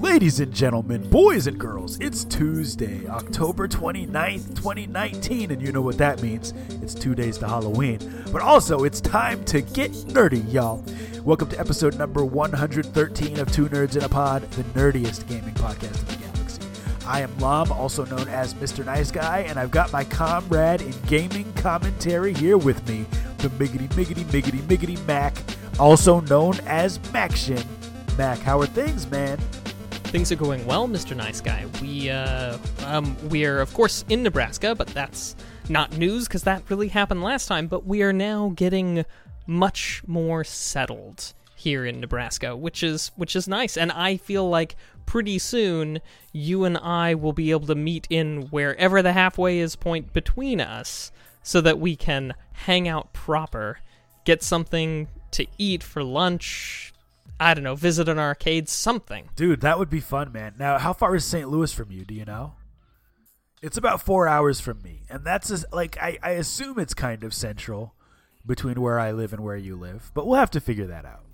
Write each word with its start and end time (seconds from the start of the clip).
Ladies 0.00 0.40
and 0.40 0.52
gentlemen, 0.52 1.08
boys 1.08 1.46
and 1.46 1.58
girls, 1.58 1.98
it's 2.00 2.24
Tuesday, 2.24 3.06
October 3.08 3.66
29th, 3.66 4.54
2019, 4.54 5.50
and 5.50 5.62
you 5.62 5.72
know 5.72 5.80
what 5.80 5.96
that 5.96 6.20
means. 6.20 6.52
It's 6.82 6.92
two 6.92 7.14
days 7.14 7.38
to 7.38 7.48
Halloween. 7.48 7.98
But 8.30 8.42
also, 8.42 8.84
it's 8.84 9.00
time 9.00 9.42
to 9.46 9.62
get 9.62 9.92
nerdy, 9.92 10.52
y'all. 10.52 10.84
Welcome 11.24 11.48
to 11.48 11.58
episode 11.58 11.96
number 11.96 12.26
113 12.26 13.38
of 13.38 13.50
Two 13.50 13.70
Nerds 13.70 13.96
in 13.96 14.04
a 14.04 14.08
Pod, 14.08 14.42
the 14.50 14.64
nerdiest 14.78 15.26
gaming 15.28 15.54
podcast 15.54 15.98
in 16.00 16.06
the 16.06 16.26
galaxy. 16.26 16.60
I 17.06 17.22
am 17.22 17.38
Lom, 17.38 17.72
also 17.72 18.04
known 18.04 18.28
as 18.28 18.52
Mr. 18.52 18.84
Nice 18.84 19.10
Guy, 19.10 19.46
and 19.48 19.58
I've 19.58 19.70
got 19.70 19.94
my 19.94 20.04
comrade 20.04 20.82
in 20.82 20.94
gaming 21.06 21.50
commentary 21.54 22.34
here 22.34 22.58
with 22.58 22.86
me, 22.86 23.06
the 23.38 23.48
Miggity 23.48 23.88
Miggity 23.94 24.24
Miggity 24.24 24.60
Miggity 24.64 25.06
Mac, 25.06 25.34
also 25.80 26.20
known 26.20 26.60
as 26.66 26.98
Maction. 26.98 27.64
Mac, 28.18 28.38
how 28.40 28.60
are 28.60 28.66
things, 28.66 29.10
man? 29.10 29.38
Things 30.08 30.30
are 30.32 30.36
going 30.36 30.64
well, 30.66 30.88
Mr. 30.88 31.16
Nice 31.16 31.40
Guy. 31.40 31.66
We 31.82 32.08
uh, 32.10 32.56
um, 32.86 33.16
we 33.28 33.44
are 33.44 33.60
of 33.60 33.74
course 33.74 34.04
in 34.08 34.22
Nebraska, 34.22 34.74
but 34.74 34.86
that's 34.88 35.36
not 35.68 35.98
news 35.98 36.26
because 36.26 36.44
that 36.44 36.62
really 36.70 36.88
happened 36.88 37.22
last 37.22 37.46
time. 37.46 37.66
But 37.66 37.84
we 37.86 38.02
are 38.02 38.12
now 38.12 38.52
getting 38.54 39.04
much 39.46 40.02
more 40.06 40.42
settled 40.44 41.34
here 41.54 41.84
in 41.84 42.00
Nebraska, 42.00 42.56
which 42.56 42.82
is 42.82 43.10
which 43.16 43.34
is 43.34 43.48
nice, 43.48 43.76
and 43.76 43.90
I 43.92 44.16
feel 44.16 44.48
like 44.48 44.76
pretty 45.06 45.38
soon 45.38 46.00
you 46.32 46.64
and 46.64 46.78
I 46.78 47.14
will 47.14 47.32
be 47.32 47.50
able 47.50 47.66
to 47.66 47.74
meet 47.74 48.06
in 48.08 48.42
wherever 48.44 49.02
the 49.02 49.12
halfway 49.12 49.58
is 49.58 49.76
point 49.76 50.12
between 50.12 50.60
us, 50.60 51.12
so 51.42 51.60
that 51.60 51.78
we 51.80 51.96
can 51.96 52.34
hang 52.52 52.88
out 52.88 53.12
proper, 53.12 53.80
get 54.24 54.42
something 54.42 55.08
to 55.32 55.46
eat 55.58 55.82
for 55.82 56.02
lunch, 56.02 56.92
I 57.38 57.54
don't 57.54 57.64
know, 57.64 57.74
visit 57.74 58.08
an 58.08 58.18
arcade, 58.18 58.68
something. 58.68 59.28
Dude, 59.36 59.60
that 59.60 59.78
would 59.78 59.90
be 59.90 60.00
fun, 60.00 60.32
man. 60.32 60.54
Now, 60.58 60.78
how 60.78 60.92
far 60.92 61.14
is 61.14 61.24
St. 61.24 61.48
Louis 61.48 61.72
from 61.72 61.90
you? 61.90 62.04
Do 62.04 62.14
you 62.14 62.24
know? 62.24 62.54
It's 63.62 63.76
about 63.76 64.02
four 64.02 64.28
hours 64.28 64.60
from 64.60 64.82
me, 64.82 65.02
and 65.10 65.24
that's 65.24 65.48
just, 65.48 65.64
like 65.72 65.96
I, 66.00 66.18
I 66.22 66.30
assume 66.32 66.78
it's 66.78 66.94
kind 66.94 67.24
of 67.24 67.34
central 67.34 67.94
between 68.44 68.80
where 68.80 68.98
I 68.98 69.12
live 69.12 69.32
and 69.32 69.42
where 69.42 69.56
you 69.56 69.76
live, 69.76 70.10
but 70.14 70.26
we'll 70.26 70.38
have 70.38 70.50
to 70.52 70.60
figure 70.60 70.86
that 70.86 71.04
out. 71.04 71.24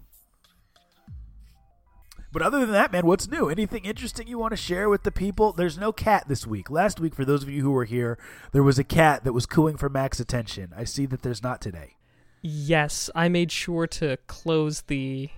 But 2.32 2.40
other 2.40 2.60
than 2.60 2.72
that, 2.72 2.90
man, 2.90 3.04
what's 3.04 3.28
new? 3.28 3.50
Anything 3.50 3.84
interesting 3.84 4.26
you 4.26 4.38
want 4.38 4.52
to 4.52 4.56
share 4.56 4.88
with 4.88 5.02
the 5.02 5.12
people? 5.12 5.52
There's 5.52 5.76
no 5.76 5.92
cat 5.92 6.24
this 6.28 6.46
week. 6.46 6.70
Last 6.70 6.98
week, 6.98 7.14
for 7.14 7.26
those 7.26 7.42
of 7.42 7.50
you 7.50 7.60
who 7.60 7.70
were 7.70 7.84
here, 7.84 8.18
there 8.52 8.62
was 8.62 8.78
a 8.78 8.84
cat 8.84 9.24
that 9.24 9.34
was 9.34 9.44
cooing 9.44 9.76
for 9.76 9.90
Mac's 9.90 10.18
attention. 10.18 10.72
I 10.74 10.84
see 10.84 11.04
that 11.06 11.20
there's 11.20 11.42
not 11.42 11.60
today. 11.60 11.96
Yes, 12.40 13.10
I 13.14 13.28
made 13.28 13.52
sure 13.52 13.86
to 13.88 14.16
close 14.26 14.82
the 14.82 15.28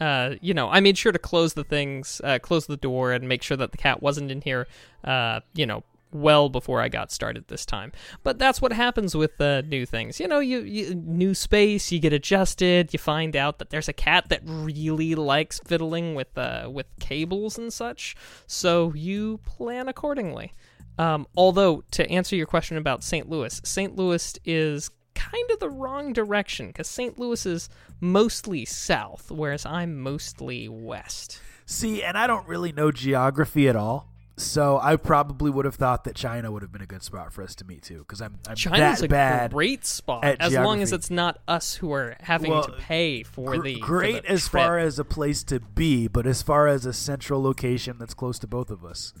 uh, 0.00 0.36
you 0.40 0.54
know, 0.54 0.68
I 0.70 0.80
made 0.80 0.96
sure 0.96 1.12
to 1.12 1.18
close 1.18 1.54
the 1.54 1.64
things, 1.64 2.20
uh, 2.24 2.38
close 2.40 2.66
the 2.66 2.76
door, 2.76 3.12
and 3.12 3.28
make 3.28 3.42
sure 3.42 3.56
that 3.56 3.72
the 3.72 3.78
cat 3.78 4.02
wasn't 4.02 4.30
in 4.30 4.40
here. 4.40 4.66
Uh, 5.04 5.40
you 5.54 5.66
know, 5.66 5.84
well 6.12 6.48
before 6.48 6.80
I 6.80 6.88
got 6.88 7.12
started 7.12 7.48
this 7.48 7.64
time. 7.64 7.92
But 8.22 8.38
that's 8.38 8.60
what 8.60 8.72
happens 8.72 9.14
with 9.14 9.40
uh, 9.40 9.62
new 9.62 9.86
things. 9.86 10.20
You 10.20 10.28
know, 10.28 10.40
you, 10.40 10.60
you 10.60 10.94
new 10.94 11.34
space, 11.34 11.92
you 11.92 11.98
get 11.98 12.12
adjusted, 12.12 12.92
you 12.92 12.98
find 12.98 13.36
out 13.36 13.58
that 13.58 13.70
there's 13.70 13.88
a 13.88 13.92
cat 13.92 14.28
that 14.28 14.40
really 14.44 15.14
likes 15.14 15.60
fiddling 15.60 16.14
with 16.14 16.36
uh, 16.36 16.68
with 16.72 16.86
cables 16.98 17.58
and 17.58 17.72
such. 17.72 18.16
So 18.46 18.92
you 18.94 19.38
plan 19.44 19.88
accordingly. 19.88 20.52
Um, 20.98 21.26
although 21.34 21.82
to 21.92 22.08
answer 22.10 22.36
your 22.36 22.46
question 22.46 22.76
about 22.76 23.02
St. 23.02 23.28
Louis, 23.28 23.60
St. 23.64 23.96
Louis 23.96 24.38
is 24.44 24.90
kind 25.14 25.50
of 25.50 25.58
the 25.58 25.70
wrong 25.70 26.12
direction 26.12 26.68
because 26.68 26.88
St. 26.88 27.18
Louis 27.18 27.44
is 27.46 27.68
mostly 28.00 28.64
south, 28.64 29.30
whereas 29.30 29.64
I'm 29.66 30.00
mostly 30.00 30.68
west. 30.68 31.40
See, 31.66 32.02
and 32.02 32.16
I 32.18 32.26
don't 32.26 32.46
really 32.48 32.72
know 32.72 32.90
geography 32.90 33.68
at 33.68 33.76
all. 33.76 34.06
So 34.36 34.78
I 34.82 34.96
probably 34.96 35.50
would 35.50 35.66
have 35.66 35.74
thought 35.74 36.04
that 36.04 36.14
China 36.14 36.50
would 36.50 36.62
have 36.62 36.72
been 36.72 36.80
a 36.80 36.86
good 36.86 37.02
spot 37.02 37.30
for 37.30 37.42
us 37.42 37.54
to 37.56 37.66
meet 37.66 37.82
too, 37.82 37.98
because 37.98 38.22
I'm, 38.22 38.38
I'm 38.48 38.56
China's 38.56 39.00
that 39.00 39.04
a 39.04 39.08
bad. 39.08 39.52
great 39.52 39.84
spot 39.84 40.24
as 40.24 40.54
long 40.54 40.80
as 40.80 40.94
it's 40.94 41.10
not 41.10 41.40
us 41.46 41.74
who 41.74 41.92
are 41.92 42.16
having 42.20 42.50
Well, 42.50 42.64
to 42.64 42.72
pay 42.72 43.22
for 43.22 43.54
Gr- 43.58 43.62
the 43.62 43.74
for 43.80 43.86
great 43.86 44.22
the 44.22 44.30
as 44.30 44.48
trip. 44.48 44.62
far 44.62 44.78
as 44.78 44.98
a 44.98 45.04
place 45.04 45.42
to 45.44 45.60
be, 45.60 46.08
but 46.08 46.26
as 46.26 46.40
far 46.40 46.66
as 46.68 46.86
a 46.86 46.94
central 46.94 47.42
location 47.42 47.98
that's 47.98 48.14
close 48.14 48.38
to 48.38 48.46
both 48.46 48.70
of 48.70 48.82
us, 48.82 49.12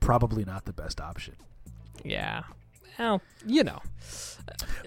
probably 0.00 0.42
not 0.42 0.64
the 0.64 0.72
best 0.72 1.02
option. 1.02 1.34
yeah. 2.02 2.44
Well, 2.98 3.20
you 3.46 3.64
know, 3.64 3.80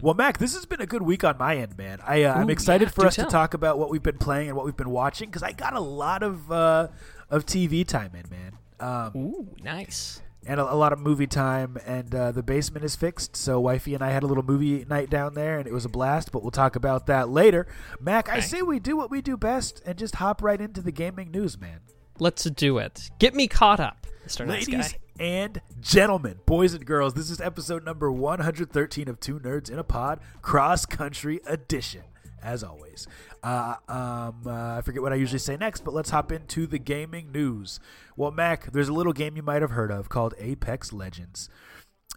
Well, 0.02 0.14
Mac, 0.14 0.38
this 0.38 0.54
has 0.54 0.66
been 0.66 0.82
a 0.82 0.86
good 0.86 1.02
week 1.02 1.24
on 1.24 1.38
my 1.38 1.56
end, 1.58 1.78
man. 1.78 2.00
I 2.06 2.24
uh, 2.24 2.34
I'm 2.36 2.50
excited 2.50 2.88
yeah, 2.90 2.92
for 2.92 3.06
us 3.06 3.16
tell. 3.16 3.26
to 3.26 3.32
talk 3.32 3.54
about 3.54 3.78
what 3.80 3.90
we've 3.90 4.04
been 4.04 4.18
playing 4.18 4.50
and 4.50 4.58
what 4.58 4.66
we've 4.66 4.76
been 4.78 4.90
watching 4.90 5.30
because 5.30 5.44
I 5.44 5.52
got 5.54 5.74
a 5.74 5.80
lot 5.80 6.22
of 6.24 6.52
uh, 6.52 6.90
of 7.30 7.46
TV 7.46 7.88
time 7.88 8.12
in, 8.14 8.26
man. 8.30 8.58
Um, 8.80 9.12
ooh, 9.16 9.48
nice. 9.64 10.22
and 10.46 10.60
a, 10.60 10.74
a 10.74 10.76
lot 10.76 10.92
of 10.94 11.00
movie 11.00 11.28
time. 11.28 11.78
And 11.86 12.14
uh, 12.14 12.32
the 12.34 12.44
basement 12.44 12.84
is 12.86 12.96
fixed, 12.96 13.36
so 13.38 13.60
wifey 13.60 13.94
and 13.96 14.04
I 14.04 14.12
had 14.12 14.22
a 14.24 14.28
little 14.28 14.44
movie 14.44 14.86
night 14.90 15.10
down 15.10 15.34
there, 15.34 15.58
and 15.58 15.66
it 15.68 15.74
was 15.74 15.86
a 15.86 15.90
blast. 15.90 16.32
But 16.34 16.42
we'll 16.44 16.52
talk 16.52 16.76
about 16.76 17.08
that 17.08 17.30
later. 17.30 17.66
Mac, 18.02 18.28
I 18.30 18.34
Okay. 18.38 18.42
say 18.42 18.62
we 18.62 18.80
do 18.80 18.98
what 18.98 19.10
we 19.10 19.22
do 19.22 19.38
best 19.38 19.82
and 19.86 19.98
just 19.98 20.16
hop 20.16 20.44
right 20.44 20.60
into 20.60 20.82
the 20.82 20.92
gaming 20.92 21.32
news, 21.32 21.58
man. 21.60 21.80
Let's 22.20 22.44
do 22.44 22.78
it. 22.78 23.10
Get 23.20 23.34
me 23.34 23.48
caught 23.48 23.80
up, 23.80 24.06
Mr. 24.28 24.46
Nice 24.46 24.68
Ladies 24.68 24.92
Guy. 24.94 25.00
And 25.20 25.62
gentlemen, 25.80 26.40
boys 26.46 26.74
and 26.74 26.86
girls, 26.86 27.14
this 27.14 27.30
is 27.30 27.40
episode 27.40 27.86
number 27.86 28.12
113 28.12 29.08
of 29.08 29.20
Two 29.20 29.40
Nerds 29.40 29.70
in 29.70 29.80
a 29.80 29.84
Pod, 29.84 30.20
Cross 30.42 30.88
Country 30.88 31.40
Edition. 31.46 32.03
As 32.44 32.64
always, 32.64 33.08
uh, 33.44 33.75
um, 33.88 34.44
uh, 34.46 34.78
I 34.78 34.81
forget 34.84 35.02
what 35.02 35.12
I 35.12 35.16
usually 35.16 35.40
say 35.40 35.58
next, 35.58 35.84
but 35.84 35.96
let's 35.96 36.12
hop 36.12 36.31
into 36.31 36.68
the 36.68 36.78
gaming 36.78 37.31
news. 37.31 37.80
Well, 38.16 38.30
Mac, 38.30 38.72
there's 38.72 38.90
a 38.90 38.94
little 38.94 39.14
game 39.14 39.36
you 39.36 39.42
might 39.42 39.64
have 39.64 39.72
heard 39.72 39.90
of 39.92 40.09
called 40.09 40.36
Apex 40.38 40.94
Legends, 40.94 41.50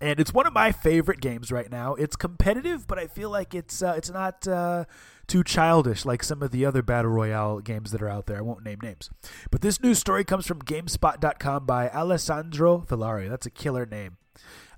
and 0.02 0.20
it's 0.20 0.34
one 0.34 0.46
of 0.46 0.52
my 0.52 0.70
favorite 0.70 1.20
games 1.20 1.50
right 1.50 1.70
now. 1.70 1.94
It's 1.94 2.14
competitive, 2.14 2.86
but 2.86 2.98
I 2.98 3.06
feel 3.06 3.30
like 3.30 3.54
it's 3.54 3.82
uh, 3.82 3.94
it's 3.96 4.10
not 4.10 4.46
uh, 4.46 4.84
too 5.28 5.44
childish 5.44 6.04
like 6.04 6.24
some 6.24 6.42
of 6.42 6.50
the 6.50 6.64
other 6.64 6.82
battle 6.82 7.10
royale 7.10 7.60
games 7.60 7.92
that 7.92 8.02
are 8.02 8.08
out 8.08 8.26
there. 8.26 8.38
I 8.38 8.40
won't 8.40 8.64
name 8.64 8.78
names, 8.82 9.10
but 9.50 9.60
this 9.60 9.80
news 9.80 9.98
story 9.98 10.24
comes 10.24 10.46
from 10.46 10.62
GameSpot.com 10.62 11.66
by 11.66 11.88
Alessandro 11.90 12.84
Fillari. 12.88 13.28
That's 13.28 13.46
a 13.46 13.50
killer 13.50 13.86
name. 13.86 14.16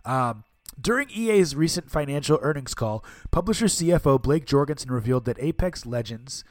Um, 0.05 0.45
during 0.81 1.11
EA's 1.11 1.55
recent 1.55 1.91
financial 1.91 2.39
earnings 2.43 2.75
call, 2.75 3.05
publisher 3.31 3.67
CFO 3.67 4.21
Blake 4.21 4.45
Jorgensen 4.47 4.91
revealed 4.91 5.25
that 5.27 5.37
Apex 5.41 5.87
Legends 5.87 6.45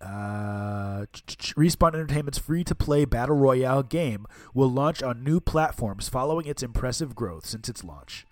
uh, 0.00 1.04
Respawn 1.56 1.94
Entertainment's 1.94 2.38
free 2.38 2.64
to 2.64 2.74
play 2.74 3.04
Battle 3.04 3.36
Royale 3.36 3.82
game 3.82 4.26
will 4.54 4.70
launch 4.70 5.02
on 5.02 5.22
new 5.22 5.40
platforms 5.40 6.08
following 6.08 6.46
its 6.46 6.62
impressive 6.62 7.14
growth 7.14 7.44
since 7.44 7.68
its 7.68 7.84
launch. 7.84 8.26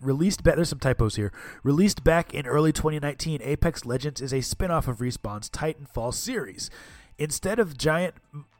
Released 0.00 0.42
back, 0.42 0.56
there's 0.56 0.68
some 0.68 0.78
typos 0.78 1.16
here. 1.16 1.32
Released 1.62 2.04
back 2.04 2.34
in 2.34 2.46
early 2.46 2.72
2019, 2.72 3.40
Apex 3.42 3.84
Legends 3.86 4.20
is 4.20 4.32
a 4.32 4.42
spin 4.42 4.70
off 4.70 4.88
of 4.88 4.98
Respawn's 4.98 5.48
Titanfall 5.48 6.12
series. 6.12 6.70
Instead 7.18 7.58
of 7.58 7.78
giant 7.78 8.14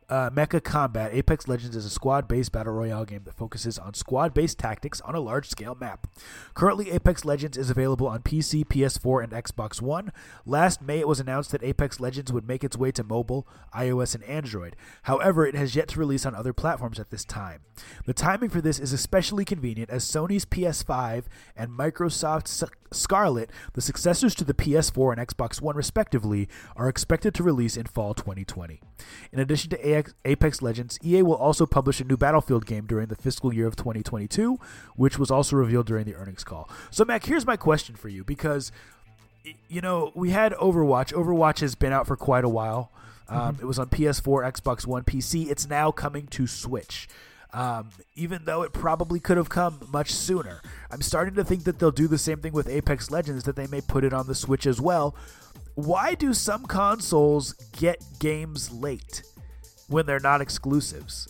uh, 0.09 0.31
mecha 0.31 0.62
combat, 0.62 1.12
Apex 1.12 1.49
Legends 1.49 1.75
is 1.75 1.84
a 1.84 1.91
squad 1.91 2.28
based 2.28 2.53
battle 2.53 2.72
royale 2.72 3.05
game 3.05 3.22
that 3.25 3.34
focuses 3.34 3.78
on 3.78 3.94
squad 3.94 4.33
based 4.33 4.59
tactics 4.59 5.00
on 5.00 5.15
a 5.15 5.21
large 5.21 5.49
scale 5.49 5.77
map. 5.78 6.06
Currently, 6.55 6.91
Apex 6.93 7.25
Legends 7.25 7.59
is 7.59 7.71
available 7.71 8.06
on 8.06 8.22
PC, 8.22 8.65
PS4, 8.66 9.25
and 9.25 9.33
Xbox 9.33 9.83
One. 9.83 10.12
Last 10.45 10.81
May, 10.81 11.00
it 11.00 11.09
was 11.09 11.21
announced 11.21 11.50
that 11.50 11.65
Apex 11.65 11.99
Legends 11.99 12.33
would 12.33 12.47
make 12.47 12.62
its 12.62 12.77
way 12.77 12.93
to 12.93 13.03
mobile, 13.03 13.49
iOS, 13.75 14.15
and 14.15 14.22
Android. 14.25 14.77
However, 15.03 15.45
it 15.47 15.55
has 15.55 15.75
yet 15.75 15.89
to 15.89 15.99
release 15.99 16.25
on 16.25 16.34
other 16.34 16.53
platforms 16.53 17.00
at 17.00 17.11
this 17.11 17.25
time. 17.25 17.62
The 18.06 18.15
timing 18.15 18.50
for 18.50 18.61
this 18.61 18.78
is 18.78 18.93
especially 18.93 19.45
convenient 19.45 19.91
as 19.91 20.05
Sony's 20.05 20.45
PS5 20.45 21.25
and 21.56 21.71
Microsoft's 21.71 22.62
Scarlett, 22.93 23.50
the 23.75 23.81
successors 23.81 24.34
to 24.37 24.45
the 24.45 24.55
PS4 24.55 25.16
and 25.16 25.28
Xbox 25.28 25.61
One 25.61 25.77
respectively, 25.77 26.49
are 26.77 26.89
expected 26.89 27.34
to 27.34 27.43
release 27.43 27.77
in 27.77 27.87
fall 27.87 28.15
2020. 28.15 28.81
In 29.33 29.39
addition 29.39 29.71
to 29.71 30.04
Apex 30.25 30.63
Legends, 30.63 30.98
EA 31.04 31.22
will 31.22 31.34
also 31.34 31.66
publish 31.66 32.01
a 32.01 32.04
new 32.04 32.16
Battlefield 32.16 32.66
game 32.66 32.87
during 32.87 33.09
the 33.09 33.16
fiscal 33.16 33.53
year 33.53 33.66
of 33.66 33.77
2022, 33.77 34.59
which 34.95 35.19
was 35.19 35.31
also 35.31 35.57
revealed 35.57 35.87
during 35.87 36.04
the 36.04 36.15
earnings 36.15 36.45
call. 36.45 36.69
So, 36.91 37.04
Mac, 37.04 37.25
here's 37.25 37.47
my 37.47 37.57
question 37.57 37.95
for 37.97 38.09
you 38.09 38.25
because, 38.25 38.72
you 39.69 39.81
know, 39.81 40.13
we 40.15 40.31
had 40.31 40.53
Overwatch. 40.54 41.13
Overwatch 41.13 41.60
has 41.60 41.75
been 41.75 41.93
out 41.93 42.07
for 42.07 42.16
quite 42.16 42.45
a 42.45 42.48
while. 42.48 42.91
Um, 43.28 43.59
It 43.60 43.65
was 43.65 43.78
on 43.78 43.89
PS4, 43.89 44.45
Xbox 44.53 44.87
One, 44.87 45.03
PC. 45.03 45.51
It's 45.51 45.69
now 45.69 45.91
coming 45.91 46.27
to 46.28 46.47
Switch. 46.47 47.09
Um, 47.53 47.89
even 48.15 48.45
though 48.45 48.63
it 48.63 48.72
probably 48.72 49.19
could 49.19 49.37
have 49.37 49.48
come 49.48 49.81
much 49.91 50.13
sooner. 50.13 50.60
I'm 50.91 51.01
starting 51.01 51.34
to 51.37 51.45
think 51.45 51.65
that 51.65 51.78
they'll 51.78 51.91
do 51.91 52.07
the 52.07 52.19
same 52.19 52.39
thing 52.39 52.53
with 52.53 52.69
Apex 52.69 53.10
Legends, 53.10 53.45
that 53.45 53.57
they 53.57 53.66
may 53.66 53.81
put 53.81 54.04
it 54.04 54.13
on 54.13 54.27
the 54.27 54.34
Switch 54.34 54.66
as 54.66 54.81
well. 54.81 55.15
Why 55.77 56.15
do 56.15 56.33
some 56.33 56.65
consoles 56.65 57.53
get 57.73 58.03
games 58.19 58.73
late 58.73 59.23
when 59.89 60.07
they're 60.07 60.19
not 60.19 60.41
exclusives? 60.41 61.28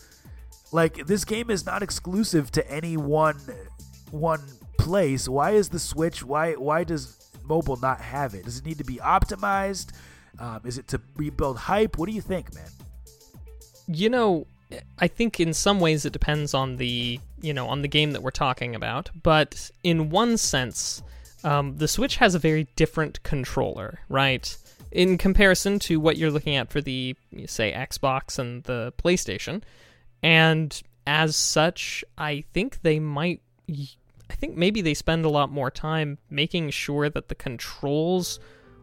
Like 0.72 1.06
this 1.06 1.24
game 1.24 1.50
is 1.50 1.66
not 1.66 1.82
exclusive 1.82 2.50
to 2.52 2.70
any 2.70 2.96
one 2.96 3.38
one 4.10 4.42
place. 4.78 5.28
Why 5.28 5.50
is 5.50 5.68
the 5.68 5.80
Switch? 5.80 6.24
Why 6.24 6.52
why 6.52 6.84
does 6.84 7.28
mobile 7.44 7.76
not 7.76 8.00
have 8.00 8.34
it? 8.34 8.44
Does 8.44 8.58
it 8.58 8.64
need 8.64 8.78
to 8.78 8.84
be 8.84 8.96
optimized? 8.96 9.92
Um, 10.38 10.60
is 10.64 10.78
it 10.78 10.86
to 10.88 11.00
rebuild 11.16 11.58
hype? 11.58 11.98
What 11.98 12.08
do 12.08 12.14
you 12.14 12.20
think, 12.20 12.54
man? 12.54 12.68
You 13.88 14.10
know, 14.10 14.46
I 14.98 15.08
think 15.08 15.40
in 15.40 15.54
some 15.54 15.80
ways 15.80 16.04
it 16.04 16.12
depends 16.12 16.54
on 16.54 16.76
the 16.76 17.18
you 17.40 17.52
know 17.52 17.66
on 17.66 17.82
the 17.82 17.88
game 17.88 18.12
that 18.12 18.22
we're 18.22 18.30
talking 18.30 18.76
about, 18.76 19.10
but 19.22 19.70
in 19.82 20.10
one 20.10 20.36
sense, 20.36 21.02
um, 21.46 21.76
the 21.76 21.86
Switch 21.86 22.16
has 22.16 22.34
a 22.34 22.40
very 22.40 22.66
different 22.74 23.22
controller, 23.22 24.00
right? 24.08 24.56
In 24.90 25.16
comparison 25.16 25.78
to 25.80 26.00
what 26.00 26.16
you're 26.16 26.32
looking 26.32 26.56
at 26.56 26.70
for 26.70 26.80
the 26.80 27.14
say 27.46 27.72
Xbox 27.72 28.38
and 28.38 28.64
the 28.64 28.92
PlayStation, 28.98 29.62
and 30.24 30.82
as 31.06 31.36
such, 31.36 32.04
I 32.18 32.44
think 32.52 32.82
they 32.82 32.98
might. 32.98 33.42
I 34.28 34.34
think 34.34 34.56
maybe 34.56 34.80
they 34.80 34.94
spend 34.94 35.24
a 35.24 35.28
lot 35.28 35.52
more 35.52 35.70
time 35.70 36.18
making 36.28 36.70
sure 36.70 37.08
that 37.08 37.28
the 37.28 37.36
controls 37.36 38.40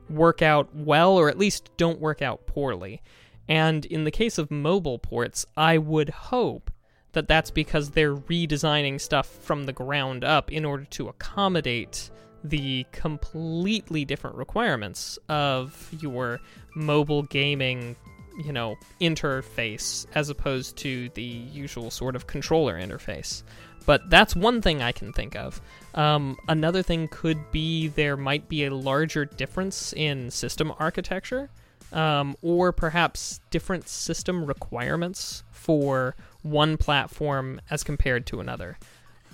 work 0.09 0.41
out 0.41 0.73
well, 0.73 1.17
or 1.17 1.27
at 1.27 1.37
least 1.37 1.69
don't 1.75 1.99
work 1.99 2.21
out 2.21 2.47
poorly. 2.47 3.01
And 3.49 3.85
in 3.85 4.05
the 4.05 4.11
case 4.11 4.37
of 4.37 4.49
mobile 4.49 4.99
ports, 4.99 5.45
I 5.57 5.77
would 5.77 6.09
hope 6.09 6.71
that 7.11 7.27
that's 7.27 7.51
because 7.51 7.91
they're 7.91 8.15
redesigning 8.15 9.01
stuff 9.01 9.27
from 9.27 9.65
the 9.65 9.73
ground 9.73 10.23
up 10.23 10.49
in 10.49 10.63
order 10.63 10.85
to 10.85 11.09
accommodate 11.09 12.09
the 12.43 12.85
completely 12.91 14.05
different 14.05 14.35
requirements 14.35 15.17
of 15.29 15.89
your 15.99 16.39
mobile 16.75 17.23
gaming, 17.23 17.95
you 18.43 18.51
know, 18.51 18.75
interface 18.99 20.05
as 20.15 20.29
opposed 20.29 20.77
to 20.77 21.09
the 21.09 21.23
usual 21.23 21.89
sort 21.89 22.15
of 22.15 22.27
controller 22.27 22.79
interface. 22.79 23.43
But 23.85 24.09
that's 24.09 24.35
one 24.35 24.61
thing 24.61 24.81
I 24.81 24.91
can 24.91 25.11
think 25.11 25.35
of. 25.35 25.61
Um, 25.93 26.37
another 26.47 26.81
thing 26.81 27.07
could 27.09 27.51
be 27.51 27.89
there 27.89 28.15
might 28.15 28.47
be 28.47 28.65
a 28.65 28.73
larger 28.73 29.25
difference 29.25 29.93
in 29.93 30.31
system 30.31 30.73
architecture 30.79 31.49
um, 31.91 32.35
or 32.41 32.71
perhaps 32.71 33.39
different 33.51 33.87
system 33.87 34.45
requirements 34.45 35.43
for 35.51 36.15
one 36.41 36.77
platform 36.77 37.61
as 37.69 37.83
compared 37.83 38.25
to 38.27 38.39
another. 38.39 38.77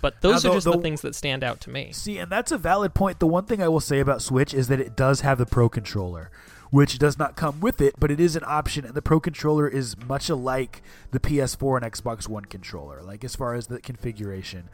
But 0.01 0.21
those 0.21 0.43
Now, 0.43 0.49
are 0.49 0.53
the- 0.53 0.57
just 0.57 0.65
the- 0.65 0.71
the 0.73 0.81
things 0.81 1.01
that 1.01 1.15
stand 1.15 1.43
out 1.43 1.59
to 1.61 1.69
me. 1.69 1.91
See, 1.91 2.17
and 2.17 2.31
that's 2.31 2.51
a 2.51 2.57
valid 2.57 2.93
point. 2.93 3.19
The 3.19 3.27
one 3.27 3.45
thing 3.45 3.61
I 3.61 3.67
will 3.67 3.79
say 3.79 3.99
about 3.99 4.21
Switch 4.21 4.53
is 4.53 4.67
that 4.67 4.79
it 4.79 4.95
does 4.95 5.21
have 5.21 5.37
the 5.37 5.45
Pro 5.45 5.67
Controller, 5.69 6.29
which 6.71 6.99
does 6.99 7.17
not 7.17 7.35
come 7.35 7.59
with 7.59 7.81
it, 7.81 7.95
but 7.99 8.11
it 8.11 8.19
is 8.19 8.35
an 8.35 8.43
option, 8.45 8.85
and 8.85 8.93
the 8.93 9.01
Pro 9.01 9.19
Controller 9.19 9.67
is 9.67 9.95
much 10.07 10.29
alike 10.29 10.81
the 11.11 11.19
PS4 11.19 11.77
and 11.77 11.91
Xbox 11.91 12.27
One 12.29 12.45
controller, 12.45 13.01
like 13.01 13.23
as 13.23 13.35
far 13.35 13.55
as 13.55 13.67
the 13.67 13.79
configuration. 13.81 14.69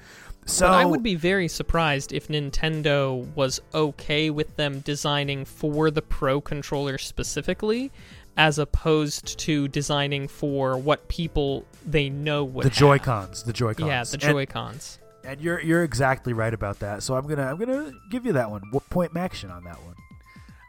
So 0.46 0.68
But 0.68 0.74
I 0.74 0.86
would 0.86 1.02
be 1.02 1.16
very 1.16 1.48
surprised 1.48 2.14
if 2.14 2.28
Nintendo 2.28 3.26
was 3.34 3.62
okay 3.74 4.30
with 4.30 4.58
them 4.58 4.82
designing 4.82 5.44
for 5.46 5.90
the 5.90 6.02
Pro 6.04 6.40
controller 6.40 6.98
specifically, 7.00 7.92
as 8.38 8.60
opposed 8.60 9.40
to 9.40 9.68
designing 9.70 10.28
for 10.28 10.78
what 10.78 11.08
people 11.08 11.66
they 11.86 12.10
know 12.10 12.44
would 12.44 12.66
the. 12.66 12.70
Joy 12.70 13.00
Cons, 13.00 13.44
the 13.44 13.54
Joy 13.54 13.74
Cons, 13.74 13.88
Yeah, 13.88 14.04
the 14.04 14.18
Joy 14.18 14.46
Cons. 14.46 15.00
And 15.26 15.42
you're 15.42 15.60
you're 15.60 15.84
exactly 15.84 16.34
right 16.34 16.54
about 16.54 16.80
that. 16.80 17.04
So 17.04 17.16
I'm 17.16 17.28
gonna 17.28 17.44
I'm 17.44 17.58
gonna 17.58 17.92
give 18.10 18.26
you 18.26 18.34
that 18.34 18.50
one. 18.50 18.62
What 18.72 18.90
point 18.90 19.16
action 19.16 19.50
on 19.50 19.64
that 19.64 19.78
one? 19.84 19.96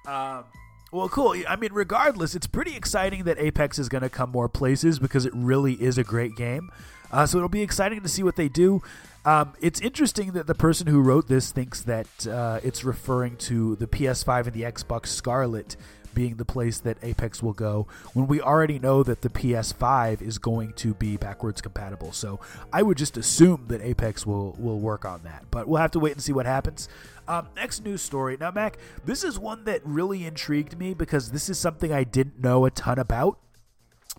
Um, 0.06 0.44
well, 0.92 1.08
cool. 1.08 1.34
I 1.48 1.56
mean, 1.56 1.72
regardless, 1.72 2.34
it's 2.34 2.46
pretty 2.46 2.76
exciting 2.76 3.24
that 3.24 3.38
Apex 3.38 3.78
is 3.78 3.88
gonna 3.88 4.08
come 4.08 4.30
more 4.30 4.48
places 4.48 4.98
because 4.98 5.26
it 5.26 5.32
really 5.34 5.74
is 5.74 5.98
a 5.98 6.04
great 6.04 6.36
game. 6.36 6.70
Uh, 7.10 7.26
so 7.26 7.38
it'll 7.38 7.48
be 7.48 7.62
exciting 7.62 8.02
to 8.02 8.08
see 8.08 8.22
what 8.22 8.36
they 8.36 8.48
do. 8.48 8.82
Um, 9.24 9.54
it's 9.60 9.80
interesting 9.80 10.32
that 10.32 10.46
the 10.46 10.54
person 10.54 10.86
who 10.86 11.00
wrote 11.00 11.26
this 11.26 11.50
thinks 11.50 11.82
that 11.82 12.26
uh, 12.26 12.60
it's 12.62 12.84
referring 12.84 13.36
to 13.38 13.74
the 13.76 13.86
PS5 13.86 14.46
and 14.46 14.52
the 14.52 14.62
Xbox 14.62 15.08
Scarlett 15.08 15.76
being 16.16 16.36
the 16.36 16.44
place 16.46 16.78
that 16.78 16.96
Apex 17.02 17.42
will 17.42 17.52
go 17.52 17.86
when 18.14 18.26
we 18.26 18.40
already 18.40 18.78
know 18.78 19.02
that 19.02 19.20
the 19.20 19.28
PS5 19.28 20.22
is 20.22 20.38
going 20.38 20.72
to 20.72 20.94
be 20.94 21.18
backwards 21.18 21.60
compatible. 21.60 22.10
So 22.10 22.40
I 22.72 22.82
would 22.82 22.96
just 22.96 23.18
assume 23.18 23.66
that 23.68 23.82
Apex 23.82 24.26
will 24.26 24.56
will 24.58 24.80
work 24.80 25.04
on 25.04 25.22
that, 25.24 25.44
but 25.50 25.68
we'll 25.68 25.80
have 25.80 25.90
to 25.92 26.00
wait 26.00 26.14
and 26.14 26.22
see 26.22 26.32
what 26.32 26.46
happens. 26.46 26.88
Um, 27.28 27.48
next 27.54 27.84
news 27.84 28.00
story. 28.00 28.38
Now, 28.40 28.50
Mac, 28.50 28.78
this 29.04 29.22
is 29.24 29.38
one 29.38 29.64
that 29.64 29.82
really 29.84 30.24
intrigued 30.24 30.78
me 30.78 30.94
because 30.94 31.32
this 31.32 31.50
is 31.50 31.58
something 31.58 31.92
I 31.92 32.04
didn't 32.04 32.40
know 32.40 32.64
a 32.64 32.70
ton 32.70 32.98
about 32.98 33.38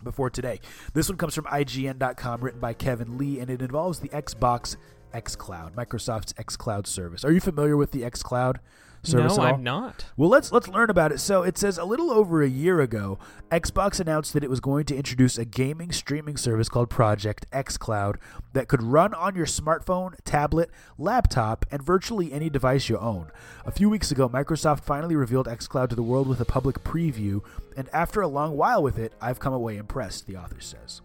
before 0.04 0.30
today. 0.30 0.60
This 0.94 1.08
one 1.08 1.18
comes 1.18 1.34
from 1.34 1.46
IGN.com, 1.46 2.42
written 2.42 2.60
by 2.60 2.74
Kevin 2.74 3.18
Lee, 3.18 3.40
and 3.40 3.50
it 3.50 3.60
involves 3.60 3.98
the 3.98 4.10
Xbox 4.10 4.76
xCloud, 5.12 5.74
Microsoft's 5.74 6.32
xCloud 6.34 6.86
service. 6.86 7.24
Are 7.24 7.32
you 7.32 7.40
familiar 7.40 7.76
with 7.76 7.92
the 7.92 8.02
xCloud 8.02 8.58
service 9.02 9.36
no? 9.36 9.42
I'm 9.44 9.62
not. 9.62 10.06
Well, 10.16 10.28
let's 10.28 10.52
let's 10.52 10.68
learn 10.68 10.90
about 10.90 11.12
it. 11.12 11.18
So 11.20 11.42
it 11.42 11.56
says 11.56 11.78
a 11.78 11.84
little 11.84 12.10
over 12.10 12.42
a 12.42 12.48
year 12.48 12.80
ago, 12.80 13.18
Xbox 13.50 14.00
announced 14.00 14.32
that 14.32 14.44
it 14.44 14.50
was 14.50 14.60
going 14.60 14.84
to 14.86 14.96
introduce 14.96 15.38
a 15.38 15.44
gaming 15.44 15.92
streaming 15.92 16.36
service 16.36 16.68
called 16.68 16.90
Project 16.90 17.46
xCloud 17.50 18.16
that 18.52 18.68
could 18.68 18.82
run 18.82 19.14
on 19.14 19.34
your 19.34 19.46
smartphone, 19.46 20.14
tablet, 20.24 20.70
laptop, 20.98 21.64
and 21.70 21.82
virtually 21.82 22.32
any 22.32 22.50
device 22.50 22.88
you 22.88 22.98
own. 22.98 23.30
A 23.64 23.70
few 23.70 23.88
weeks 23.88 24.10
ago, 24.10 24.28
Microsoft 24.28 24.80
finally 24.80 25.16
revealed 25.16 25.46
xCloud 25.46 25.88
to 25.90 25.96
the 25.96 26.02
world 26.02 26.28
with 26.28 26.40
a 26.40 26.44
public 26.44 26.82
preview, 26.84 27.42
and 27.76 27.88
after 27.92 28.20
a 28.20 28.28
long 28.28 28.56
while 28.56 28.82
with 28.82 28.98
it, 28.98 29.12
I've 29.20 29.40
come 29.40 29.52
away 29.52 29.76
impressed, 29.76 30.26
the 30.26 30.36
author 30.36 30.60
says. 30.60 31.00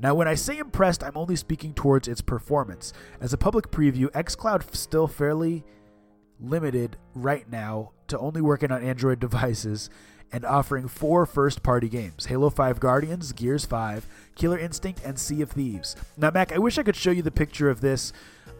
Now, 0.00 0.14
when 0.14 0.28
I 0.28 0.34
say 0.34 0.58
impressed, 0.58 1.02
I'm 1.02 1.16
only 1.16 1.36
speaking 1.36 1.74
towards 1.74 2.06
its 2.06 2.20
performance. 2.20 2.92
As 3.20 3.32
a 3.32 3.38
public 3.38 3.70
preview, 3.70 4.10
xCloud 4.12 4.74
still 4.74 5.08
fairly 5.08 5.64
limited 6.40 6.96
right 7.14 7.50
now 7.50 7.90
to 8.06 8.18
only 8.18 8.40
working 8.40 8.70
on 8.70 8.82
Android 8.82 9.18
devices 9.20 9.90
and 10.30 10.44
offering 10.44 10.88
four 10.88 11.26
first 11.26 11.62
party 11.62 11.88
games 11.88 12.26
Halo 12.26 12.50
5 12.50 12.80
Guardians, 12.80 13.32
Gears 13.32 13.64
5, 13.64 14.06
Killer 14.34 14.58
Instinct, 14.58 15.00
and 15.04 15.18
Sea 15.18 15.42
of 15.42 15.52
Thieves. 15.52 15.96
Now, 16.16 16.30
Mac, 16.30 16.52
I 16.52 16.58
wish 16.58 16.78
I 16.78 16.82
could 16.82 16.96
show 16.96 17.10
you 17.10 17.22
the 17.22 17.30
picture 17.30 17.70
of 17.70 17.80
this, 17.80 18.12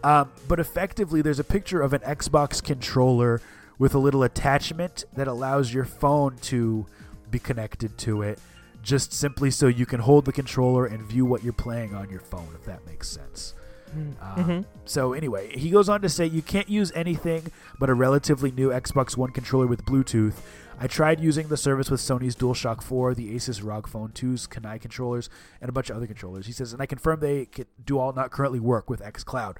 um, 0.03 0.31
but 0.47 0.59
effectively, 0.59 1.21
there's 1.21 1.39
a 1.39 1.43
picture 1.43 1.81
of 1.81 1.93
an 1.93 2.01
Xbox 2.01 2.63
controller 2.63 3.41
with 3.77 3.95
a 3.95 3.99
little 3.99 4.23
attachment 4.23 5.05
that 5.13 5.27
allows 5.27 5.73
your 5.73 5.85
phone 5.85 6.37
to 6.37 6.85
be 7.29 7.39
connected 7.39 7.97
to 7.99 8.23
it, 8.23 8.39
just 8.81 9.13
simply 9.13 9.51
so 9.51 9.67
you 9.67 9.85
can 9.85 9.99
hold 9.99 10.25
the 10.25 10.31
controller 10.31 10.85
and 10.85 11.03
view 11.03 11.25
what 11.25 11.43
you're 11.43 11.53
playing 11.53 11.93
on 11.93 12.09
your 12.09 12.21
phone, 12.21 12.49
if 12.55 12.65
that 12.65 12.85
makes 12.85 13.07
sense. 13.07 13.53
Um, 13.93 14.13
Mhm. 14.37 14.65
So 14.85 15.13
anyway, 15.13 15.57
he 15.57 15.71
goes 15.71 15.89
on 15.89 16.01
to 16.01 16.09
say 16.09 16.25
you 16.25 16.43
can't 16.43 16.69
use 16.69 16.91
anything 16.93 17.51
but 17.79 17.89
a 17.89 17.93
relatively 17.95 18.51
new 18.51 18.69
Xbox 18.69 19.17
One 19.17 19.31
controller 19.31 19.65
with 19.65 19.83
Bluetooth. 19.85 20.35
I 20.79 20.87
tried 20.87 21.19
using 21.19 21.47
the 21.47 21.57
service 21.57 21.89
with 21.89 21.99
Sony's 21.99 22.35
DualShock 22.35 22.81
4, 22.83 23.13
the 23.15 23.35
Asus 23.35 23.63
ROG 23.65 23.87
Phone 23.87 24.09
2's 24.11 24.47
Kunai 24.47 24.79
controllers, 24.79 25.29
and 25.59 25.67
a 25.69 25.71
bunch 25.71 25.89
of 25.89 25.97
other 25.97 26.07
controllers. 26.07 26.45
He 26.45 26.53
says, 26.53 26.71
and 26.71 26.81
I 26.81 26.85
confirm 26.85 27.19
they 27.19 27.47
do 27.83 27.97
all 27.97 28.13
not 28.13 28.31
currently 28.31 28.59
work 28.59 28.89
with 28.89 29.01
xCloud. 29.01 29.57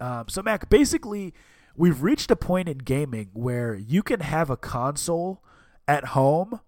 Um, 0.00 0.24
so 0.28 0.42
Mac, 0.42 0.68
basically, 0.68 1.32
we've 1.76 2.02
reached 2.02 2.30
a 2.30 2.36
point 2.36 2.68
in 2.68 2.78
gaming 2.78 3.30
where 3.32 3.74
you 3.76 4.02
can 4.02 4.20
have 4.20 4.50
a 4.50 4.56
console 4.56 5.42
at 5.86 6.06
home 6.06 6.60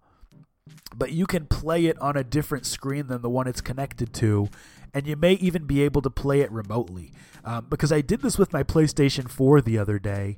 but 0.96 1.12
you 1.12 1.26
can 1.26 1.46
play 1.46 1.86
it 1.86 1.98
on 2.00 2.16
a 2.16 2.24
different 2.24 2.66
screen 2.66 3.06
than 3.06 3.22
the 3.22 3.30
one 3.30 3.46
it's 3.46 3.60
connected 3.60 4.12
to, 4.14 4.48
and 4.92 5.06
you 5.06 5.16
may 5.16 5.34
even 5.34 5.64
be 5.64 5.82
able 5.82 6.02
to 6.02 6.10
play 6.10 6.40
it 6.40 6.50
remotely. 6.50 7.12
Um, 7.44 7.66
because 7.70 7.90
I 7.92 8.00
did 8.00 8.20
this 8.20 8.38
with 8.38 8.52
my 8.52 8.62
PlayStation 8.62 9.28
4 9.28 9.60
the 9.60 9.78
other 9.78 9.98
day. 9.98 10.36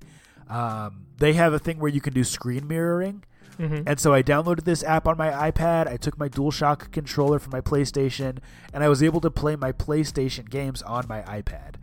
Um, 0.48 1.06
they 1.18 1.32
have 1.32 1.52
a 1.52 1.58
thing 1.58 1.78
where 1.78 1.90
you 1.90 2.00
can 2.00 2.12
do 2.12 2.24
screen 2.24 2.68
mirroring. 2.68 3.24
Mhm. 3.58 3.84
And 3.86 4.00
so 4.00 4.12
I 4.14 4.22
downloaded 4.22 4.64
this 4.64 4.82
app 4.82 5.06
on 5.06 5.16
my 5.16 5.30
iPad. 5.30 5.86
I 5.86 5.96
took 5.96 6.18
my 6.18 6.28
DualShock 6.28 6.90
controller 6.90 7.38
from 7.38 7.52
my 7.52 7.60
PlayStation, 7.60 8.38
and 8.72 8.82
I 8.82 8.88
was 8.88 9.02
able 9.02 9.20
to 9.20 9.30
play 9.30 9.56
my 9.56 9.72
PlayStation 9.72 10.48
games 10.48 10.82
on 10.82 11.06
my 11.08 11.22
iPad, 11.22 11.74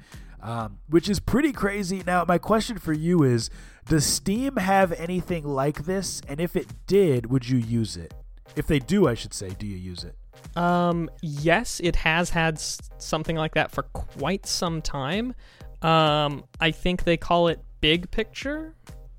um, 0.41 0.77
which 0.87 1.09
is 1.09 1.19
pretty 1.19 1.51
crazy. 1.51 2.01
Now, 2.05 2.25
my 2.27 2.37
question 2.37 2.77
for 2.77 2.93
you 2.93 3.23
is 3.23 3.49
Does 3.87 4.05
Steam 4.05 4.57
have 4.57 4.91
anything 4.93 5.43
like 5.43 5.85
this? 5.85 6.21
And 6.27 6.39
if 6.39 6.55
it 6.55 6.67
did, 6.85 7.27
would 7.27 7.49
you 7.49 7.57
use 7.57 7.97
it? 7.97 8.13
If 8.55 8.67
they 8.67 8.79
do, 8.79 9.07
I 9.07 9.13
should 9.13 9.33
say, 9.33 9.49
do 9.57 9.65
you 9.65 9.77
use 9.77 10.03
it? 10.03 10.15
Um, 10.57 11.09
yes, 11.21 11.79
it 11.83 11.95
has 11.97 12.29
had 12.31 12.55
s- 12.55 12.79
something 12.97 13.35
like 13.35 13.53
that 13.55 13.71
for 13.71 13.83
quite 13.83 14.45
some 14.45 14.81
time. 14.81 15.33
Um, 15.81 16.43
I 16.59 16.71
think 16.71 17.03
they 17.03 17.17
call 17.17 17.47
it 17.47 17.59
big 17.81 18.11
picture 18.11 18.75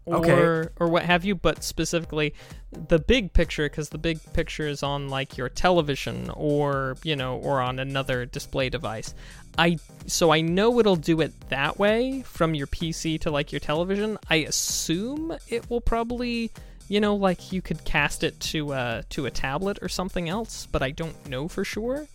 or 0.07 0.17
Okay. 0.17 0.69
or 0.79 0.89
what 0.89 1.05
have 1.05 1.25
you, 1.25 1.35
but 1.35 1.63
specifically 1.63 2.35
the 2.89 2.99
big 2.99 3.33
picture 3.33 3.69
because 3.69 3.89
the 3.91 3.99
big 3.99 4.19
picture 4.33 4.67
is 4.67 4.83
on 4.83 5.09
like 5.09 5.37
your 5.39 5.49
television 5.49 6.31
or, 6.35 6.97
you 7.03 7.17
know, 7.17 7.37
or 7.39 7.61
on 7.61 7.79
another 7.79 8.27
display 8.27 8.69
device. 8.69 9.15
I 9.57 9.79
so 10.07 10.33
I 10.33 10.41
know 10.41 10.79
it'll 10.81 10.97
do 10.97 11.21
it 11.21 11.33
that 11.51 11.79
way 11.79 12.23
from 12.23 12.55
your 12.55 12.67
PC 12.67 13.21
to 13.23 13.31
like 13.31 13.53
your 13.53 13.61
television. 13.61 14.19
I 14.29 14.37
assume 14.37 15.37
it 15.49 15.69
will 15.71 15.81
probably 15.81 16.51
you 16.91 17.01
know, 17.01 17.15
like 17.15 17.53
you 17.53 17.63
could 17.63 17.85
cast 17.85 18.25
it 18.25 18.39
to 18.41 18.73
a 18.73 19.05
to 19.11 19.25
a 19.27 19.31
tablet 19.31 19.79
or 19.81 19.89
something 19.89 20.29
else, 20.29 20.67
but 20.67 20.83
I 20.83 20.91
don't 20.91 21.29
know 21.29 21.47
for 21.47 21.65
sure. 21.65 22.09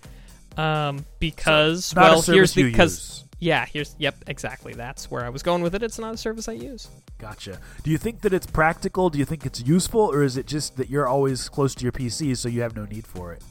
Um, 0.57 1.05
because 1.19 1.93
a 1.93 1.95
well, 1.95 2.21
here's 2.21 2.25
service 2.25 2.53
the 2.53 2.61
you 2.63 2.71
because 2.71 3.23
yeah, 3.39 3.65
here's 3.65 3.95
yep, 3.97 4.15
exactly. 4.27 4.73
That's 4.73 5.09
where 5.09 5.23
I 5.23 5.29
was 5.29 5.43
going 5.43 5.61
with 5.61 5.75
it. 5.75 5.81
It's 5.81 5.97
not 5.97 6.13
a 6.13 6.17
service 6.17 6.49
I 6.49 6.53
use. 6.53 6.89
Gotcha. 7.17 7.57
Do 7.83 7.89
you 7.89 7.97
think 7.97 8.19
that 8.21 8.33
it's 8.33 8.45
practical? 8.45 9.09
Do 9.09 9.17
you 9.17 9.23
think 9.23 9.45
it's 9.45 9.61
useful, 9.61 10.01
or 10.01 10.23
is 10.23 10.35
it 10.35 10.45
just 10.45 10.75
that 10.75 10.89
you're 10.89 11.07
always 11.07 11.47
close 11.47 11.73
to 11.75 11.83
your 11.83 11.93
PC, 11.93 12.35
so 12.35 12.49
you 12.49 12.61
have 12.61 12.75
no 12.75 12.83
need 12.83 13.07
for 13.07 13.31
it? 13.31 13.41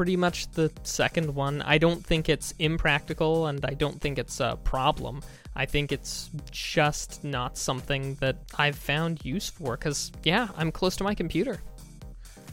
Pretty 0.00 0.16
much 0.16 0.50
the 0.52 0.72
second 0.82 1.34
one. 1.34 1.60
I 1.60 1.76
don't 1.76 2.02
think 2.02 2.30
it's 2.30 2.54
impractical 2.58 3.48
and 3.48 3.62
I 3.66 3.74
don't 3.74 4.00
think 4.00 4.18
it's 4.18 4.40
a 4.40 4.58
problem. 4.64 5.20
I 5.54 5.66
think 5.66 5.92
it's 5.92 6.30
just 6.50 7.22
not 7.22 7.58
something 7.58 8.14
that 8.14 8.38
I've 8.56 8.76
found 8.76 9.22
use 9.26 9.50
for 9.50 9.76
because, 9.76 10.10
yeah, 10.24 10.48
I'm 10.56 10.72
close 10.72 10.96
to 10.96 11.04
my 11.04 11.14
computer. 11.14 11.60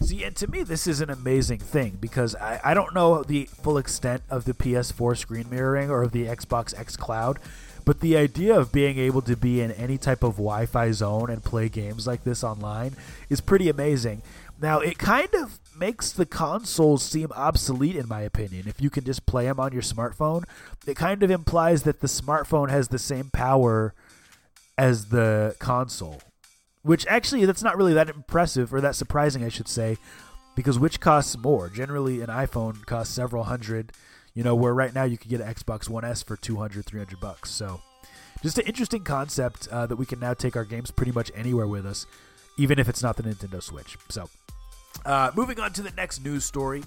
See, 0.01 0.25
and 0.25 0.35
to 0.35 0.51
me, 0.51 0.63
this 0.63 0.87
is 0.87 0.99
an 0.99 1.09
amazing 1.09 1.59
thing 1.59 1.97
because 2.01 2.35
I, 2.35 2.59
I 2.65 2.73
don't 2.73 2.93
know 2.93 3.23
the 3.23 3.45
full 3.45 3.77
extent 3.77 4.23
of 4.29 4.43
the 4.43 4.53
PS4 4.53 5.15
screen 5.15 5.45
mirroring 5.49 5.89
or 5.89 6.03
of 6.03 6.11
the 6.11 6.25
Xbox 6.25 6.75
xCloud, 6.75 7.37
but 7.85 8.01
the 8.01 8.17
idea 8.17 8.59
of 8.59 8.73
being 8.73 8.99
able 8.99 9.21
to 9.21 9.37
be 9.37 9.61
in 9.61 9.71
any 9.71 9.97
type 9.97 10.21
of 10.21 10.33
Wi 10.33 10.65
Fi 10.65 10.91
zone 10.91 11.29
and 11.29 11.41
play 11.41 11.69
games 11.69 12.05
like 12.05 12.25
this 12.25 12.43
online 12.43 12.97
is 13.29 13.39
pretty 13.39 13.69
amazing. 13.69 14.21
Now, 14.59 14.79
it 14.79 14.97
kind 14.97 15.33
of 15.35 15.59
makes 15.77 16.11
the 16.11 16.25
consoles 16.25 17.03
seem 17.03 17.31
obsolete, 17.33 17.95
in 17.95 18.07
my 18.07 18.21
opinion. 18.21 18.67
If 18.67 18.81
you 18.81 18.89
can 18.89 19.03
just 19.03 19.25
play 19.25 19.45
them 19.45 19.59
on 19.59 19.71
your 19.71 19.83
smartphone, 19.83 20.43
it 20.87 20.95
kind 20.95 21.21
of 21.21 21.29
implies 21.29 21.83
that 21.83 21.99
the 21.99 22.07
smartphone 22.07 22.69
has 22.69 22.87
the 22.87 22.97
same 22.97 23.29
power 23.31 23.93
as 24.77 25.05
the 25.05 25.55
console. 25.59 26.21
Which 26.81 27.05
actually, 27.07 27.45
that's 27.45 27.63
not 27.63 27.77
really 27.77 27.93
that 27.93 28.09
impressive 28.09 28.73
or 28.73 28.81
that 28.81 28.95
surprising, 28.95 29.43
I 29.43 29.49
should 29.49 29.67
say, 29.67 29.97
because 30.55 30.79
which 30.79 30.99
costs 30.99 31.37
more? 31.37 31.69
Generally, 31.69 32.21
an 32.21 32.27
iPhone 32.27 32.85
costs 32.85 33.13
several 33.13 33.43
hundred, 33.43 33.91
you 34.33 34.43
know, 34.43 34.55
where 34.55 34.73
right 34.73 34.93
now 34.93 35.03
you 35.03 35.17
could 35.17 35.29
get 35.29 35.41
an 35.41 35.53
Xbox 35.53 35.89
One 35.89 36.05
S 36.05 36.23
for 36.23 36.35
200, 36.35 36.85
300 36.85 37.19
bucks. 37.19 37.51
So, 37.51 37.81
just 38.41 38.57
an 38.57 38.65
interesting 38.65 39.03
concept 39.03 39.67
uh, 39.67 39.85
that 39.85 39.97
we 39.97 40.05
can 40.05 40.19
now 40.19 40.33
take 40.33 40.55
our 40.55 40.63
games 40.63 40.89
pretty 40.89 41.11
much 41.11 41.31
anywhere 41.35 41.67
with 41.67 41.85
us, 41.85 42.07
even 42.57 42.79
if 42.79 42.89
it's 42.89 43.03
not 43.03 43.15
the 43.15 43.23
Nintendo 43.23 43.61
Switch. 43.61 43.97
So, 44.09 44.29
uh, 45.05 45.31
moving 45.35 45.59
on 45.59 45.73
to 45.73 45.81
the 45.81 45.91
next 45.91 46.23
news 46.23 46.43
story. 46.43 46.83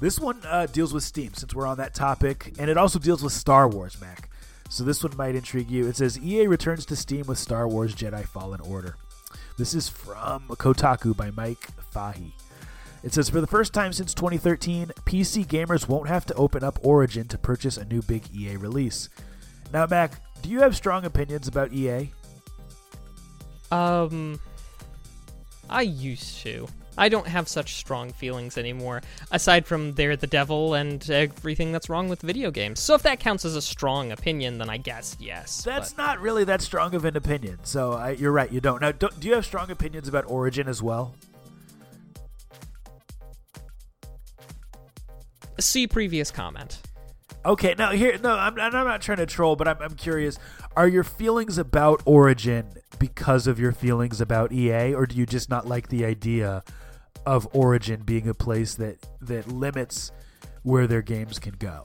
This 0.00 0.18
one 0.18 0.40
uh, 0.46 0.66
deals 0.66 0.92
with 0.92 1.02
Steam, 1.02 1.34
since 1.34 1.54
we're 1.54 1.66
on 1.66 1.78
that 1.78 1.94
topic, 1.94 2.52
and 2.58 2.68
it 2.68 2.76
also 2.76 2.98
deals 2.98 3.22
with 3.22 3.32
Star 3.32 3.68
Wars, 3.68 4.00
Mac. 4.00 4.28
So 4.68 4.82
this 4.82 5.04
one 5.04 5.16
might 5.16 5.36
intrigue 5.36 5.70
you. 5.70 5.86
It 5.86 5.96
says 5.96 6.18
EA 6.18 6.46
returns 6.46 6.84
to 6.86 6.96
Steam 6.96 7.26
with 7.26 7.38
Star 7.38 7.68
Wars 7.68 7.94
Jedi 7.94 8.24
Fallen 8.24 8.60
Order. 8.60 8.96
This 9.56 9.72
is 9.72 9.88
from 9.88 10.48
Kotaku 10.48 11.16
by 11.16 11.30
Mike 11.30 11.68
Fahey. 11.92 12.34
It 13.04 13.12
says 13.12 13.28
for 13.28 13.40
the 13.40 13.46
first 13.46 13.72
time 13.72 13.92
since 13.92 14.14
2013, 14.14 14.88
PC 15.04 15.46
gamers 15.46 15.86
won't 15.86 16.08
have 16.08 16.26
to 16.26 16.34
open 16.34 16.64
up 16.64 16.78
Origin 16.82 17.28
to 17.28 17.38
purchase 17.38 17.76
a 17.76 17.84
new 17.84 18.02
big 18.02 18.24
EA 18.34 18.56
release. 18.56 19.10
Now, 19.72 19.86
Mac, 19.86 20.20
do 20.42 20.48
you 20.48 20.60
have 20.60 20.74
strong 20.74 21.04
opinions 21.04 21.46
about 21.46 21.72
EA? 21.72 22.10
Um, 23.70 24.40
I 25.68 25.82
used 25.82 26.38
to. 26.42 26.68
I 26.96 27.08
don't 27.08 27.26
have 27.26 27.48
such 27.48 27.74
strong 27.74 28.12
feelings 28.12 28.56
anymore, 28.56 29.02
aside 29.32 29.66
from 29.66 29.94
they're 29.94 30.16
the 30.16 30.28
devil 30.28 30.74
and 30.74 31.08
everything 31.10 31.72
that's 31.72 31.88
wrong 31.88 32.08
with 32.08 32.22
video 32.22 32.50
games. 32.50 32.80
So 32.80 32.94
if 32.94 33.02
that 33.02 33.18
counts 33.18 33.44
as 33.44 33.56
a 33.56 33.62
strong 33.62 34.12
opinion, 34.12 34.58
then 34.58 34.70
I 34.70 34.76
guess 34.76 35.16
yes. 35.18 35.64
That's 35.64 35.92
but- 35.92 36.02
not 36.02 36.20
really 36.20 36.44
that 36.44 36.62
strong 36.62 36.94
of 36.94 37.04
an 37.04 37.16
opinion. 37.16 37.58
So 37.64 37.94
I, 37.94 38.10
you're 38.10 38.32
right, 38.32 38.50
you 38.50 38.60
don't. 38.60 38.80
Now, 38.80 38.92
don't, 38.92 39.18
do 39.18 39.26
you 39.28 39.34
have 39.34 39.44
strong 39.44 39.70
opinions 39.70 40.06
about 40.06 40.24
Origin 40.28 40.68
as 40.68 40.82
well? 40.82 41.14
See 45.58 45.86
previous 45.86 46.30
comment. 46.30 46.80
Okay, 47.46 47.74
now 47.76 47.90
here, 47.90 48.18
no, 48.22 48.30
I'm, 48.30 48.58
I'm 48.58 48.72
not 48.72 49.02
trying 49.02 49.18
to 49.18 49.26
troll, 49.26 49.54
but 49.54 49.68
I'm, 49.68 49.76
I'm 49.80 49.94
curious. 49.94 50.38
Are 50.76 50.88
your 50.88 51.04
feelings 51.04 51.58
about 51.58 52.02
Origin 52.06 52.78
because 52.98 53.46
of 53.46 53.60
your 53.60 53.72
feelings 53.72 54.20
about 54.20 54.50
EA, 54.50 54.94
or 54.94 55.04
do 55.06 55.16
you 55.16 55.26
just 55.26 55.50
not 55.50 55.66
like 55.66 55.88
the 55.88 56.06
idea 56.06 56.64
of 57.26 57.46
Origin 57.52 58.02
being 58.02 58.28
a 58.28 58.34
place 58.34 58.74
that 58.76 59.06
that 59.20 59.48
limits 59.48 60.10
where 60.62 60.86
their 60.86 61.02
games 61.02 61.38
can 61.38 61.54
go? 61.58 61.82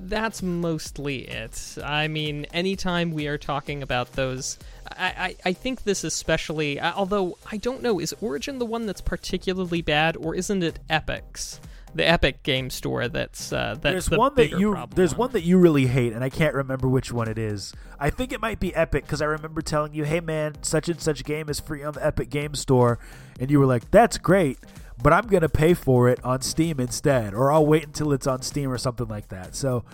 That's 0.00 0.42
mostly 0.42 1.28
it. 1.28 1.76
I 1.84 2.08
mean, 2.08 2.44
anytime 2.52 3.12
we 3.12 3.26
are 3.26 3.38
talking 3.38 3.82
about 3.82 4.12
those, 4.12 4.58
I, 4.90 5.06
I, 5.06 5.36
I 5.46 5.52
think 5.52 5.82
this 5.82 6.04
especially, 6.04 6.80
although 6.80 7.38
I 7.50 7.58
don't 7.58 7.82
know, 7.82 8.00
is 8.00 8.14
Origin 8.20 8.58
the 8.58 8.66
one 8.66 8.86
that's 8.86 9.00
particularly 9.00 9.82
bad, 9.82 10.16
or 10.16 10.34
isn't 10.34 10.62
it 10.62 10.80
Epic's? 10.90 11.60
The 11.94 12.06
Epic 12.06 12.42
Game 12.42 12.70
Store 12.70 13.08
that's 13.08 13.52
uh, 13.52 13.76
that's 13.80 13.82
there's 13.82 14.06
the 14.06 14.18
one 14.18 14.34
that 14.34 14.50
you 14.50 14.72
problem 14.72 14.94
there's 14.94 15.16
one 15.16 15.32
that 15.32 15.42
you 15.42 15.58
really 15.58 15.86
hate, 15.86 16.12
and 16.12 16.22
I 16.22 16.28
can't 16.28 16.54
remember 16.54 16.88
which 16.88 17.12
one 17.12 17.28
it 17.28 17.38
is. 17.38 17.72
I 17.98 18.10
think 18.10 18.32
it 18.32 18.40
might 18.40 18.60
be 18.60 18.74
Epic 18.74 19.04
because 19.04 19.22
I 19.22 19.26
remember 19.26 19.62
telling 19.62 19.94
you, 19.94 20.04
"Hey 20.04 20.20
man, 20.20 20.62
such 20.62 20.88
and 20.88 21.00
such 21.00 21.24
game 21.24 21.48
is 21.48 21.60
free 21.60 21.82
on 21.82 21.94
the 21.94 22.04
Epic 22.04 22.30
Game 22.30 22.54
Store," 22.54 22.98
and 23.40 23.50
you 23.50 23.58
were 23.58 23.66
like, 23.66 23.90
"That's 23.90 24.18
great." 24.18 24.58
But 25.02 25.12
I'm 25.12 25.28
gonna 25.28 25.48
pay 25.48 25.74
for 25.74 26.08
it 26.08 26.22
on 26.24 26.42
Steam 26.42 26.80
instead, 26.80 27.32
or 27.32 27.52
I'll 27.52 27.66
wait 27.66 27.86
until 27.86 28.12
it's 28.12 28.26
on 28.26 28.42
Steam 28.42 28.70
or 28.70 28.78
something 28.78 29.08
like 29.08 29.28
that. 29.28 29.54
So, 29.54 29.84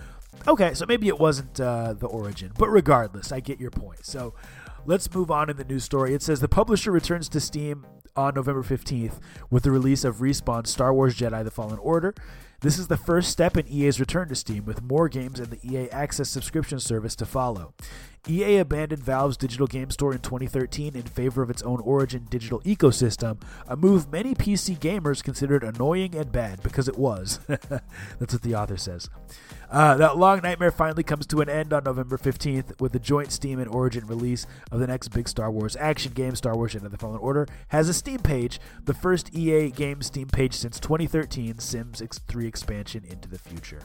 okay, 0.49 0.75
so 0.75 0.87
maybe 0.87 1.09
it 1.09 1.19
wasn't 1.19 1.61
uh, 1.61 1.93
the 1.93 2.07
origin, 2.07 2.53
but 2.59 2.69
regardless, 2.71 3.31
I 3.31 3.41
get 3.41 3.61
your 3.61 3.71
point. 3.71 4.05
So, 4.07 4.35
let's 4.87 5.13
move 5.15 5.31
on 5.31 5.51
in 5.51 5.57
the 5.57 5.65
news 5.65 5.85
story. 5.85 6.15
It 6.15 6.23
says 6.23 6.41
the 6.41 6.49
publisher 6.49 6.91
returns 6.91 7.29
to 7.31 7.41
Steam 7.41 7.87
on 8.17 8.35
November 8.35 8.63
15th 8.63 9.21
with 9.51 9.65
the 9.65 9.71
release 9.71 10.05
of 10.05 10.17
Respawn's 10.17 10.71
Star 10.71 10.95
Wars 10.95 11.17
Jedi 11.17 11.43
The 11.43 11.51
Fallen 11.51 11.79
Order. 11.79 12.15
This 12.61 12.79
is 12.79 12.89
the 12.89 12.97
first 12.97 13.31
step 13.31 13.57
in 13.57 13.69
EA's 13.69 14.01
return 14.01 14.29
to 14.29 14.35
Steam, 14.35 14.65
with 14.65 14.83
more 14.83 15.09
games 15.09 15.39
and 15.39 15.51
the 15.51 15.61
EA 15.69 15.91
Access 15.91 16.31
subscription 16.31 16.81
service 16.81 17.15
to 17.17 17.27
follow. 17.27 17.75
EA 18.29 18.59
abandoned 18.59 19.03
Valve's 19.03 19.37
digital 19.37 19.67
game 19.67 19.91
store 19.91 20.13
in 20.13 20.21
2013 20.21 20.97
in 20.97 21.03
favor 21.03 21.43
of 21.43 21.51
its 21.51 21.63
own 21.63 21.81
Origin 21.81 22.27
digital 22.31 22.61
ecosystem, 22.61 23.41
a 23.69 23.77
move 23.77 24.11
many 24.11 24.35
PC 24.35 24.79
gamers 24.79 25.23
considered 25.23 25.63
annoying 25.63 26.15
and 26.15 26.33
bad 26.33 26.63
because 26.63 26.89
it 26.89 26.99
was. 26.99 27.39
That's 27.47 28.33
what 28.33 28.43
the 28.43 28.55
author 28.55 28.77
says. 28.77 29.11
Uh, 29.71 29.97
that 29.97 30.17
long 30.17 30.41
nightmare 30.41 30.71
finally 30.71 31.03
comes 31.03 31.27
to 31.27 31.41
an 31.41 31.49
end 31.49 31.73
on 31.73 31.85
November 31.85 32.17
15th 32.17 32.81
with 32.81 32.93
the 32.93 32.99
joint 32.99 33.33
Steam 33.33 33.59
and 33.59 33.69
Origin 33.69 34.07
release 34.07 34.47
of 34.71 34.81
the 34.81 34.87
next 34.87 35.09
big 35.09 35.29
Star 35.29 35.51
Wars 35.51 35.77
action 35.77 36.13
game, 36.13 36.35
Star 36.35 36.57
Wars 36.57 36.75
Jedi 36.75 36.91
The 36.91 36.97
Fallen 36.97 37.19
Order, 37.19 37.47
has 37.69 37.89
a 37.89 37.95
Steam 37.95 38.21
page, 38.21 38.61
the 38.85 38.95
first 38.95 39.35
EA 39.35 39.71
game 39.71 40.01
Steam 40.01 40.29
page 40.29 40.55
since 40.55 40.81
2013, 40.81 41.59
Sims 41.59 42.01
3 42.01 42.47
expansion 42.47 43.05
into 43.05 43.29
the 43.29 43.39
future. 43.39 43.81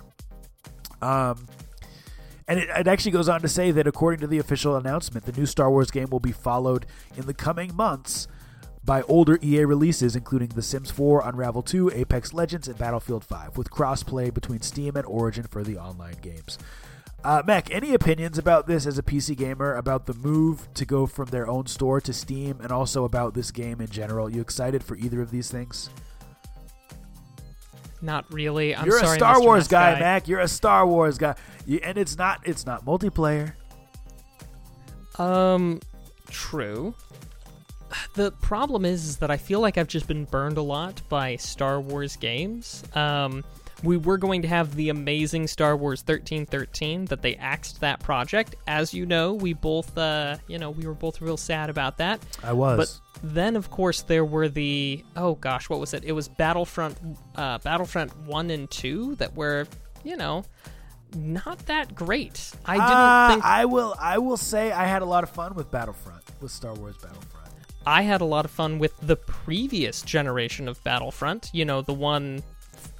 Um, 1.01 1.47
and 2.49 2.59
it, 2.59 2.69
it, 2.75 2.87
actually 2.87 3.11
goes 3.11 3.29
on 3.29 3.41
to 3.41 3.47
say 3.47 3.69
that 3.69 3.85
according 3.85 4.19
to 4.21 4.27
the 4.27 4.39
official 4.39 4.75
announcement, 4.75 5.25
the 5.27 5.31
new 5.39 5.45
Star 5.45 5.69
Wars 5.69 5.91
game 5.91 6.09
will 6.09 6.19
be 6.19 6.31
followed 6.31 6.87
in 7.15 7.27
the 7.27 7.33
coming 7.33 7.75
months 7.75 8.27
by 8.83 9.03
older 9.03 9.37
EA 9.43 9.65
releases, 9.65 10.15
including 10.15 10.49
The 10.49 10.63
Sims 10.63 10.89
4, 10.89 11.21
Unravel 11.27 11.61
2, 11.61 11.91
Apex 11.93 12.33
Legends, 12.33 12.67
and 12.67 12.75
Battlefield 12.75 13.23
5, 13.23 13.55
with 13.55 13.69
crossplay 13.69 14.33
between 14.33 14.61
Steam 14.61 14.95
and 14.95 15.05
Origin 15.05 15.43
for 15.43 15.63
the 15.63 15.77
online 15.77 16.15
games. 16.23 16.57
Uh, 17.23 17.43
Mac, 17.45 17.69
any 17.69 17.93
opinions 17.93 18.39
about 18.39 18.65
this 18.65 18.87
as 18.87 18.97
a 18.97 19.03
PC 19.03 19.37
gamer, 19.37 19.75
about 19.75 20.07
the 20.07 20.15
move 20.15 20.67
to 20.73 20.85
go 20.85 21.05
from 21.05 21.27
their 21.27 21.47
own 21.47 21.67
store 21.67 22.01
to 22.01 22.13
Steam, 22.13 22.59
and 22.61 22.71
also 22.71 23.03
about 23.03 23.35
this 23.35 23.51
game 23.51 23.79
in 23.79 23.87
general? 23.87 24.27
You 24.27 24.41
excited 24.41 24.83
for 24.83 24.95
either 24.95 25.21
of 25.21 25.29
these 25.29 25.51
things? 25.51 25.91
Not 28.01 28.31
really. 28.33 28.75
I'm 28.75 28.85
You're 28.85 28.99
sorry, 28.99 29.17
a 29.17 29.19
Star 29.19 29.35
Mr. 29.35 29.45
Wars 29.45 29.63
Nice 29.63 29.67
guy, 29.67 29.99
Mac. 29.99 30.27
You're 30.27 30.39
a 30.39 30.47
Star 30.47 30.87
Wars 30.87 31.17
guy, 31.17 31.35
you, 31.65 31.79
and 31.83 31.97
it's 31.97 32.17
not 32.17 32.41
it's 32.45 32.65
not 32.65 32.85
multiplayer. 32.85 33.53
Um, 35.17 35.81
true. 36.29 36.93
The 38.13 38.31
problem 38.33 38.85
is, 38.85 39.05
is 39.05 39.17
that 39.17 39.31
I 39.31 39.37
feel 39.37 39.59
like 39.59 39.77
I've 39.77 39.87
just 39.87 40.07
been 40.07 40.25
burned 40.25 40.57
a 40.57 40.61
lot 40.61 41.01
by 41.09 41.35
Star 41.37 41.81
Wars 41.81 42.15
games. 42.15 42.83
Um, 42.93 43.43
we 43.83 43.97
were 43.97 44.17
going 44.17 44.41
to 44.41 44.47
have 44.47 44.75
the 44.75 44.89
amazing 44.89 45.47
Star 45.47 45.75
Wars 45.75 46.01
1313 46.01 47.05
that 47.05 47.21
they 47.21 47.35
axed 47.35 47.79
that 47.81 47.99
project. 48.01 48.55
As 48.67 48.93
you 48.93 49.05
know, 49.05 49.33
we 49.33 49.53
both, 49.53 49.97
uh, 49.97 50.37
you 50.47 50.57
know, 50.57 50.71
we 50.71 50.85
were 50.85 50.93
both 50.93 51.21
real 51.21 51.37
sad 51.37 51.69
about 51.69 51.97
that. 51.97 52.19
I 52.43 52.53
was. 52.53 52.77
But 53.21 53.33
then, 53.33 53.55
of 53.55 53.69
course, 53.69 54.01
there 54.01 54.25
were 54.25 54.49
the 54.49 55.03
oh 55.15 55.35
gosh, 55.35 55.69
what 55.69 55.79
was 55.79 55.93
it? 55.93 56.03
It 56.03 56.11
was 56.11 56.27
Battlefront, 56.27 56.97
uh, 57.35 57.59
Battlefront 57.59 58.15
One 58.25 58.49
and 58.49 58.69
Two 58.69 59.15
that 59.15 59.35
were, 59.35 59.67
you 60.03 60.17
know, 60.17 60.43
not 61.15 61.59
that 61.67 61.95
great. 61.95 62.51
I 62.65 62.73
didn't 62.75 62.89
uh, 62.89 63.29
think 63.29 63.45
I 63.45 63.65
will. 63.65 63.95
I 63.99 64.17
will 64.17 64.37
say 64.37 64.71
I 64.71 64.85
had 64.85 65.01
a 65.01 65.05
lot 65.05 65.23
of 65.23 65.29
fun 65.29 65.55
with 65.55 65.71
Battlefront, 65.71 66.23
with 66.41 66.51
Star 66.51 66.73
Wars 66.73 66.95
Battlefront. 66.97 67.29
I 67.85 68.01
had 68.01 68.21
a 68.21 68.25
lot 68.25 68.45
of 68.45 68.51
fun 68.51 68.77
with 68.77 68.93
the 69.01 69.15
previous 69.15 70.01
generation 70.01 70.67
of 70.67 70.83
Battlefront. 70.83 71.49
You 71.53 71.65
know, 71.65 71.81
the 71.81 71.93
one 71.93 72.43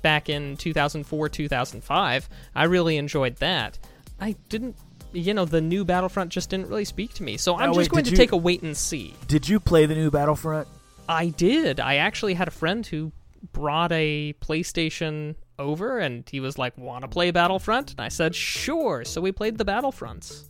back 0.02 0.30
in 0.30 0.58
2004, 0.58 1.30
2005. 1.30 2.30
I 2.56 2.64
really 2.64 2.98
enjoyed 2.98 3.38
that. 3.38 3.78
I 4.20 4.36
didn't. 4.50 4.76
You 5.12 5.34
know, 5.34 5.46
the 5.46 5.62
new 5.62 5.84
Battlefront 5.86 6.32
just 6.32 6.52
didn't 6.52 6.68
really 6.68 6.86
speak 6.86 7.14
to 7.16 7.24
me. 7.24 7.38
So 7.38 7.56
I'm 7.56 7.72
Now, 7.72 7.74
just 7.74 7.78
wait, 7.78 7.92
going 7.92 8.04
to 8.06 8.12
you- 8.12 8.18
take 8.18 8.32
a 8.32 8.38
wait 8.38 8.62
and 8.62 8.78
see. 8.78 9.16
Did 9.28 9.50
you 9.50 9.60
play 9.60 9.86
the 9.88 9.96
new 9.96 10.12
Battlefront? 10.12 10.68
I 11.08 11.30
did. 11.30 11.80
I 11.80 11.96
actually 11.96 12.36
had 12.36 12.48
a 12.48 12.52
friend 12.52 12.86
who 12.86 13.12
brought 13.52 13.92
a 13.92 14.34
PlayStation 14.40 15.34
over 15.58 15.98
and 15.98 16.24
he 16.30 16.40
was 16.40 16.58
like, 16.60 16.78
Want 16.78 17.02
to 17.02 17.08
play 17.08 17.32
Battlefront? 17.32 17.92
And 17.92 18.02
I 18.02 18.10
said, 18.10 18.36
Sure. 18.36 19.04
So 19.04 19.20
we 19.20 19.32
played 19.32 19.58
the 19.58 19.66
Battlefronts. 19.66 20.44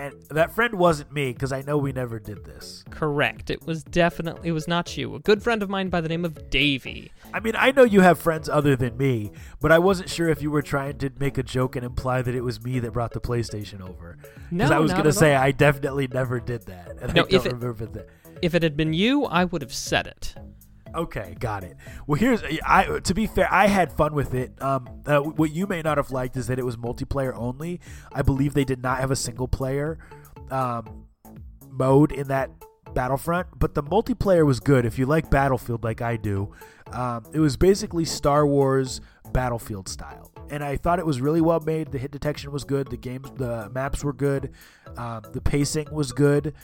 And 0.00 0.14
that 0.30 0.54
friend 0.54 0.74
wasn't 0.76 1.12
me 1.12 1.32
because 1.34 1.52
I 1.52 1.60
know 1.60 1.76
we 1.76 1.92
never 1.92 2.18
did 2.18 2.44
this. 2.44 2.84
Correct. 2.88 3.50
It 3.50 3.66
was 3.66 3.84
definitely 3.84 4.48
it 4.48 4.52
was 4.52 4.66
not 4.66 4.96
you. 4.96 5.14
A 5.14 5.18
good 5.18 5.42
friend 5.42 5.62
of 5.62 5.68
mine 5.68 5.90
by 5.90 6.00
the 6.00 6.08
name 6.08 6.24
of 6.24 6.48
Davy. 6.48 7.12
I 7.34 7.40
mean, 7.40 7.54
I 7.54 7.70
know 7.72 7.84
you 7.84 8.00
have 8.00 8.18
friends 8.18 8.48
other 8.48 8.76
than 8.76 8.96
me, 8.96 9.30
but 9.60 9.70
I 9.70 9.78
wasn't 9.78 10.08
sure 10.08 10.28
if 10.30 10.40
you 10.40 10.50
were 10.50 10.62
trying 10.62 10.96
to 10.98 11.10
make 11.18 11.36
a 11.36 11.42
joke 11.42 11.76
and 11.76 11.84
imply 11.84 12.22
that 12.22 12.34
it 12.34 12.40
was 12.40 12.64
me 12.64 12.78
that 12.80 12.92
brought 12.92 13.12
the 13.12 13.20
PlayStation 13.20 13.82
over. 13.82 14.16
Because 14.22 14.70
No, 14.70 14.76
I 14.76 14.78
was 14.78 14.92
gonna 14.92 15.12
say 15.12 15.34
all. 15.34 15.42
I 15.42 15.52
definitely 15.52 16.08
never 16.08 16.40
did 16.40 16.62
that, 16.66 16.88
and 17.02 17.14
No, 17.14 17.22
I 17.22 17.26
don't 17.26 17.32
if 17.34 17.46
it- 17.46 17.52
remember 17.52 17.84
that. 17.86 18.08
If 18.42 18.54
it 18.54 18.62
had 18.62 18.74
been 18.76 18.94
you, 18.94 19.24
I 19.26 19.44
would 19.44 19.60
have 19.60 19.74
said 19.74 20.06
it. 20.06 20.34
Okay, 20.94 21.36
got 21.38 21.64
it. 21.64 21.76
Well, 22.06 22.18
here's 22.18 22.42
I. 22.64 23.00
To 23.00 23.14
be 23.14 23.26
fair, 23.26 23.48
I 23.50 23.66
had 23.66 23.92
fun 23.92 24.14
with 24.14 24.34
it. 24.34 24.60
Um, 24.62 24.88
uh, 25.06 25.20
what 25.20 25.52
you 25.52 25.66
may 25.66 25.82
not 25.82 25.98
have 25.98 26.10
liked 26.10 26.36
is 26.36 26.46
that 26.48 26.58
it 26.58 26.64
was 26.64 26.76
multiplayer 26.76 27.32
only. 27.36 27.80
I 28.12 28.22
believe 28.22 28.54
they 28.54 28.64
did 28.64 28.82
not 28.82 28.98
have 28.98 29.10
a 29.10 29.16
single 29.16 29.48
player 29.48 29.98
um, 30.50 31.06
mode 31.70 32.12
in 32.12 32.28
that 32.28 32.50
Battlefront, 32.94 33.46
but 33.58 33.74
the 33.74 33.82
multiplayer 33.82 34.44
was 34.44 34.60
good. 34.60 34.84
If 34.84 34.98
you 34.98 35.06
like 35.06 35.30
Battlefield 35.30 35.84
like 35.84 36.02
I 36.02 36.16
do, 36.16 36.52
um, 36.92 37.24
it 37.32 37.38
was 37.38 37.56
basically 37.56 38.04
Star 38.04 38.46
Wars 38.46 39.00
Battlefield 39.32 39.88
style, 39.88 40.32
and 40.50 40.64
I 40.64 40.76
thought 40.76 40.98
it 40.98 41.06
was 41.06 41.20
really 41.20 41.40
well 41.40 41.60
made. 41.60 41.92
The 41.92 41.98
hit 41.98 42.10
detection 42.10 42.50
was 42.50 42.64
good. 42.64 42.88
The 42.90 42.96
games, 42.96 43.30
the 43.36 43.70
maps 43.72 44.02
were 44.02 44.12
good. 44.12 44.50
Um, 44.96 45.22
the 45.32 45.40
pacing 45.40 45.88
was 45.92 46.12
good. 46.12 46.54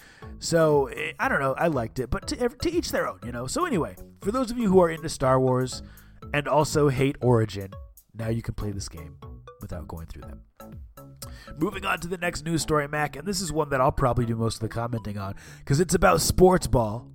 So 0.40 0.86
eh, 0.88 1.12
I 1.18 1.28
don't 1.28 1.40
know. 1.40 1.54
I 1.56 1.68
liked 1.68 1.98
it, 2.00 2.10
but 2.10 2.26
to, 2.28 2.48
to 2.48 2.70
each 2.70 2.90
their 2.90 3.06
own, 3.08 3.20
you 3.24 3.32
know. 3.32 3.46
So 3.46 3.64
anyway, 3.64 3.96
for 4.20 4.32
those 4.32 4.50
of 4.50 4.58
you 4.58 4.68
who 4.68 4.80
are 4.80 4.90
into 4.90 5.08
Star 5.08 5.38
Wars 5.40 5.82
and 6.32 6.48
also 6.48 6.88
hate 6.88 7.16
Origin, 7.20 7.70
now 8.14 8.28
you 8.28 8.42
can 8.42 8.54
play 8.54 8.70
this 8.72 8.88
game 8.88 9.16
without 9.60 9.86
going 9.88 10.06
through 10.06 10.22
them. 10.22 10.40
Moving 11.58 11.84
on 11.84 12.00
to 12.00 12.08
the 12.08 12.18
next 12.18 12.44
news 12.44 12.62
story, 12.62 12.88
Mac, 12.88 13.16
and 13.16 13.26
this 13.26 13.40
is 13.40 13.52
one 13.52 13.70
that 13.70 13.80
I'll 13.80 13.92
probably 13.92 14.26
do 14.26 14.36
most 14.36 14.56
of 14.56 14.60
the 14.60 14.68
commenting 14.68 15.18
on 15.18 15.34
because 15.58 15.80
it's 15.80 15.94
about 15.94 16.20
sports 16.20 16.66
ball, 16.66 17.10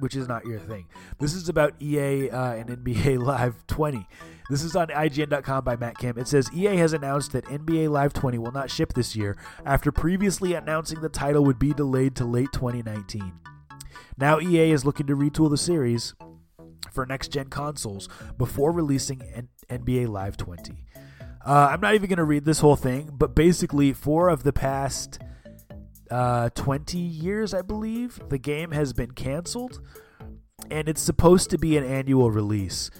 which 0.00 0.16
is 0.16 0.28
not 0.28 0.44
your 0.44 0.58
thing. 0.58 0.86
This 1.18 1.34
is 1.34 1.48
about 1.48 1.80
EA 1.80 2.30
uh, 2.30 2.52
and 2.54 2.68
NBA 2.70 3.18
Live 3.24 3.66
20. 3.66 4.06
This 4.50 4.62
is 4.62 4.76
on 4.76 4.88
IGN.com 4.88 5.64
by 5.64 5.76
Matt 5.76 5.96
Kim. 5.98 6.18
It 6.18 6.28
says 6.28 6.50
EA 6.52 6.76
has 6.76 6.92
announced 6.92 7.32
that 7.32 7.44
NBA 7.46 7.88
Live 7.90 8.12
20 8.12 8.38
will 8.38 8.52
not 8.52 8.70
ship 8.70 8.92
this 8.92 9.16
year 9.16 9.36
after 9.64 9.90
previously 9.90 10.54
announcing 10.54 11.00
the 11.00 11.08
title 11.08 11.44
would 11.44 11.58
be 11.58 11.72
delayed 11.72 12.14
to 12.16 12.24
late 12.24 12.52
2019. 12.52 13.32
Now 14.16 14.40
EA 14.40 14.70
is 14.70 14.84
looking 14.84 15.06
to 15.08 15.16
retool 15.16 15.50
the 15.50 15.58
series 15.58 16.14
for 16.92 17.04
next 17.04 17.28
gen 17.28 17.48
consoles 17.48 18.08
before 18.38 18.72
releasing 18.72 19.22
N- 19.22 19.48
NBA 19.68 20.08
Live 20.08 20.36
20. 20.36 20.84
Uh, 21.44 21.68
I'm 21.70 21.80
not 21.80 21.94
even 21.94 22.08
going 22.08 22.18
to 22.18 22.24
read 22.24 22.44
this 22.44 22.60
whole 22.60 22.76
thing, 22.76 23.10
but 23.12 23.34
basically, 23.34 23.92
four 23.92 24.30
of 24.30 24.44
the 24.44 24.52
past 24.52 25.18
uh, 26.10 26.48
20 26.50 26.96
years, 26.96 27.52
I 27.52 27.60
believe, 27.60 28.18
the 28.30 28.38
game 28.38 28.70
has 28.70 28.94
been 28.94 29.10
canceled, 29.10 29.80
and 30.70 30.88
it's 30.88 31.02
supposed 31.02 31.50
to 31.50 31.58
be 31.58 31.76
an 31.76 31.84
annual 31.84 32.30
release. 32.30 32.90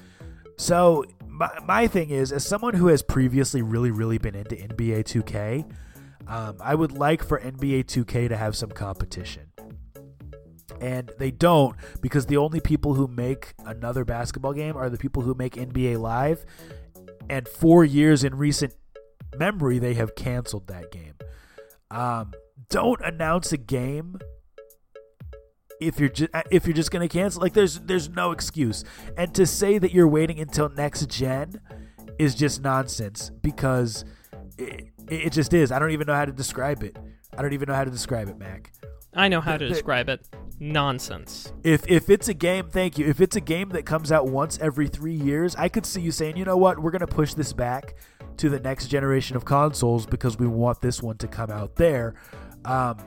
So, 0.59 1.05
my, 1.27 1.51
my 1.65 1.87
thing 1.87 2.11
is, 2.11 2.33
as 2.33 2.47
someone 2.47 2.75
who 2.75 2.89
has 2.89 3.03
previously 3.03 3.63
really, 3.63 3.91
really 3.91 4.19
been 4.19 4.35
into 4.35 4.57
NBA 4.57 5.05
2K, 5.05 5.65
um, 6.29 6.57
I 6.61 6.75
would 6.75 6.93
like 6.93 7.25
for 7.25 7.41
NBA 7.41 7.85
2K 7.85 8.29
to 8.29 8.37
have 8.37 8.55
some 8.57 8.71
competition. 8.71 9.45
And 10.85 11.11
they 11.19 11.31
don't 11.31 11.77
because 12.03 12.27
the 12.27 12.37
only 12.37 12.61
people 12.61 12.93
who 12.93 13.09
make 13.09 13.55
another 13.65 14.05
basketball 14.05 14.53
game 14.53 14.77
are 14.77 14.91
the 14.91 14.99
people 14.99 15.23
who 15.23 15.35
make 15.35 15.55
NBA 15.55 15.99
Live. 15.99 16.45
And 17.31 17.49
four 17.49 17.87
years 17.87 18.23
in 18.23 18.35
recent 18.35 18.75
memory, 19.39 19.79
they 19.79 19.95
have 19.95 20.15
canceled 20.15 20.67
that 20.67 20.93
game. 20.93 21.15
Um, 21.91 22.35
don't 22.69 23.01
announce 23.01 23.51
a 23.51 23.57
game 23.57 24.19
if 25.81 25.99
you're 25.99 26.11
just 26.11 26.31
if 26.51 26.67
you're 26.67 26.75
just 26.75 26.91
gonna 26.91 27.09
cancel. 27.09 27.41
Like 27.41 27.55
there's 27.55 27.81
there's 27.81 28.11
no 28.11 28.33
excuse. 28.33 28.85
And 29.17 29.35
to 29.37 29.47
say 29.47 29.79
that 29.79 29.93
you're 29.93 30.09
waiting 30.09 30.39
until 30.39 30.69
next 30.69 31.09
gen 31.09 31.61
is 32.19 32.35
just 32.35 32.61
nonsense 32.61 33.31
because 33.41 34.05
it, 34.59 34.91
it 35.09 35.33
just 35.33 35.55
is. 35.55 35.73
I 35.73 35.79
don't 35.79 35.93
even 35.93 36.07
know 36.07 36.15
how 36.15 36.27
to 36.27 36.33
describe 36.33 36.83
it. 36.83 36.99
I 37.37 37.41
don't 37.41 37.55
even 37.55 37.69
know 37.69 37.75
how 37.75 37.85
to 37.85 37.91
describe 37.91 38.29
it, 38.29 38.37
Mac. 38.37 38.71
I 39.15 39.29
know 39.29 39.41
how 39.41 39.57
to 39.57 39.69
describe 39.69 40.09
it. 40.09 40.27
Nonsense. 40.61 41.53
If 41.63 41.87
if 41.89 42.09
it's 42.11 42.29
a 42.29 42.35
game, 42.35 42.69
thank 42.71 42.99
you. 42.99 43.07
If 43.07 43.21
it's 43.21 43.37
a 43.37 43.41
game 43.41 43.71
that 43.71 43.85
comes 43.85 44.13
out 44.13 44.29
once 44.29 44.59
every 44.61 44.89
three 44.89 45.15
years, 45.15 45.55
I 45.57 45.69
could 45.69 45.85
see 45.87 46.01
you 46.01 46.13
saying, 46.13 46.37
you 46.37 46.45
know 46.45 46.57
what, 46.57 46.79
we're 46.79 46.91
gonna 46.91 47.07
push 47.07 47.35
this 47.35 47.53
back 47.53 47.95
to 48.37 48.49
the 48.49 48.61
next 48.61 48.89
generation 48.89 49.37
of 49.37 49.45
consoles 49.45 50.07
because 50.07 50.39
we 50.39 50.47
want 50.47 50.81
this 50.81 51.03
one 51.03 51.17
to 51.19 51.29
come 51.29 51.51
out 51.51 51.77
there. 51.77 52.15
Um, 52.65 52.99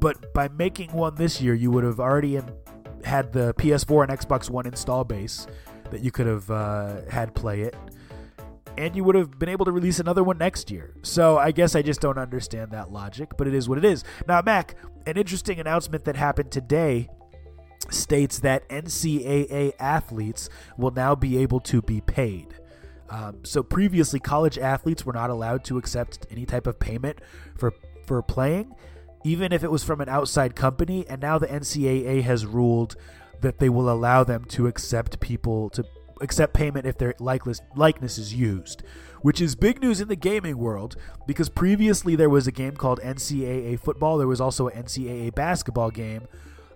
but 0.00 0.32
by 0.34 0.48
making 0.48 0.92
one 0.92 1.14
this 1.14 1.40
year, 1.40 1.54
you 1.54 1.70
would 1.70 1.84
have 1.84 2.00
already 2.00 2.40
had 3.04 3.32
the 3.32 3.54
PS4 3.54 4.08
and 4.08 4.18
Xbox 4.18 4.50
One 4.50 4.66
install 4.66 5.04
base 5.04 5.46
that 5.90 6.02
you 6.02 6.10
could 6.10 6.26
have 6.26 6.50
uh, 6.50 7.02
had 7.10 7.34
play 7.34 7.62
it, 7.62 7.76
and 8.76 8.96
you 8.96 9.04
would 9.04 9.14
have 9.14 9.38
been 9.38 9.48
able 9.48 9.64
to 9.64 9.72
release 9.72 10.00
another 10.00 10.24
one 10.24 10.38
next 10.38 10.70
year. 10.70 10.94
So 11.02 11.38
I 11.38 11.50
guess 11.52 11.74
I 11.74 11.82
just 11.82 12.00
don't 12.00 12.18
understand 12.18 12.70
that 12.72 12.92
logic, 12.92 13.30
but 13.36 13.46
it 13.46 13.54
is 13.54 13.68
what 13.68 13.78
it 13.78 13.84
is. 13.84 14.04
Now, 14.26 14.42
Mac, 14.44 14.74
an 15.06 15.16
interesting 15.16 15.60
announcement 15.60 16.04
that 16.04 16.16
happened 16.16 16.50
today 16.50 17.08
states 17.90 18.38
that 18.40 18.68
NCAA 18.68 19.72
athletes 19.78 20.48
will 20.76 20.90
now 20.90 21.14
be 21.14 21.38
able 21.38 21.60
to 21.60 21.82
be 21.82 22.00
paid. 22.00 22.54
Um, 23.10 23.44
so 23.44 23.62
previously, 23.62 24.18
college 24.18 24.58
athletes 24.58 25.04
were 25.04 25.12
not 25.12 25.30
allowed 25.30 25.64
to 25.64 25.78
accept 25.78 26.26
any 26.30 26.46
type 26.46 26.66
of 26.66 26.78
payment 26.78 27.20
for 27.56 27.72
for 28.06 28.22
playing, 28.22 28.74
even 29.24 29.52
if 29.52 29.62
it 29.62 29.70
was 29.70 29.84
from 29.84 30.00
an 30.00 30.08
outside 30.08 30.56
company. 30.56 31.06
And 31.08 31.20
now 31.20 31.38
the 31.38 31.46
NCAA 31.46 32.22
has 32.22 32.46
ruled 32.46 32.96
that 33.40 33.58
they 33.58 33.68
will 33.68 33.90
allow 33.90 34.24
them 34.24 34.44
to 34.46 34.66
accept 34.66 35.20
people 35.20 35.68
to 35.70 35.84
accept 36.24 36.54
payment 36.54 36.86
if 36.86 36.98
their 36.98 37.14
likeness 37.20 37.60
likeness 37.76 38.18
is 38.18 38.34
used, 38.34 38.82
which 39.22 39.40
is 39.40 39.54
big 39.54 39.80
news 39.80 40.00
in 40.00 40.08
the 40.08 40.16
gaming 40.16 40.58
world 40.58 40.96
because 41.26 41.48
previously 41.48 42.16
there 42.16 42.30
was 42.30 42.46
a 42.46 42.52
game 42.52 42.76
called 42.76 43.00
NCAA 43.00 43.78
football. 43.78 44.18
There 44.18 44.26
was 44.26 44.40
also 44.40 44.68
an 44.68 44.82
NCAA 44.82 45.34
basketball 45.34 45.90
game 45.90 46.26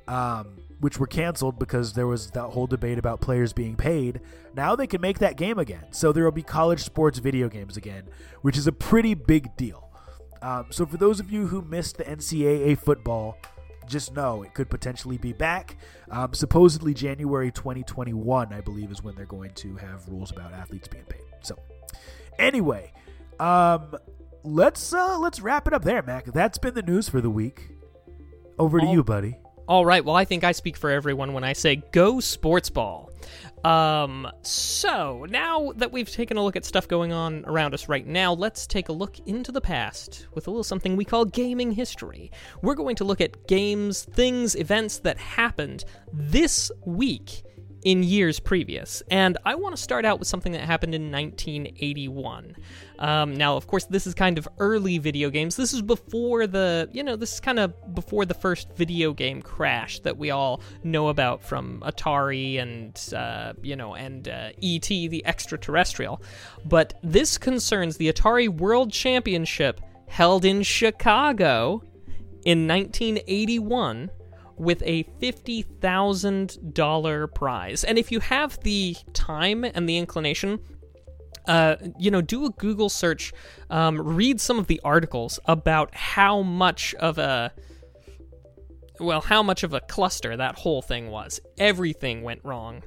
um, 0.09 0.57
which 0.81 0.99
were 0.99 1.07
canceled 1.07 1.59
because 1.59 1.93
there 1.93 2.07
was 2.07 2.31
that 2.31 2.49
whole 2.49 2.67
debate 2.67 2.99
about 2.99 3.21
players 3.21 3.53
being 3.53 3.77
paid. 3.77 4.21
Now 4.55 4.75
they 4.75 4.87
can 4.87 5.01
make 5.01 5.19
that 5.19 5.37
game 5.37 5.59
again. 5.59 5.85
So 5.91 6.13
there 6.13 6.25
will 6.25 6.33
be 6.33 6.43
college 6.43 6.83
sports 6.83 7.19
video 7.19 7.49
games 7.49 7.77
again, 7.77 8.05
which 8.43 8.57
is 8.57 8.67
a 8.67 8.73
pretty 8.73 9.15
big 9.15 9.57
deal. 9.57 9.91
Um, 10.41 10.67
so 10.71 10.87
for 10.87 10.97
those 10.97 11.21
of 11.21 11.31
you 11.31 11.49
who 11.49 11.63
missed 11.63 11.99
the 11.99 12.05
NCAA 12.05 12.79
football, 12.79 13.37
just 13.89 14.15
know 14.15 14.43
it 14.43 14.55
could 14.55 14.71
potentially 14.71 15.19
be 15.19 15.33
back. 15.33 15.77
Um, 16.11 16.35
supposedly 16.35 16.95
January 16.95 17.51
2021, 17.51 18.53
I 18.53 18.61
believe, 18.61 18.91
is 18.91 19.03
when 19.03 19.15
they're 19.15 19.27
going 19.27 19.53
to 19.55 19.77
have 19.77 20.09
rules 20.09 20.31
about 20.31 20.53
athletes 20.53 20.89
being 20.89 21.05
paid. 21.05 21.23
So 21.43 21.59
anyway, 22.39 22.93
um, 23.41 23.97
let's 24.45 24.93
uh, 24.93 25.19
let's 25.19 25.41
wrap 25.41 25.67
it 25.67 25.73
up 25.75 25.85
there, 25.85 26.03
Mac. 26.03 26.27
That's 26.27 26.59
been 26.59 26.75
the 26.75 26.83
news 26.83 27.09
for 27.09 27.21
the 27.21 27.31
week. 27.31 27.71
Over 28.59 28.81
to 28.81 28.87
All- 28.87 28.93
you, 28.93 29.05
buddy. 29.05 29.37
All 29.67 29.85
right. 29.85 30.03
Well, 30.05 30.17
I 30.17 30.25
think 30.25 30.45
I 30.45 30.53
speak 30.53 30.79
for 30.79 30.89
everyone 30.91 31.35
when 31.35 31.45
I 31.45 31.53
say 31.53 31.77
go 31.93 32.21
sports 32.21 32.71
ball. 32.71 33.08
Um, 33.65 34.31
so 34.43 35.27
now 35.29 35.73
that 35.77 35.93
we've 35.93 36.11
taken 36.11 36.37
a 36.37 36.45
look 36.45 36.57
at 36.57 36.65
stuff 36.65 36.87
going 36.89 37.13
on 37.13 37.45
around 37.47 37.75
us 37.75 37.89
right 37.89 38.07
now, 38.07 38.33
let's 38.33 38.67
take 38.67 38.89
a 38.89 38.93
look 38.93 39.19
into 39.27 39.53
the 39.53 39.61
past 39.61 40.29
with 40.35 40.47
a 40.47 40.51
little 40.51 40.65
something 40.65 40.97
we 40.97 41.05
call 41.05 41.25
gaming 41.25 41.73
history. 41.73 42.31
We're 42.63 42.75
going 42.75 42.97
to 42.97 43.05
look 43.05 43.21
at 43.21 43.47
games, 43.49 44.05
things, 44.05 44.55
events 44.55 44.99
that 45.01 45.19
happened 45.19 45.85
this 46.13 46.71
week 46.85 47.43
in 47.83 48.03
years 48.03 48.41
previous. 48.41 49.03
And 49.11 49.39
I 49.45 49.55
want 49.55 49.77
to 49.77 49.83
start 49.83 50.05
out 50.05 50.19
with 50.19 50.29
something 50.29 50.53
that 50.53 50.63
happened 50.63 50.95
in 50.95 51.13
1981. 51.13 52.57
Um, 52.99 53.37
now, 53.37 53.57
of 53.57 53.67
course, 53.67 53.85
this 53.85 54.07
is 54.07 54.15
kind 54.15 54.39
of 54.39 54.49
early 54.59 54.99
video 54.99 55.31
games. 55.31 55.57
This 55.57 55.73
is 55.73 55.83
before 55.83 56.47
the, 56.47 56.89
you 56.93 57.05
know, 57.05 57.15
this 57.15 57.35
is 57.35 57.41
kind 57.41 57.59
of 57.59 57.95
before 57.95 58.25
the 58.25 58.35
first 58.35 58.73
video 58.75 59.13
game 59.13 59.41
crash 59.43 60.01
that 60.01 60.17
we 60.17 60.31
all 60.31 60.61
know 60.83 61.09
about 61.09 61.43
from 61.43 61.81
Atari 61.81 62.61
and, 62.61 63.15
uh, 63.15 63.53
you 63.63 63.77
know, 63.77 63.95
and 63.95 64.29
uh, 64.29 64.51
E.T., 64.61 65.09
the 65.09 65.25
extraterrestrial. 65.25 66.21
But 66.65 66.99
this 67.03 67.39
concerns 67.39 67.97
the 67.97 68.13
Atari 68.13 68.49
World 68.49 68.93
Championship 68.93 69.81
held 70.09 70.45
in 70.45 70.63
Chicago 70.63 71.83
in 72.45 72.67
1981 72.67 74.11
with 74.59 74.83
a 74.85 75.05
$50,000 75.21 77.35
prize. 77.35 77.85
And 77.85 77.99
if 77.99 78.13
you 78.13 78.21
have 78.21 78.59
the 78.61 78.97
time 79.13 79.65
and 79.65 79.89
the 79.89 79.99
inclination, 79.99 80.61
uh, 81.47 81.77
you 81.99 82.11
know, 82.11 82.21
do 82.21 82.45
a 82.45 82.51
Google 82.51 82.89
search, 82.89 83.33
um, 83.71 84.01
read 84.01 84.41
some 84.41 84.59
of 84.59 84.67
the 84.67 84.81
articles 84.85 85.39
about 85.47 85.95
how 85.95 86.43
much 86.43 86.95
of 86.97 87.19
a 87.19 87.53
well, 89.01 89.21
how 89.21 89.43
much 89.43 89.63
of 89.63 89.75
a 89.75 89.81
cluster 89.81 90.37
that 90.37 90.59
whole 90.59 90.83
thing 90.83 91.09
was. 91.09 91.41
Everything 91.57 92.23
went 92.23 92.41
wrong. 92.45 92.83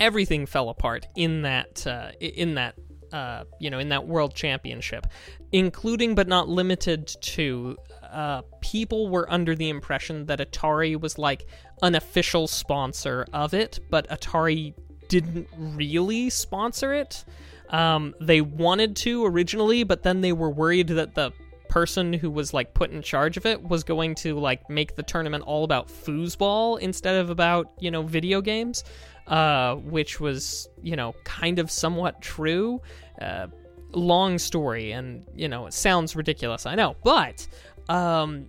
Everything 0.00 0.46
fell 0.46 0.68
apart 0.68 1.06
in 1.16 1.42
that 1.42 1.86
uh, 1.86 2.12
in 2.20 2.54
that 2.54 2.76
uh, 3.12 3.44
you 3.60 3.68
know 3.68 3.78
in 3.78 3.88
that 3.88 4.06
world 4.06 4.34
championship, 4.34 5.06
including 5.52 6.14
but 6.14 6.28
not 6.28 6.48
limited 6.48 7.08
to 7.20 7.76
uh, 8.12 8.42
people 8.60 9.08
were 9.08 9.30
under 9.30 9.54
the 9.54 9.68
impression 9.68 10.26
that 10.26 10.38
Atari 10.38 10.98
was 11.00 11.18
like 11.18 11.46
an 11.82 11.94
official 11.94 12.46
sponsor 12.46 13.26
of 13.32 13.54
it, 13.54 13.80
but 13.90 14.08
Atari 14.08 14.74
didn't 15.08 15.48
really 15.56 16.30
sponsor 16.30 16.92
it. 16.92 17.24
Um, 17.70 18.14
they 18.20 18.40
wanted 18.40 18.96
to 18.96 19.24
originally, 19.26 19.84
but 19.84 20.02
then 20.02 20.20
they 20.20 20.32
were 20.32 20.50
worried 20.50 20.88
that 20.88 21.14
the 21.14 21.32
person 21.68 22.14
who 22.14 22.30
was 22.30 22.54
like 22.54 22.72
put 22.74 22.90
in 22.90 23.02
charge 23.02 23.36
of 23.36 23.44
it 23.44 23.62
was 23.62 23.84
going 23.84 24.14
to 24.14 24.38
like 24.38 24.68
make 24.70 24.96
the 24.96 25.02
tournament 25.02 25.44
all 25.44 25.64
about 25.64 25.88
foosball 25.88 26.78
instead 26.80 27.16
of 27.16 27.30
about 27.30 27.70
you 27.78 27.90
know 27.90 28.02
video 28.02 28.40
games, 28.40 28.84
uh, 29.26 29.76
which 29.76 30.18
was 30.18 30.68
you 30.82 30.96
know 30.96 31.14
kind 31.24 31.58
of 31.58 31.70
somewhat 31.70 32.20
true. 32.22 32.80
Uh, 33.20 33.48
long 33.92 34.38
story, 34.38 34.92
and 34.92 35.26
you 35.34 35.48
know 35.48 35.66
it 35.66 35.72
sounds 35.72 36.16
ridiculous, 36.16 36.66
I 36.66 36.74
know, 36.74 36.96
but 37.04 37.46
um, 37.88 38.46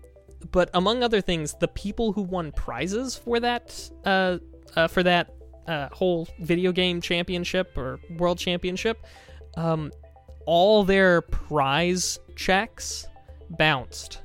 but 0.52 0.70
among 0.74 1.04
other 1.04 1.22
things, 1.22 1.56
the 1.60 1.68
people 1.68 2.14
who 2.14 2.22
won 2.22 2.52
prizes 2.52 3.16
for 3.16 3.40
that 3.40 3.90
uh, 4.06 4.38
uh 4.76 4.88
for 4.88 5.04
that 5.04 5.34
uh, 5.68 5.90
whole 5.92 6.28
video 6.40 6.72
game 6.72 7.00
championship 7.00 7.78
or 7.78 8.00
world 8.18 8.40
championship, 8.40 9.06
um, 9.56 9.92
all 10.46 10.84
their 10.84 11.22
prize 11.22 12.20
checks 12.36 13.08
bounced, 13.52 14.22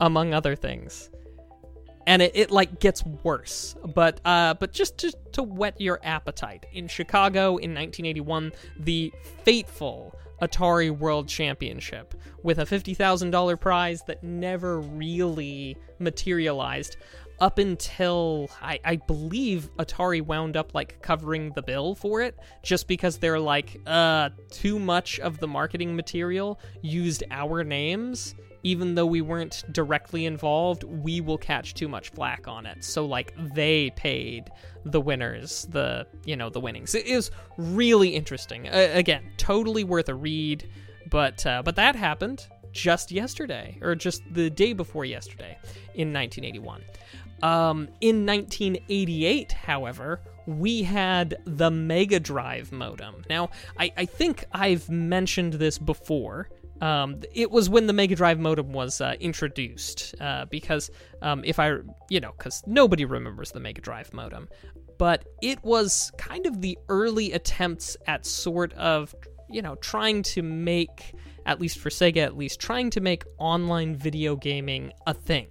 among 0.00 0.34
other 0.34 0.54
things. 0.54 1.10
And 2.06 2.20
it, 2.20 2.32
it 2.34 2.50
like 2.50 2.80
gets 2.80 3.02
worse, 3.22 3.76
but 3.94 4.20
uh, 4.26 4.52
but 4.54 4.74
just 4.74 4.98
to, 4.98 5.12
to 5.32 5.42
whet 5.42 5.80
your 5.80 6.00
appetite, 6.02 6.66
in 6.70 6.86
Chicago 6.86 7.56
in 7.56 7.72
1981, 7.72 8.52
the 8.78 9.10
fateful 9.42 10.14
Atari 10.46 10.90
World 10.90 11.28
Championship 11.28 12.14
with 12.42 12.58
a 12.58 12.64
$50,000 12.64 13.60
prize 13.60 14.02
that 14.06 14.22
never 14.22 14.80
really 14.80 15.76
materialized 15.98 16.96
up 17.40 17.58
until 17.58 18.48
I, 18.62 18.78
I, 18.84 18.96
believe 18.96 19.68
Atari 19.78 20.22
wound 20.22 20.56
up 20.56 20.74
like 20.74 21.02
covering 21.02 21.50
the 21.52 21.62
bill 21.62 21.94
for 21.94 22.20
it 22.20 22.38
just 22.62 22.86
because 22.86 23.18
they're 23.18 23.40
like, 23.40 23.80
uh, 23.86 24.30
too 24.50 24.78
much 24.78 25.18
of 25.18 25.38
the 25.38 25.48
marketing 25.48 25.96
material 25.96 26.60
used 26.80 27.24
our 27.30 27.64
names. 27.64 28.34
Even 28.64 28.94
though 28.94 29.06
we 29.06 29.20
weren't 29.20 29.62
directly 29.70 30.26
involved, 30.26 30.84
we 30.84 31.20
will 31.20 31.38
catch 31.38 31.74
too 31.74 31.86
much 31.86 32.08
flack 32.10 32.48
on 32.48 32.66
it. 32.66 32.82
So 32.82 33.04
like 33.06 33.32
they 33.54 33.90
paid 33.90 34.50
the 34.84 35.00
winners 35.00 35.66
the 35.70 36.06
you 36.24 36.36
know 36.36 36.50
the 36.50 36.60
winnings. 36.60 36.94
It 36.94 37.06
is 37.06 37.30
really 37.56 38.08
interesting. 38.08 38.68
Uh, 38.68 38.90
again, 38.92 39.30
totally 39.36 39.84
worth 39.84 40.08
a 40.08 40.14
read. 40.14 40.68
But 41.10 41.44
uh, 41.46 41.62
but 41.62 41.76
that 41.76 41.94
happened 41.96 42.48
just 42.72 43.12
yesterday, 43.12 43.78
or 43.80 43.94
just 43.94 44.22
the 44.32 44.50
day 44.50 44.72
before 44.72 45.04
yesterday, 45.04 45.56
in 45.94 46.12
1981. 46.12 46.82
Um, 47.42 47.88
in 48.00 48.26
1988, 48.26 49.52
however, 49.52 50.20
we 50.46 50.82
had 50.82 51.36
the 51.44 51.70
Mega 51.70 52.20
Drive 52.20 52.72
modem. 52.72 53.22
Now, 53.30 53.50
I, 53.78 53.92
I 53.96 54.04
think 54.06 54.44
I've 54.52 54.88
mentioned 54.90 55.54
this 55.54 55.78
before. 55.78 56.48
Um, 56.84 57.22
it 57.32 57.50
was 57.50 57.70
when 57.70 57.86
the 57.86 57.94
Mega 57.94 58.14
Drive 58.14 58.38
modem 58.38 58.74
was 58.74 59.00
uh, 59.00 59.14
introduced, 59.18 60.14
uh, 60.20 60.44
because 60.44 60.90
um, 61.22 61.42
if 61.42 61.58
I, 61.58 61.78
you 62.10 62.20
know, 62.20 62.32
because 62.36 62.62
nobody 62.66 63.06
remembers 63.06 63.52
the 63.52 63.60
Mega 63.60 63.80
Drive 63.80 64.12
modem, 64.12 64.50
but 64.98 65.24
it 65.40 65.64
was 65.64 66.12
kind 66.18 66.44
of 66.44 66.60
the 66.60 66.76
early 66.90 67.32
attempts 67.32 67.96
at 68.06 68.26
sort 68.26 68.74
of, 68.74 69.14
you 69.48 69.62
know, 69.62 69.76
trying 69.76 70.22
to 70.24 70.42
make, 70.42 71.14
at 71.46 71.58
least 71.58 71.78
for 71.78 71.88
Sega, 71.88 72.18
at 72.18 72.36
least 72.36 72.60
trying 72.60 72.90
to 72.90 73.00
make 73.00 73.24
online 73.38 73.96
video 73.96 74.36
gaming 74.36 74.92
a 75.06 75.14
thing 75.14 75.48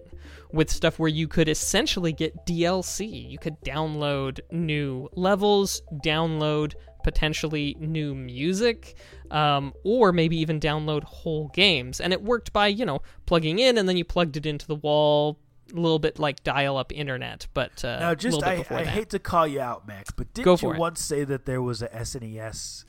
with 0.51 0.69
stuff 0.69 0.99
where 0.99 1.09
you 1.09 1.27
could 1.27 1.49
essentially 1.49 2.13
get 2.13 2.45
DLC. 2.45 3.27
You 3.31 3.39
could 3.39 3.59
download 3.65 4.39
new 4.51 5.09
levels, 5.15 5.81
download 6.05 6.75
potentially 7.03 7.75
new 7.79 8.15
music, 8.15 8.95
um, 9.31 9.73
or 9.83 10.11
maybe 10.11 10.37
even 10.37 10.59
download 10.59 11.03
whole 11.03 11.49
games. 11.49 11.99
And 11.99 12.13
it 12.13 12.21
worked 12.21 12.53
by, 12.53 12.67
you 12.67 12.85
know, 12.85 13.01
plugging 13.25 13.59
in 13.59 13.77
and 13.77 13.87
then 13.87 13.97
you 13.97 14.05
plugged 14.05 14.37
it 14.37 14.45
into 14.45 14.67
the 14.67 14.75
wall, 14.75 15.39
a 15.71 15.75
little 15.75 15.99
bit 15.99 16.19
like 16.19 16.43
dial-up 16.43 16.91
internet, 16.91 17.47
but 17.53 17.83
uh, 17.85 17.99
now 17.99 18.15
just 18.15 18.43
I, 18.43 18.65
I 18.69 18.83
hate 18.83 19.09
to 19.11 19.19
call 19.19 19.47
you 19.47 19.61
out, 19.61 19.87
Max, 19.87 20.11
but 20.11 20.33
didn't 20.33 20.61
you 20.61 20.71
it. 20.71 20.77
once 20.77 21.01
say 21.01 21.23
that 21.23 21.45
there 21.45 21.61
was 21.61 21.81
a 21.81 21.87
SNES 21.87 22.85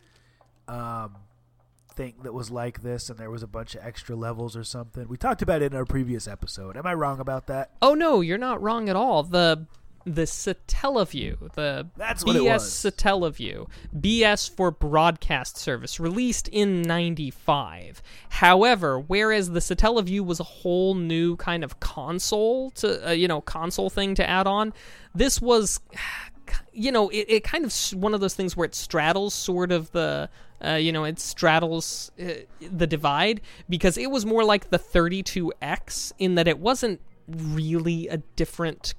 um, 0.68 1.16
thing 1.94 2.14
that 2.22 2.34
was 2.34 2.50
like 2.50 2.82
this 2.82 3.08
and 3.08 3.18
there 3.18 3.30
was 3.30 3.42
a 3.42 3.46
bunch 3.46 3.74
of 3.74 3.84
extra 3.84 4.16
levels 4.16 4.56
or 4.56 4.64
something. 4.64 5.08
We 5.08 5.16
talked 5.16 5.40
about 5.40 5.62
it 5.62 5.72
in 5.72 5.78
our 5.78 5.84
previous 5.84 6.26
episode. 6.26 6.76
Am 6.76 6.86
I 6.86 6.94
wrong 6.94 7.20
about 7.20 7.46
that? 7.46 7.70
Oh 7.80 7.94
no, 7.94 8.20
you're 8.20 8.38
not 8.38 8.60
wrong 8.60 8.88
at 8.88 8.96
all. 8.96 9.22
The 9.22 9.66
the 10.04 10.22
Satellaview, 10.22 11.52
the 11.54 11.88
That's 11.96 12.24
BS 12.24 12.92
Satellaview, 12.92 13.68
BS 13.98 14.54
for 14.54 14.70
broadcast 14.70 15.56
service, 15.56 15.98
released 15.98 16.48
in 16.48 16.82
95. 16.82 18.02
However, 18.28 18.98
whereas 18.98 19.50
the 19.50 19.60
Satellaview 19.60 20.20
was 20.20 20.40
a 20.40 20.44
whole 20.44 20.94
new 20.94 21.36
kind 21.36 21.64
of 21.64 21.80
console 21.80 22.70
to, 22.72 23.08
uh, 23.08 23.12
you 23.12 23.28
know, 23.28 23.40
console 23.40 23.90
thing 23.90 24.14
to 24.16 24.28
add 24.28 24.46
on, 24.46 24.72
this 25.14 25.40
was, 25.40 25.80
you 26.72 26.92
know, 26.92 27.08
it, 27.08 27.26
it 27.28 27.44
kind 27.44 27.64
of 27.64 27.74
one 27.94 28.14
of 28.14 28.20
those 28.20 28.34
things 28.34 28.56
where 28.56 28.66
it 28.66 28.74
straddles 28.74 29.34
sort 29.34 29.72
of 29.72 29.90
the 29.92 30.28
uh, 30.64 30.76
you 30.76 30.92
know, 30.92 31.04
it 31.04 31.18
straddles 31.18 32.10
uh, 32.18 32.32
the 32.60 32.86
divide 32.86 33.40
because 33.68 33.98
it 33.98 34.10
was 34.10 34.24
more 34.24 34.44
like 34.44 34.70
the 34.70 34.78
32X 34.78 36.12
in 36.18 36.36
that 36.36 36.48
it 36.48 36.58
wasn't 36.58 37.00
really 37.28 38.08
a 38.08 38.18
different, 38.36 38.94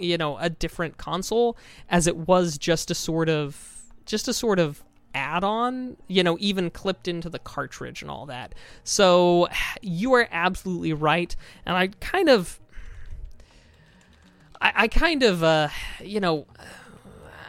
you 0.00 0.16
know, 0.16 0.38
a 0.38 0.50
different 0.50 0.96
console 0.96 1.56
as 1.88 2.06
it 2.06 2.16
was 2.16 2.58
just 2.58 2.90
a 2.90 2.94
sort 2.94 3.28
of, 3.28 3.82
just 4.06 4.28
a 4.28 4.32
sort 4.32 4.58
of 4.58 4.82
add-on 5.14 5.96
you 6.06 6.22
know 6.22 6.36
even 6.40 6.70
clipped 6.70 7.08
into 7.08 7.28
the 7.28 7.38
cartridge 7.38 8.02
and 8.02 8.10
all 8.10 8.26
that 8.26 8.54
so 8.84 9.48
you 9.82 10.12
are 10.12 10.28
absolutely 10.30 10.92
right 10.92 11.34
and 11.66 11.76
i 11.76 11.88
kind 12.00 12.28
of 12.28 12.60
i, 14.60 14.72
I 14.76 14.88
kind 14.88 15.22
of 15.22 15.42
uh 15.42 15.68
you 16.00 16.20
know 16.20 16.46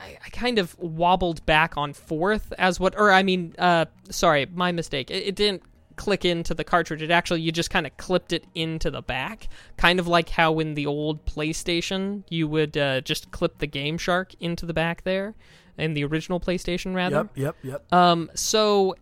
I, 0.03 0.17
I, 0.25 0.29
kind 0.29 0.57
of 0.57 0.77
wobbled 0.79 1.45
back 1.45 1.77
on 1.77 1.93
fourth 1.93 2.51
as 2.57 2.79
what, 2.79 2.97
or 2.97 3.11
I 3.11 3.21
mean, 3.21 3.53
uh, 3.59 3.85
sorry, 4.09 4.47
my 4.51 4.71
mistake. 4.71 5.11
It, 5.11 5.27
it 5.27 5.35
didn't 5.35 5.61
click 6.01 6.25
into 6.25 6.55
the 6.55 6.63
cartridge. 6.63 7.03
It 7.03 7.11
actually 7.11 7.41
you 7.41 7.51
just 7.51 7.69
kind 7.69 7.85
of 7.85 7.95
clipped 7.97 8.33
it 8.33 8.47
into 8.55 8.89
the 8.89 9.03
back, 9.03 9.47
kind 9.77 9.99
of 9.99 10.07
like 10.07 10.29
how 10.29 10.57
in 10.57 10.73
the 10.73 10.87
old 10.87 11.27
PlayStation 11.27 12.23
you 12.27 12.47
would 12.47 12.75
uh, 12.75 13.01
just 13.01 13.29
clip 13.29 13.59
the 13.59 13.67
Game 13.67 13.99
Shark 13.99 14.33
into 14.39 14.65
the 14.65 14.73
back 14.73 15.03
there, 15.03 15.35
in 15.77 15.93
the 15.93 16.03
original 16.03 16.39
PlayStation 16.39 16.95
rather. 16.95 17.29
Yep, 17.35 17.37
yep, 17.37 17.55
yep. 17.61 17.93
Um, 17.93 18.31
so 18.33 18.95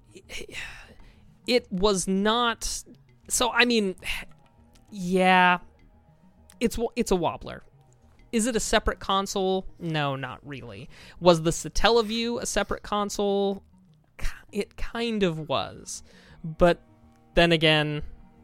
it 1.47 1.71
was 1.71 2.05
not. 2.05 2.83
So 3.29 3.49
I 3.53 3.63
mean, 3.63 3.95
yeah, 4.91 5.59
it's 6.59 6.77
it's 6.97 7.11
a 7.11 7.15
wobbler. 7.15 7.61
Is 8.33 8.45
it 8.45 8.57
a 8.57 8.59
separate 8.59 8.99
console? 8.99 9.65
No, 9.79 10.17
not 10.17 10.45
really. 10.45 10.89
Was 11.21 11.43
the 11.43 11.51
Satellaview 11.51 12.41
a 12.41 12.45
separate 12.45 12.83
console? 12.83 13.63
It 14.51 14.75
kind 14.75 15.23
of 15.23 15.47
was. 15.47 16.03
But 16.43 16.81
then 17.39 17.51
again, 17.53 18.01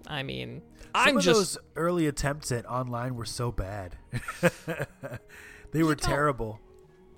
I 0.08 0.24
mean, 0.24 0.62
Some 0.80 0.90
I'm 0.94 1.18
of 1.18 1.24
just 1.24 1.38
those 1.38 1.58
early 1.76 2.08
attempts 2.08 2.52
at 2.52 2.66
online 2.66 3.16
were 3.16 3.26
so 3.26 3.52
bad. 3.52 3.98
they 5.72 5.84
were 5.84 5.90
know, 5.90 5.96
terrible. 5.96 6.62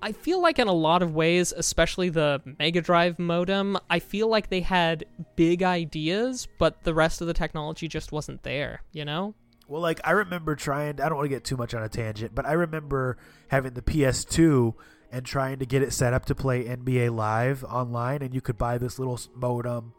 I 0.02 0.10
feel 0.12 0.42
like 0.42 0.58
in 0.58 0.66
a 0.66 0.72
lot 0.72 1.02
of 1.02 1.14
ways, 1.14 1.52
especially 1.56 2.08
the 2.08 2.42
Mega 2.58 2.80
Drive 2.80 3.18
modem, 3.18 3.78
I 3.88 4.00
feel 4.00 4.28
like 4.28 4.48
they 4.50 4.60
had 4.60 5.04
big 5.36 5.62
ideas, 5.62 6.48
but 6.58 6.82
the 6.82 6.94
rest 6.94 7.20
of 7.20 7.28
the 7.28 7.34
technology 7.34 7.86
just 7.86 8.10
wasn't 8.10 8.42
there, 8.42 8.82
you 8.92 9.04
know? 9.04 9.34
Well, 9.68 9.82
like 9.82 10.00
I 10.02 10.12
remember 10.12 10.56
trying. 10.56 11.00
I 11.00 11.08
don't 11.08 11.16
want 11.16 11.26
to 11.26 11.36
get 11.36 11.44
too 11.44 11.56
much 11.56 11.74
on 11.74 11.82
a 11.82 11.88
tangent, 11.88 12.34
but 12.34 12.46
I 12.46 12.52
remember 12.52 13.18
having 13.48 13.74
the 13.74 13.82
PS2 13.82 14.74
and 15.12 15.24
trying 15.26 15.58
to 15.58 15.66
get 15.66 15.82
it 15.82 15.92
set 15.92 16.12
up 16.12 16.24
to 16.26 16.34
play 16.34 16.64
NBA 16.64 17.14
Live 17.14 17.62
online, 17.64 18.22
and 18.22 18.34
you 18.34 18.40
could 18.40 18.56
buy 18.58 18.78
this 18.78 18.98
little 18.98 19.20
modem 19.34 19.92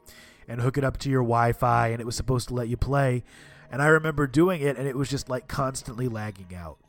and 0.50 0.60
hook 0.60 0.78
it 0.78 0.84
up 0.84 0.98
to 0.98 1.10
your 1.10 1.22
Wi-Fi, 1.22 1.88
and 1.90 2.02
it 2.02 2.06
was 2.06 2.16
supposed 2.16 2.48
to 2.50 2.54
let 2.54 2.68
you 2.68 2.76
play. 2.76 3.24
And 3.72 3.82
I 3.82 3.88
remember 3.88 4.28
doing 4.28 4.62
it, 4.62 4.78
and 4.78 4.88
it 4.88 4.96
was 4.98 5.10
just 5.10 5.30
like 5.30 5.48
constantly 5.48 6.08
lagging 6.08 6.54
out. 6.56 6.80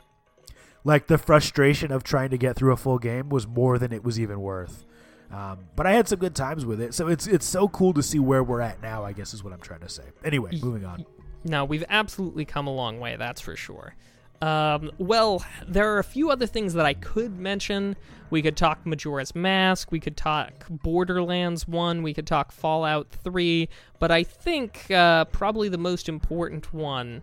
Like 0.83 1.07
the 1.07 1.19
frustration 1.19 1.93
of 1.93 2.03
trying 2.03 2.31
to 2.31 2.39
get 2.39 2.57
through 2.57 2.73
a 2.73 2.77
full 2.77 2.99
game 2.99 3.29
was 3.29 3.47
more 3.47 3.79
than 3.79 3.93
it 3.93 4.03
was 4.03 4.19
even 4.19 4.41
worth. 4.41 4.87
Um, 5.31 5.67
but 5.77 5.87
I 5.87 5.93
had 5.93 6.09
some 6.09 6.19
good 6.19 6.35
times 6.35 6.65
with 6.67 6.81
it, 6.81 6.95
so 6.95 7.07
it's 7.07 7.27
it's 7.29 7.47
so 7.47 7.69
cool 7.69 7.93
to 7.93 8.03
see 8.03 8.19
where 8.19 8.43
we're 8.43 8.63
at 8.63 8.83
now. 8.83 9.05
I 9.05 9.13
guess 9.13 9.33
is 9.33 9.45
what 9.45 9.53
I'm 9.53 9.61
trying 9.61 9.81
to 9.81 9.89
say. 9.89 10.03
Anyway, 10.25 10.59
moving 10.61 10.85
on. 10.85 11.05
No, 11.45 11.65
we've 11.65 11.85
absolutely 11.89 12.45
come 12.45 12.67
a 12.67 12.75
long 12.75 12.99
way, 12.99 13.17
that's 13.17 13.41
for 13.41 13.57
sure. 13.57 13.95
Um, 14.43 14.91
well, 14.99 15.45
there 15.67 15.95
are 15.95 15.99
a 15.99 16.05
few 16.05 16.31
other 16.31 16.47
things 16.47 16.73
that 16.75 16.87
I 16.87 16.95
could 16.95 17.39
mention. 17.39 17.97
We 18.31 18.43
could 18.43 18.57
talk 18.57 18.87
Majora's 18.87 19.35
Mask, 19.35 19.91
we 19.93 20.01
could 20.01 20.17
talk 20.17 20.67
Borderlands 20.71 21.67
1, 21.67 22.03
we 22.03 22.15
could 22.15 22.27
talk 22.27 22.53
Fallout 22.53 23.09
3, 23.11 23.69
but 23.99 24.11
I 24.11 24.23
think 24.23 24.91
uh, 24.91 25.25
probably 25.27 25.69
the 25.69 25.79
most 25.79 26.09
important 26.09 26.73
one 26.73 27.23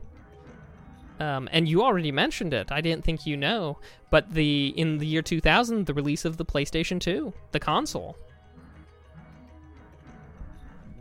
um, 1.20 1.50
and 1.52 1.68
you 1.68 1.84
already 1.84 2.12
mentioned 2.12 2.54
it. 2.54 2.72
I 2.72 2.82
didn't 2.82 3.04
think 3.04 3.26
you 3.26 3.38
know, 3.38 3.80
but 4.10 4.34
the 4.34 4.74
in 4.78 4.98
the 5.00 5.06
year 5.06 5.22
2000, 5.22 5.86
the 5.86 5.94
release 5.94 6.26
of 6.26 6.38
the 6.38 6.46
PlayStation 6.46 7.00
2, 7.00 7.34
the 7.52 7.60
console. 7.60 8.18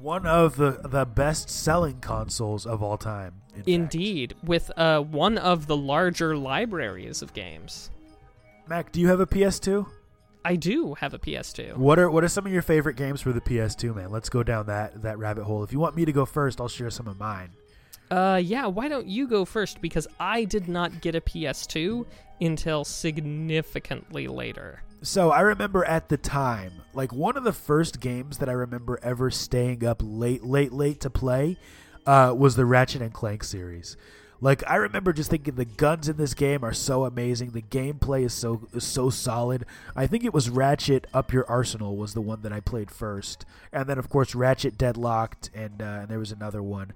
One 0.00 0.26
of 0.26 0.57
the 0.57 0.81
the 0.85 1.05
best 1.05 1.50
selling 1.50 2.00
consoles 2.00 2.66
of 2.66 2.83
all 2.83 2.96
time. 2.96 3.42
In 3.56 3.62
fact. 3.62 3.68
Indeed, 3.68 4.34
with 4.44 4.70
uh, 4.76 5.00
one 5.00 5.38
of 5.38 5.66
the 5.66 5.76
larger 5.76 6.36
libraries 6.36 7.22
of 7.22 7.34
games. 7.34 7.90
Mac, 8.68 8.92
do 8.92 9.00
you 9.00 9.08
have 9.08 9.20
a 9.20 9.26
PS2? 9.26 9.86
I 10.44 10.54
do 10.54 10.94
have 10.94 11.12
a 11.12 11.18
PS2. 11.18 11.76
What 11.76 11.98
are 11.98 12.08
what 12.08 12.22
are 12.22 12.28
some 12.28 12.46
of 12.46 12.52
your 12.52 12.62
favorite 12.62 12.94
games 12.94 13.20
for 13.20 13.32
the 13.32 13.40
PS2, 13.40 13.96
man? 13.96 14.12
Let's 14.12 14.28
go 14.28 14.44
down 14.44 14.66
that 14.66 15.02
that 15.02 15.18
rabbit 15.18 15.44
hole. 15.44 15.64
If 15.64 15.72
you 15.72 15.80
want 15.80 15.96
me 15.96 16.04
to 16.04 16.12
go 16.12 16.24
first, 16.24 16.60
I'll 16.60 16.68
share 16.68 16.90
some 16.90 17.08
of 17.08 17.18
mine. 17.18 17.50
Uh, 18.10 18.40
yeah, 18.42 18.66
why 18.66 18.88
don't 18.88 19.08
you 19.08 19.26
go 19.26 19.44
first? 19.44 19.80
Because 19.80 20.06
I 20.20 20.44
did 20.44 20.68
not 20.68 21.00
get 21.00 21.16
a 21.16 21.20
PS2 21.20 22.06
until 22.40 22.84
significantly 22.84 24.28
later. 24.28 24.82
So 25.02 25.30
I 25.30 25.40
remember 25.40 25.84
at 25.84 26.08
the 26.08 26.16
time, 26.16 26.72
like 26.94 27.12
one 27.12 27.36
of 27.36 27.44
the 27.44 27.52
first 27.52 28.00
games 28.00 28.38
that 28.38 28.48
I 28.48 28.52
remember 28.52 28.98
ever 29.02 29.30
staying 29.30 29.84
up 29.84 30.00
late, 30.04 30.44
late, 30.44 30.72
late 30.72 31.00
to 31.00 31.10
play, 31.10 31.58
uh, 32.06 32.34
was 32.36 32.56
the 32.56 32.64
Ratchet 32.64 33.02
and 33.02 33.12
Clank 33.12 33.44
series. 33.44 33.96
Like 34.40 34.62
I 34.68 34.76
remember 34.76 35.12
just 35.12 35.30
thinking 35.30 35.54
the 35.54 35.64
guns 35.64 36.08
in 36.08 36.18
this 36.18 36.34
game 36.34 36.62
are 36.62 36.74
so 36.74 37.04
amazing. 37.04 37.52
The 37.52 37.62
gameplay 37.62 38.24
is 38.24 38.34
so 38.34 38.68
is 38.74 38.84
so 38.84 39.08
solid. 39.08 39.64
I 39.94 40.06
think 40.06 40.24
it 40.24 40.34
was 40.34 40.50
Ratchet 40.50 41.06
Up 41.14 41.32
Your 41.32 41.48
Arsenal 41.48 41.96
was 41.96 42.12
the 42.12 42.20
one 42.20 42.42
that 42.42 42.52
I 42.52 42.60
played 42.60 42.90
first, 42.90 43.46
and 43.72 43.88
then 43.88 43.98
of 43.98 44.10
course 44.10 44.34
Ratchet 44.34 44.76
Deadlocked, 44.76 45.50
and, 45.54 45.80
uh, 45.80 46.00
and 46.02 46.08
there 46.08 46.18
was 46.18 46.32
another 46.32 46.62
one. 46.62 46.92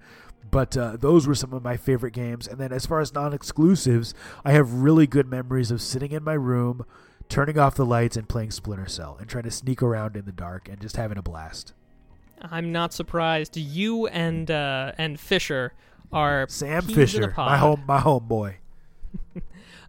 But 0.50 0.76
uh, 0.76 0.96
those 0.96 1.26
were 1.26 1.34
some 1.34 1.52
of 1.52 1.62
my 1.62 1.76
favorite 1.76 2.14
games. 2.14 2.48
And 2.48 2.58
then 2.58 2.72
as 2.72 2.86
far 2.86 3.00
as 3.00 3.14
non-exclusives, 3.14 4.14
I 4.44 4.52
have 4.52 4.72
really 4.72 5.06
good 5.06 5.28
memories 5.28 5.70
of 5.70 5.82
sitting 5.82 6.12
in 6.12 6.24
my 6.24 6.32
room, 6.32 6.84
turning 7.28 7.58
off 7.58 7.74
the 7.76 7.86
lights, 7.86 8.16
and 8.16 8.28
playing 8.28 8.50
Splinter 8.50 8.88
Cell, 8.88 9.16
and 9.20 9.28
trying 9.28 9.44
to 9.44 9.50
sneak 9.50 9.82
around 9.82 10.16
in 10.16 10.24
the 10.24 10.32
dark 10.32 10.68
and 10.68 10.80
just 10.80 10.96
having 10.96 11.18
a 11.18 11.22
blast. 11.22 11.74
I'm 12.42 12.72
not 12.72 12.92
surprised. 12.92 13.57
You 13.57 14.07
and 14.07 14.50
uh, 14.50 14.92
and 14.98 15.18
Fisher 15.18 15.72
are 16.12 16.46
Sam 16.48 16.87
peas 16.87 17.14
in 17.14 17.24
a 17.24 17.29
Fisher, 17.29 17.35
my 17.37 17.57
home, 17.57 17.85
my 17.87 18.00
homeboy. 18.00 18.55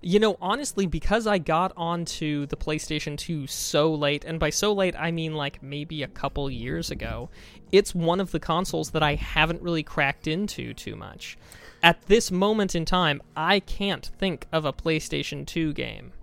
You 0.04 0.20
know, 0.20 0.36
honestly, 0.42 0.88
because 0.88 1.28
I 1.28 1.38
got 1.38 1.74
onto 1.78 2.48
the 2.48 2.58
PlayStation 2.58 3.16
2 3.16 3.46
so 3.46 3.94
late, 3.94 4.26
and 4.26 4.40
by 4.40 4.50
so 4.50 4.74
late 4.74 4.96
I 4.98 5.12
mean 5.12 5.36
like 5.36 5.62
maybe 5.62 6.02
a 6.02 6.08
couple 6.08 6.50
years 6.50 6.90
ago, 6.90 7.30
it's 7.72 7.94
one 7.94 8.20
of 8.20 8.32
the 8.32 8.40
consoles 8.40 8.90
that 8.92 9.04
I 9.04 9.14
haven't 9.14 9.62
really 9.62 9.84
cracked 9.84 10.26
into 10.26 10.74
too 10.74 10.96
much. 10.96 11.38
At 11.84 12.02
this 12.08 12.32
moment 12.32 12.74
in 12.74 12.84
time, 12.84 13.22
I 13.36 13.60
can't 13.60 14.08
think 14.18 14.48
of 14.52 14.66
a 14.66 14.74
PlayStation 14.74 15.46
2 15.46 15.74
game. 15.74 16.14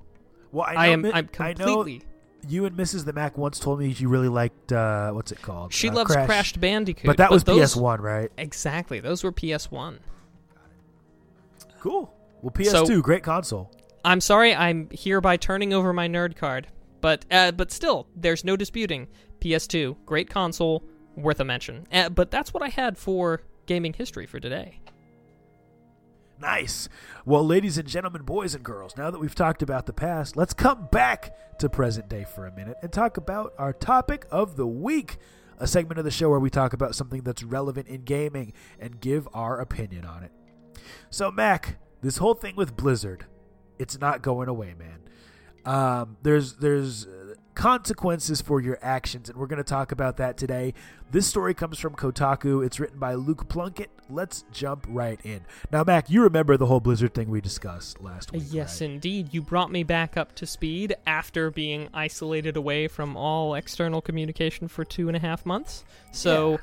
Well, 0.50 0.66
I, 0.68 0.74
know, 0.74 0.80
I 0.80 0.86
am 0.88 1.04
I'm 1.06 1.28
I 1.38 1.52
know 1.52 1.76
completely. 1.76 2.02
You 2.46 2.64
and 2.66 2.76
Mrs. 2.76 3.04
the 3.04 3.12
Mac 3.12 3.36
once 3.38 3.58
told 3.58 3.80
me 3.80 3.88
you 3.88 4.08
really 4.08 4.28
liked 4.28 4.72
uh, 4.72 5.10
what's 5.12 5.32
it 5.32 5.42
called? 5.42 5.72
She 5.72 5.88
Uh, 5.88 5.94
loves 5.94 6.12
Crash. 6.12 6.26
Crashed 6.26 6.60
Bandicoot, 6.60 7.06
but 7.06 7.16
that 7.16 7.30
was 7.30 7.44
those, 7.44 7.74
PS1, 7.74 7.98
right? 8.00 8.30
Exactly, 8.38 9.00
those 9.00 9.24
were 9.24 9.32
PS1. 9.32 9.98
Cool. 11.80 12.12
Well, 12.42 12.52
PS2, 12.52 13.02
great 13.02 13.22
console. 13.22 13.70
I'm 14.04 14.20
sorry, 14.20 14.54
I'm 14.54 14.88
hereby 14.92 15.36
turning 15.36 15.72
over 15.72 15.92
my 15.92 16.08
nerd 16.08 16.36
card, 16.36 16.68
but 17.00 17.24
uh, 17.30 17.52
but 17.52 17.70
still, 17.72 18.06
there's 18.16 18.44
no 18.44 18.56
disputing. 18.56 19.08
PS2, 19.40 19.96
great 20.06 20.28
console, 20.30 20.82
worth 21.16 21.40
a 21.40 21.44
mention. 21.44 21.86
Uh, 21.92 22.08
but 22.08 22.30
that's 22.30 22.52
what 22.54 22.62
I 22.62 22.68
had 22.68 22.96
for 22.98 23.42
gaming 23.66 23.92
history 23.92 24.26
for 24.26 24.40
today. 24.40 24.80
Nice. 26.40 26.88
Well, 27.24 27.44
ladies 27.44 27.78
and 27.78 27.88
gentlemen, 27.88 28.22
boys 28.22 28.54
and 28.54 28.62
girls, 28.62 28.96
now 28.96 29.10
that 29.10 29.18
we've 29.18 29.34
talked 29.34 29.62
about 29.62 29.86
the 29.86 29.92
past, 29.92 30.36
let's 30.36 30.54
come 30.54 30.86
back 30.90 31.58
to 31.58 31.68
present 31.68 32.08
day 32.08 32.24
for 32.24 32.46
a 32.46 32.52
minute 32.54 32.76
and 32.80 32.92
talk 32.92 33.16
about 33.16 33.54
our 33.58 33.72
topic 33.72 34.26
of 34.30 34.56
the 34.56 34.66
week. 34.66 35.18
A 35.58 35.66
segment 35.66 35.98
of 35.98 36.04
the 36.04 36.12
show 36.12 36.30
where 36.30 36.38
we 36.38 36.50
talk 36.50 36.72
about 36.72 36.94
something 36.94 37.22
that's 37.22 37.42
relevant 37.42 37.88
in 37.88 38.02
gaming 38.02 38.52
and 38.78 39.00
give 39.00 39.26
our 39.34 39.60
opinion 39.60 40.04
on 40.04 40.22
it. 40.22 40.30
So, 41.10 41.32
Mac, 41.32 41.78
this 42.00 42.18
whole 42.18 42.34
thing 42.34 42.54
with 42.54 42.76
Blizzard, 42.76 43.26
it's 43.76 43.98
not 44.00 44.22
going 44.22 44.48
away, 44.48 44.74
man. 44.78 45.00
Um, 45.64 46.16
there's 46.22 46.54
there's 46.54 47.08
consequences 47.58 48.40
for 48.40 48.60
your 48.60 48.78
actions, 48.80 49.28
and 49.28 49.36
we're 49.36 49.48
going 49.48 49.56
to 49.58 49.64
talk 49.64 49.90
about 49.90 50.16
that 50.16 50.36
today. 50.36 50.72
This 51.10 51.26
story 51.26 51.54
comes 51.54 51.76
from 51.80 51.94
Kotaku. 51.96 52.64
It's 52.64 52.78
written 52.78 53.00
by 53.00 53.14
Luke 53.14 53.48
Plunkett. 53.48 53.90
Let's 54.08 54.44
jump 54.52 54.86
right 54.88 55.18
in. 55.24 55.40
Now, 55.72 55.82
Mac, 55.82 56.08
you 56.08 56.22
remember 56.22 56.56
the 56.56 56.66
whole 56.66 56.78
Blizzard 56.78 57.14
thing 57.14 57.28
we 57.30 57.40
discussed 57.40 58.00
last 58.00 58.32
week? 58.32 58.44
yes, 58.46 58.80
right? 58.80 58.90
indeed. 58.90 59.34
You 59.34 59.42
brought 59.42 59.72
me 59.72 59.82
back 59.82 60.16
up 60.16 60.36
to 60.36 60.46
speed 60.46 60.94
after 61.04 61.50
being 61.50 61.88
isolated 61.92 62.56
away 62.56 62.86
from 62.86 63.16
all 63.16 63.54
external 63.56 64.00
communication 64.00 64.68
for 64.68 64.84
two 64.84 65.08
and 65.08 65.16
a 65.16 65.20
half 65.20 65.44
months. 65.44 65.84
So, 66.12 66.52
Yeah. 66.52 66.56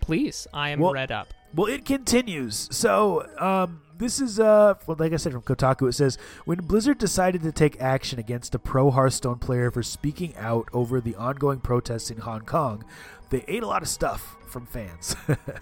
please, 0.00 0.46
I 0.54 0.70
am 0.70 0.80
Well- 0.80 0.94
read 0.94 1.12
up. 1.12 1.28
Well, 1.54 1.66
it 1.70 1.84
continues. 1.84 2.66
So, 2.72 3.26
um, 3.38 3.82
this 4.00 4.20
is, 4.20 4.40
uh, 4.40 4.74
like 4.86 5.12
I 5.12 5.16
said 5.16 5.32
from 5.32 5.42
Kotaku, 5.42 5.88
it 5.88 5.92
says 5.92 6.18
when 6.46 6.58
Blizzard 6.58 6.98
decided 6.98 7.42
to 7.42 7.52
take 7.52 7.80
action 7.80 8.18
against 8.18 8.54
a 8.54 8.58
pro 8.58 8.90
Hearthstone 8.90 9.38
player 9.38 9.70
for 9.70 9.82
speaking 9.82 10.34
out 10.36 10.68
over 10.72 11.00
the 11.00 11.14
ongoing 11.14 11.60
protests 11.60 12.10
in 12.10 12.18
Hong 12.18 12.40
Kong, 12.40 12.82
they 13.28 13.44
ate 13.46 13.62
a 13.62 13.66
lot 13.66 13.82
of 13.82 13.88
stuff 13.88 14.36
from 14.46 14.66
fans. 14.66 15.14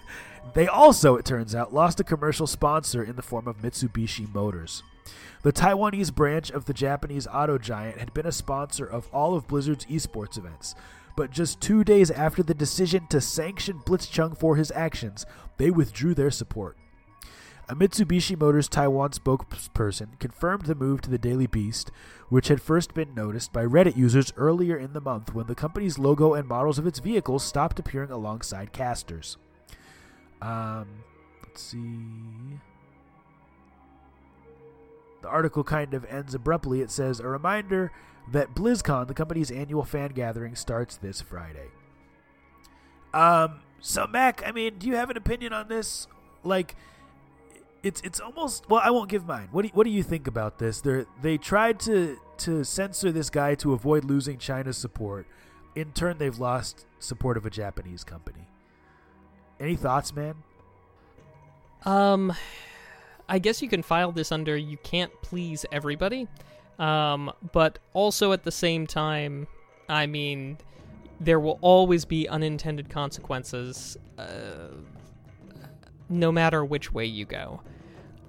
they 0.54 0.68
also, 0.68 1.16
it 1.16 1.24
turns 1.24 1.54
out, 1.54 1.74
lost 1.74 2.00
a 2.00 2.04
commercial 2.04 2.46
sponsor 2.46 3.02
in 3.02 3.16
the 3.16 3.22
form 3.22 3.48
of 3.48 3.60
Mitsubishi 3.60 4.32
Motors. 4.32 4.82
The 5.42 5.52
Taiwanese 5.52 6.14
branch 6.14 6.50
of 6.50 6.66
the 6.66 6.74
Japanese 6.74 7.26
auto 7.26 7.58
giant 7.58 7.98
had 7.98 8.14
been 8.14 8.26
a 8.26 8.32
sponsor 8.32 8.86
of 8.86 9.08
all 9.12 9.34
of 9.34 9.48
Blizzard's 9.48 9.86
esports 9.86 10.38
events. 10.38 10.74
But 11.16 11.32
just 11.32 11.60
two 11.60 11.82
days 11.82 12.12
after 12.12 12.44
the 12.44 12.54
decision 12.54 13.08
to 13.08 13.20
sanction 13.20 13.80
Blitzchung 13.84 14.38
for 14.38 14.54
his 14.54 14.70
actions, 14.70 15.26
they 15.56 15.70
withdrew 15.70 16.14
their 16.14 16.30
support. 16.30 16.76
A 17.70 17.74
Mitsubishi 17.74 18.38
Motors 18.38 18.66
Taiwan 18.66 19.10
spokesperson 19.10 20.18
confirmed 20.18 20.64
the 20.64 20.74
move 20.74 21.02
to 21.02 21.10
the 21.10 21.18
Daily 21.18 21.46
Beast, 21.46 21.90
which 22.30 22.48
had 22.48 22.62
first 22.62 22.94
been 22.94 23.14
noticed 23.14 23.52
by 23.52 23.62
Reddit 23.62 23.94
users 23.94 24.32
earlier 24.38 24.78
in 24.78 24.94
the 24.94 25.02
month 25.02 25.34
when 25.34 25.48
the 25.48 25.54
company's 25.54 25.98
logo 25.98 26.32
and 26.32 26.48
models 26.48 26.78
of 26.78 26.86
its 26.86 26.98
vehicles 26.98 27.44
stopped 27.44 27.78
appearing 27.78 28.10
alongside 28.10 28.72
casters. 28.72 29.36
Um, 30.40 31.04
let's 31.42 31.60
see. 31.60 32.58
The 35.20 35.28
article 35.28 35.62
kind 35.62 35.92
of 35.92 36.06
ends 36.06 36.34
abruptly. 36.34 36.80
It 36.80 36.90
says, 36.90 37.20
A 37.20 37.28
reminder 37.28 37.92
that 38.32 38.54
BlizzCon, 38.54 39.08
the 39.08 39.14
company's 39.14 39.50
annual 39.50 39.84
fan 39.84 40.12
gathering, 40.12 40.54
starts 40.54 40.96
this 40.96 41.20
Friday. 41.20 41.68
Um, 43.12 43.60
so 43.78 44.06
Mac, 44.06 44.42
I 44.46 44.52
mean, 44.52 44.78
do 44.78 44.86
you 44.86 44.96
have 44.96 45.10
an 45.10 45.18
opinion 45.18 45.52
on 45.52 45.68
this? 45.68 46.06
Like, 46.44 46.74
it's 47.82 48.00
it's 48.02 48.20
almost 48.20 48.68
well, 48.68 48.80
I 48.84 48.90
won't 48.90 49.08
give 49.08 49.26
mine. 49.26 49.48
What 49.52 49.62
do 49.62 49.68
you, 49.68 49.74
what 49.74 49.84
do 49.84 49.90
you 49.90 50.02
think 50.02 50.26
about 50.26 50.58
this? 50.58 50.80
They 50.80 51.04
they 51.22 51.38
tried 51.38 51.80
to 51.80 52.18
to 52.38 52.64
censor 52.64 53.12
this 53.12 53.30
guy 53.30 53.54
to 53.56 53.72
avoid 53.72 54.04
losing 54.04 54.38
China's 54.38 54.76
support. 54.76 55.26
In 55.74 55.92
turn, 55.92 56.18
they've 56.18 56.38
lost 56.38 56.86
support 56.98 57.36
of 57.36 57.46
a 57.46 57.50
Japanese 57.50 58.04
company. 58.04 58.48
Any 59.60 59.76
thoughts, 59.76 60.14
man? 60.14 60.34
Um, 61.84 62.32
I 63.28 63.38
guess 63.38 63.62
you 63.62 63.68
can 63.68 63.82
file 63.82 64.12
this 64.12 64.32
under 64.32 64.56
you 64.56 64.76
can't 64.78 65.12
please 65.22 65.64
everybody. 65.70 66.26
Um, 66.78 67.32
but 67.52 67.78
also 67.92 68.32
at 68.32 68.44
the 68.44 68.52
same 68.52 68.86
time, 68.86 69.46
I 69.88 70.06
mean, 70.06 70.58
there 71.20 71.40
will 71.40 71.58
always 71.60 72.04
be 72.04 72.28
unintended 72.28 72.88
consequences, 72.88 73.96
uh, 74.16 74.68
no 76.08 76.32
matter 76.32 76.64
which 76.64 76.92
way 76.92 77.04
you 77.04 77.24
go. 77.24 77.60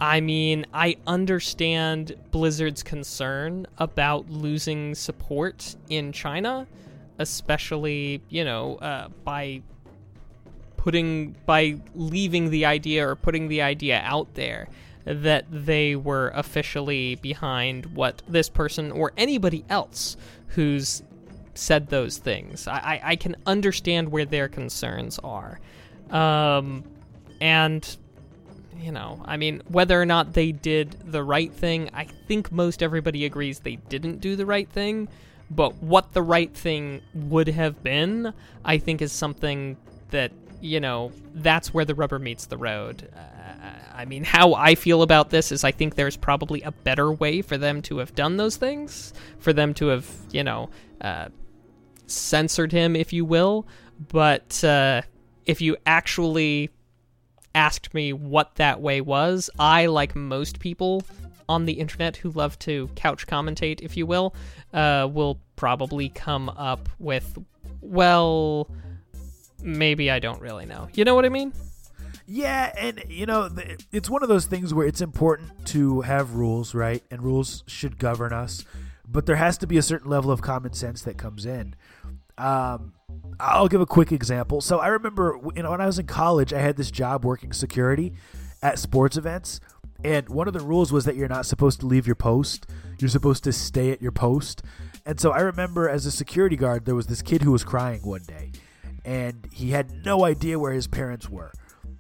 I 0.02 0.22
mean, 0.22 0.65
I 0.74 0.98
understand 1.06 2.15
Blizzard's 2.32 2.84
concern 2.84 3.68
about 3.78 4.30
losing 4.30 4.96
support 4.96 5.76
in 5.89 6.13
China, 6.13 6.68
especially, 7.18 8.22
you 8.30 8.46
know, 8.46 8.76
uh, 8.78 9.10
by 9.26 9.62
putting 10.78 11.36
by 11.46 11.76
leaving 11.94 12.50
the 12.50 12.65
idea 12.65 13.06
or 13.06 13.15
putting 13.15 13.50
the 13.50 13.62
idea 13.62 14.00
out 14.06 14.34
there 14.36 14.70
that 15.04 15.46
they 15.50 15.96
were 15.96 16.32
officially 16.34 17.15
behind 17.15 17.86
what 17.88 18.22
this 18.28 18.48
person 18.48 18.92
or 18.92 19.12
anybody 19.18 19.65
else 19.70 20.15
who's 20.50 21.04
said 21.56 21.89
those 21.89 22.18
things. 22.18 22.68
I, 22.68 22.78
I, 22.78 23.02
I 23.04 23.15
can 23.18 23.36
understand 23.46 24.10
where 24.10 24.26
their 24.26 24.48
concerns 24.48 25.20
are. 25.20 25.60
Um, 26.10 26.84
and 27.41 27.97
you 28.80 28.91
know, 28.91 29.21
I 29.25 29.38
mean, 29.38 29.62
whether 29.67 30.02
or 30.02 30.06
not 30.06 30.34
they 30.34 30.52
did 30.52 30.95
the 31.06 31.23
right 31.23 31.52
thing, 31.52 31.89
I 31.93 32.06
think 32.06 32.52
most 32.52 32.82
everybody 32.82 33.25
agrees 33.25 33.60
they 33.60 33.75
didn't 33.75 34.21
do 34.21 34.36
the 34.36 34.45
right 34.45 34.69
thing. 34.69 35.10
But 35.52 35.82
what 35.82 36.13
the 36.13 36.21
right 36.21 36.54
thing 36.54 37.02
would 37.13 37.47
have 37.47 37.84
been, 37.84 38.34
I 38.63 38.78
think, 38.78 39.02
is 39.02 39.12
something 39.12 39.78
that, 40.12 40.32
you 40.62 40.80
know, 40.80 41.12
that's 41.34 41.73
where 41.73 41.86
the 41.86 41.95
rubber 41.95 42.19
meets 42.19 42.45
the 42.45 42.58
road. 42.58 43.10
Uh, 43.15 43.69
I 43.93 44.06
mean, 44.06 44.23
how 44.23 44.54
I 44.54 44.75
feel 44.75 45.02
about 45.02 45.30
this 45.30 45.52
is 45.52 45.63
I 45.63 45.71
think 45.71 45.95
there's 45.95 46.15
probably 46.15 46.62
a 46.62 46.71
better 46.71 47.12
way 47.12 47.41
for 47.41 47.58
them 47.58 47.82
to 47.84 47.97
have 47.97 48.15
done 48.15 48.38
those 48.38 48.58
things, 48.58 49.13
for 49.39 49.52
them 49.52 49.73
to 49.75 49.88
have, 49.88 50.08
you 50.32 50.43
know, 50.43 50.69
uh, 51.02 51.30
censored 52.06 52.71
him, 52.71 52.95
if 52.95 53.12
you 53.12 53.25
will. 53.25 53.67
But 54.08 54.63
uh, 54.63 55.02
if 55.45 55.62
you 55.62 55.78
actually 55.86 56.69
asked 57.56 57.94
me 57.94 58.14
what 58.14 58.56
that 58.56 58.82
way 58.82 59.02
was, 59.02 59.50
I, 59.58 59.88
like 59.88 60.16
most 60.16 60.60
people 60.60 61.04
on 61.48 61.66
the 61.66 61.74
internet 61.74 62.18
who 62.18 62.30
love 62.32 62.58
to 62.60 62.90
couch 62.96 63.26
commentate, 63.28 63.82
if 63.82 63.98
you 63.98 64.06
will, 64.06 64.36
uh, 64.74 65.08
will 65.12 65.40
probably 65.56 66.10
come 66.10 66.50
up 66.50 66.88
with, 67.00 67.38
well, 67.82 68.70
maybe 69.62 70.12
I 70.12 70.20
don't 70.20 70.42
really 70.42 70.66
know. 70.66 70.88
You 70.94 71.06
know 71.06 71.16
what 71.16 71.26
I 71.26 71.30
mean? 71.30 71.54
Yeah, 72.32 72.72
and 72.78 73.04
you 73.10 73.26
know, 73.26 73.50
it's 73.92 74.08
one 74.08 74.22
of 74.22 74.30
those 74.30 74.46
things 74.46 74.72
where 74.72 74.86
it's 74.86 75.02
important 75.02 75.66
to 75.68 76.02
have 76.02 76.36
rules, 76.36 76.76
right? 76.76 77.04
And 77.10 77.24
rules 77.24 77.64
should 77.66 77.98
govern 77.98 78.32
us, 78.32 78.64
but 79.08 79.26
there 79.26 79.38
has 79.38 79.58
to 79.58 79.68
be 79.68 79.78
a 79.78 79.82
certain 79.82 80.12
level 80.12 80.30
of 80.30 80.40
common 80.40 80.74
sense 80.74 81.02
that 81.02 81.18
comes 81.18 81.48
in. 81.48 81.76
Um, 82.38 82.94
I'll 83.39 83.67
give 83.67 83.82
a 83.82 83.86
quick 83.86 84.12
example. 84.12 84.62
So 84.62 84.80
I 84.80 84.88
remember, 84.88 85.39
you 85.56 85.63
know, 85.63 85.72
when 85.72 85.82
I 85.82 85.86
was 85.86 85.98
in 85.98 86.08
college, 86.08 86.54
I 86.54 86.60
had 86.60 86.76
this 86.76 86.91
job 86.91 87.24
working 87.24 87.54
security 87.54 88.13
at 88.62 88.80
sports 88.80 89.15
events, 89.15 89.60
and 90.04 90.28
one 90.30 90.48
of 90.48 90.54
the 90.54 90.60
rules 90.60 90.91
was 90.91 91.06
that 91.06 91.15
you're 91.15 91.30
not 91.30 91.45
supposed 91.45 91.80
to 91.82 91.86
leave 91.86 92.06
your 92.06 92.15
post. 92.15 92.65
You're 93.00 93.10
supposed 93.10 93.43
to 93.45 93.54
stay 93.54 93.91
at 93.91 94.02
your 94.02 94.12
post. 94.12 94.62
And 95.06 95.19
so 95.19 95.32
I 95.32 95.39
remember 95.39 95.89
as 95.89 96.06
a 96.06 96.12
security 96.12 96.56
guard, 96.56 96.86
there 96.86 96.95
was 96.95 97.08
this 97.08 97.22
kid 97.22 97.41
who 97.41 97.52
was 97.52 97.63
crying 97.63 98.02
one 98.02 98.24
day, 98.24 98.52
and 99.06 99.48
he 99.52 99.72
had 99.72 100.06
no 100.06 100.26
idea 100.26 100.60
where 100.60 100.74
his 100.74 100.88
parents 100.88 101.30
were. 101.30 101.52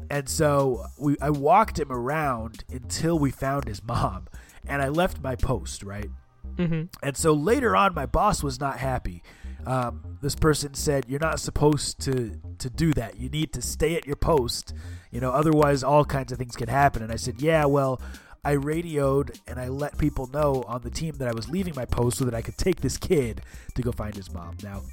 And 0.09 0.27
so 0.27 0.85
we 0.97 1.15
I 1.21 1.29
walked 1.29 1.79
him 1.79 1.91
around 1.91 2.63
until 2.69 3.17
we 3.17 3.31
found 3.31 3.67
his 3.67 3.83
mom, 3.83 4.27
and 4.67 4.81
I 4.81 4.89
left 4.89 5.21
my 5.21 5.35
post 5.35 5.83
right. 5.83 6.09
Mm-hmm. 6.55 6.83
And 7.01 7.17
so 7.17 7.33
later 7.33 7.75
on, 7.75 7.93
my 7.93 8.05
boss 8.05 8.43
was 8.43 8.59
not 8.59 8.79
happy. 8.79 9.23
Um, 9.65 10.17
this 10.21 10.35
person 10.35 10.73
said, 10.73 11.05
"You're 11.07 11.19
not 11.19 11.39
supposed 11.39 11.99
to 12.01 12.39
to 12.57 12.69
do 12.69 12.93
that. 12.93 13.19
You 13.19 13.29
need 13.29 13.53
to 13.53 13.61
stay 13.61 13.95
at 13.95 14.05
your 14.05 14.15
post. 14.15 14.73
You 15.11 15.21
know, 15.21 15.31
otherwise 15.31 15.83
all 15.83 16.05
kinds 16.05 16.31
of 16.31 16.37
things 16.37 16.55
can 16.55 16.69
happen." 16.69 17.03
And 17.03 17.11
I 17.11 17.17
said, 17.17 17.41
"Yeah, 17.41 17.65
well." 17.65 18.01
I 18.43 18.53
radioed 18.53 19.37
and 19.47 19.59
I 19.59 19.67
let 19.67 19.97
people 19.97 20.27
know 20.27 20.63
on 20.65 20.81
the 20.81 20.89
team 20.89 21.15
that 21.17 21.27
I 21.27 21.33
was 21.33 21.49
leaving 21.49 21.73
my 21.75 21.83
post 21.83 22.17
so 22.17 22.25
that 22.25 22.33
I 22.33 22.41
could 22.41 22.57
take 22.57 22.79
this 22.79 22.97
kid 22.97 23.41
to 23.75 23.81
go 23.81 23.91
find 23.91 24.15
his 24.15 24.31
mom. 24.31 24.55
Now, 24.63 24.83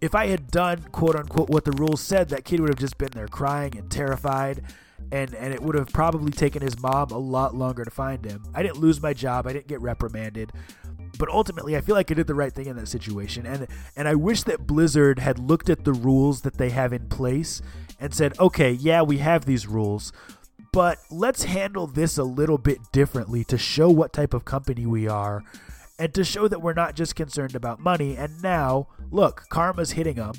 if 0.00 0.14
I 0.14 0.28
had 0.28 0.50
done 0.50 0.80
quote 0.92 1.16
unquote 1.16 1.50
what 1.50 1.64
the 1.64 1.72
rules 1.72 2.00
said, 2.00 2.28
that 2.28 2.44
kid 2.44 2.60
would 2.60 2.70
have 2.70 2.78
just 2.78 2.96
been 2.96 3.10
there 3.12 3.26
crying 3.26 3.76
and 3.76 3.90
terrified. 3.90 4.62
And, 5.12 5.34
and 5.34 5.52
it 5.52 5.60
would 5.60 5.74
have 5.74 5.92
probably 5.92 6.30
taken 6.32 6.62
his 6.62 6.80
mom 6.80 7.10
a 7.10 7.18
lot 7.18 7.54
longer 7.54 7.84
to 7.84 7.90
find 7.90 8.24
him. 8.24 8.44
I 8.54 8.62
didn't 8.62 8.78
lose 8.78 9.02
my 9.02 9.12
job. 9.12 9.46
I 9.46 9.52
didn't 9.52 9.66
get 9.66 9.80
reprimanded. 9.80 10.52
But 11.24 11.32
ultimately, 11.32 11.74
I 11.74 11.80
feel 11.80 11.94
like 11.94 12.10
I 12.10 12.14
did 12.14 12.26
the 12.26 12.34
right 12.34 12.52
thing 12.52 12.66
in 12.66 12.76
that 12.76 12.86
situation. 12.86 13.46
And, 13.46 13.66
and 13.96 14.06
I 14.06 14.14
wish 14.14 14.42
that 14.42 14.66
Blizzard 14.66 15.20
had 15.20 15.38
looked 15.38 15.70
at 15.70 15.86
the 15.86 15.94
rules 15.94 16.42
that 16.42 16.58
they 16.58 16.68
have 16.68 16.92
in 16.92 17.08
place 17.08 17.62
and 17.98 18.12
said, 18.12 18.38
okay, 18.38 18.72
yeah, 18.72 19.00
we 19.00 19.16
have 19.18 19.46
these 19.46 19.66
rules, 19.66 20.12
but 20.70 20.98
let's 21.10 21.44
handle 21.44 21.86
this 21.86 22.18
a 22.18 22.24
little 22.24 22.58
bit 22.58 22.76
differently 22.92 23.42
to 23.44 23.56
show 23.56 23.88
what 23.88 24.12
type 24.12 24.34
of 24.34 24.44
company 24.44 24.84
we 24.84 25.08
are 25.08 25.42
and 25.98 26.12
to 26.12 26.24
show 26.24 26.46
that 26.46 26.60
we're 26.60 26.74
not 26.74 26.94
just 26.94 27.16
concerned 27.16 27.54
about 27.54 27.80
money. 27.80 28.18
And 28.18 28.42
now, 28.42 28.88
look, 29.10 29.48
karma's 29.48 29.92
hitting 29.92 30.16
them, 30.16 30.34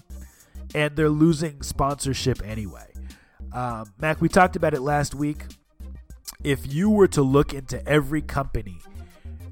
and 0.75 0.95
they're 0.95 1.09
losing 1.09 1.63
sponsorship 1.63 2.45
anyway. 2.45 2.93
Um, 3.51 3.91
Mac, 3.99 4.21
we 4.21 4.29
talked 4.29 4.55
about 4.55 4.75
it 4.75 4.81
last 4.81 5.15
week. 5.15 5.45
If 6.43 6.71
you 6.71 6.91
were 6.91 7.07
to 7.07 7.23
look 7.23 7.55
into 7.55 7.83
every 7.87 8.21
company 8.21 8.77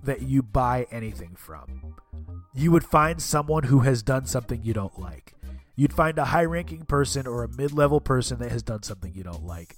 that 0.03 0.21
you 0.21 0.43
buy 0.43 0.87
anything 0.91 1.35
from, 1.35 1.95
you 2.53 2.71
would 2.71 2.83
find 2.83 3.21
someone 3.21 3.63
who 3.63 3.79
has 3.79 4.03
done 4.03 4.25
something 4.25 4.61
you 4.63 4.73
don't 4.73 4.99
like. 4.99 5.33
You'd 5.75 5.93
find 5.93 6.19
a 6.19 6.25
high 6.25 6.45
ranking 6.45 6.85
person 6.85 7.25
or 7.25 7.43
a 7.43 7.49
mid 7.49 7.71
level 7.71 7.99
person 7.99 8.37
that 8.39 8.51
has 8.51 8.61
done 8.61 8.83
something 8.83 9.11
you 9.15 9.23
don't 9.23 9.45
like. 9.45 9.75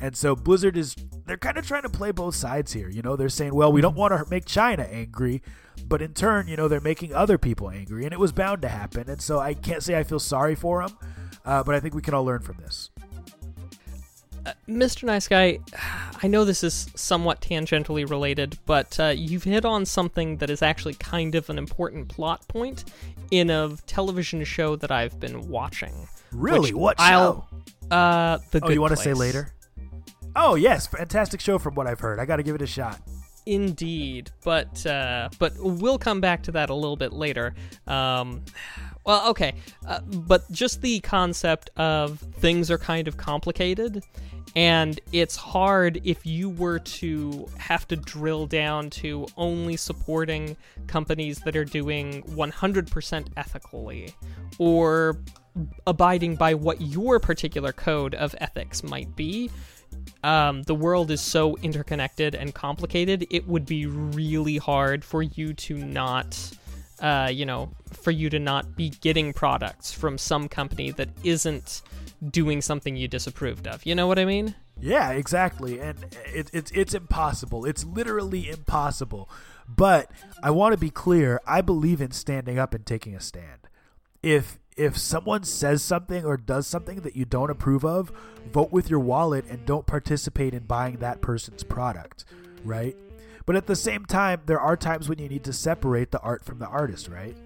And 0.00 0.16
so 0.16 0.36
Blizzard 0.36 0.76
is 0.76 0.94
they're 1.26 1.36
kind 1.36 1.58
of 1.58 1.66
trying 1.66 1.82
to 1.82 1.88
play 1.88 2.12
both 2.12 2.34
sides 2.34 2.72
here. 2.72 2.88
You 2.88 3.02
know, 3.02 3.16
they're 3.16 3.28
saying, 3.28 3.54
well, 3.54 3.72
we 3.72 3.80
don't 3.80 3.96
want 3.96 4.12
to 4.12 4.30
make 4.30 4.44
China 4.46 4.84
angry, 4.84 5.42
but 5.86 6.00
in 6.00 6.14
turn, 6.14 6.46
you 6.46 6.56
know, 6.56 6.68
they're 6.68 6.80
making 6.80 7.12
other 7.12 7.38
people 7.38 7.70
angry, 7.70 8.04
and 8.04 8.12
it 8.12 8.20
was 8.20 8.32
bound 8.32 8.62
to 8.62 8.68
happen. 8.68 9.10
And 9.10 9.20
so 9.20 9.40
I 9.40 9.54
can't 9.54 9.82
say 9.82 9.98
I 9.98 10.04
feel 10.04 10.20
sorry 10.20 10.54
for 10.54 10.86
them, 10.86 10.96
uh, 11.44 11.64
but 11.64 11.74
I 11.74 11.80
think 11.80 11.94
we 11.94 12.02
can 12.02 12.14
all 12.14 12.24
learn 12.24 12.42
from 12.42 12.58
this. 12.58 12.90
Uh, 14.44 14.52
Mr. 14.68 15.04
Nice 15.04 15.28
Guy, 15.28 15.60
I 16.22 16.26
know 16.26 16.44
this 16.44 16.64
is 16.64 16.90
somewhat 16.96 17.40
tangentially 17.40 18.08
related, 18.08 18.58
but 18.66 18.98
uh, 18.98 19.08
you've 19.08 19.44
hit 19.44 19.64
on 19.64 19.86
something 19.86 20.38
that 20.38 20.50
is 20.50 20.62
actually 20.62 20.94
kind 20.94 21.34
of 21.34 21.48
an 21.48 21.58
important 21.58 22.08
plot 22.08 22.46
point 22.48 22.84
in 23.30 23.50
a 23.50 23.76
television 23.86 24.42
show 24.44 24.74
that 24.76 24.90
I've 24.90 25.20
been 25.20 25.48
watching. 25.48 26.08
Really? 26.32 26.74
What 26.74 26.98
show? 26.98 27.04
I'll, 27.04 27.48
uh, 27.90 28.38
the 28.50 28.58
oh, 28.62 28.66
Good 28.66 28.74
you 28.74 28.80
want 28.80 28.96
to 28.96 28.96
say 28.96 29.12
later? 29.12 29.52
Oh 30.34 30.54
yes, 30.54 30.86
fantastic 30.86 31.40
show 31.40 31.58
from 31.58 31.74
what 31.74 31.86
I've 31.86 32.00
heard. 32.00 32.18
I 32.18 32.24
got 32.24 32.36
to 32.36 32.42
give 32.42 32.54
it 32.54 32.62
a 32.62 32.66
shot. 32.66 33.00
Indeed, 33.44 34.30
but 34.44 34.84
uh, 34.86 35.28
but 35.38 35.52
we'll 35.58 35.98
come 35.98 36.20
back 36.20 36.44
to 36.44 36.52
that 36.52 36.70
a 36.70 36.74
little 36.74 36.96
bit 36.96 37.12
later. 37.12 37.54
Um, 37.86 38.44
well, 39.04 39.28
okay, 39.30 39.54
uh, 39.86 40.00
but 40.00 40.50
just 40.52 40.80
the 40.80 41.00
concept 41.00 41.70
of 41.76 42.20
things 42.20 42.70
are 42.70 42.78
kind 42.78 43.08
of 43.08 43.16
complicated, 43.16 44.04
and 44.54 45.00
it's 45.12 45.36
hard 45.36 46.00
if 46.04 46.26
you 46.26 46.50
were 46.50 46.78
to 46.78 47.48
have 47.58 47.88
to 47.88 47.96
drill 47.96 48.46
down 48.46 48.90
to 48.90 49.26
only 49.36 49.76
supporting 49.76 50.56
companies 50.86 51.38
that 51.40 51.56
are 51.56 51.64
doing 51.64 52.22
100% 52.24 53.26
ethically, 53.36 54.14
or 54.58 55.18
abiding 55.86 56.36
by 56.36 56.54
what 56.54 56.80
your 56.80 57.18
particular 57.20 57.72
code 57.72 58.14
of 58.14 58.34
ethics 58.40 58.82
might 58.82 59.14
be 59.16 59.50
um, 60.24 60.62
the 60.62 60.74
world 60.74 61.10
is 61.10 61.20
so 61.20 61.56
interconnected 61.58 62.34
and 62.34 62.54
complicated, 62.54 63.26
it 63.30 63.46
would 63.46 63.66
be 63.66 63.86
really 63.86 64.56
hard 64.56 65.04
for 65.04 65.22
you 65.22 65.52
to 65.54 65.76
not, 65.76 66.38
uh, 67.00 67.28
you 67.32 67.44
know, 67.44 67.70
for 67.92 68.10
you 68.10 68.30
to 68.30 68.38
not 68.38 68.76
be 68.76 68.90
getting 68.90 69.32
products 69.32 69.92
from 69.92 70.18
some 70.18 70.48
company 70.48 70.90
that 70.92 71.08
isn't 71.24 71.82
doing 72.30 72.62
something 72.62 72.96
you 72.96 73.08
disapproved 73.08 73.66
of. 73.66 73.84
You 73.84 73.94
know 73.94 74.06
what 74.06 74.18
I 74.18 74.24
mean? 74.24 74.54
Yeah, 74.80 75.10
exactly. 75.10 75.80
And 75.80 75.98
it, 76.26 76.50
it's 76.52 76.70
it's 76.72 76.94
impossible. 76.94 77.64
It's 77.64 77.84
literally 77.84 78.48
impossible. 78.48 79.28
But 79.68 80.10
I 80.42 80.50
want 80.50 80.72
to 80.72 80.78
be 80.78 80.90
clear. 80.90 81.40
I 81.46 81.60
believe 81.60 82.00
in 82.00 82.10
standing 82.10 82.58
up 82.58 82.74
and 82.74 82.84
taking 82.84 83.14
a 83.14 83.20
stand. 83.20 83.68
If 84.22 84.58
if 84.76 84.96
someone 84.96 85.44
says 85.44 85.82
something 85.82 86.24
or 86.24 86.36
does 86.36 86.66
something 86.66 87.00
that 87.00 87.16
you 87.16 87.24
don't 87.24 87.50
approve 87.50 87.84
of, 87.84 88.10
vote 88.50 88.72
with 88.72 88.88
your 88.88 89.00
wallet 89.00 89.44
and 89.48 89.66
don't 89.66 89.86
participate 89.86 90.54
in 90.54 90.64
buying 90.64 90.96
that 90.96 91.20
person's 91.20 91.62
product, 91.62 92.24
right? 92.64 92.96
But 93.44 93.56
at 93.56 93.66
the 93.66 93.76
same 93.76 94.06
time, 94.06 94.42
there 94.46 94.60
are 94.60 94.76
times 94.76 95.08
when 95.08 95.18
you 95.18 95.28
need 95.28 95.44
to 95.44 95.52
separate 95.52 96.10
the 96.10 96.20
art 96.20 96.44
from 96.44 96.58
the 96.58 96.66
artist, 96.66 97.08
right? 97.08 97.36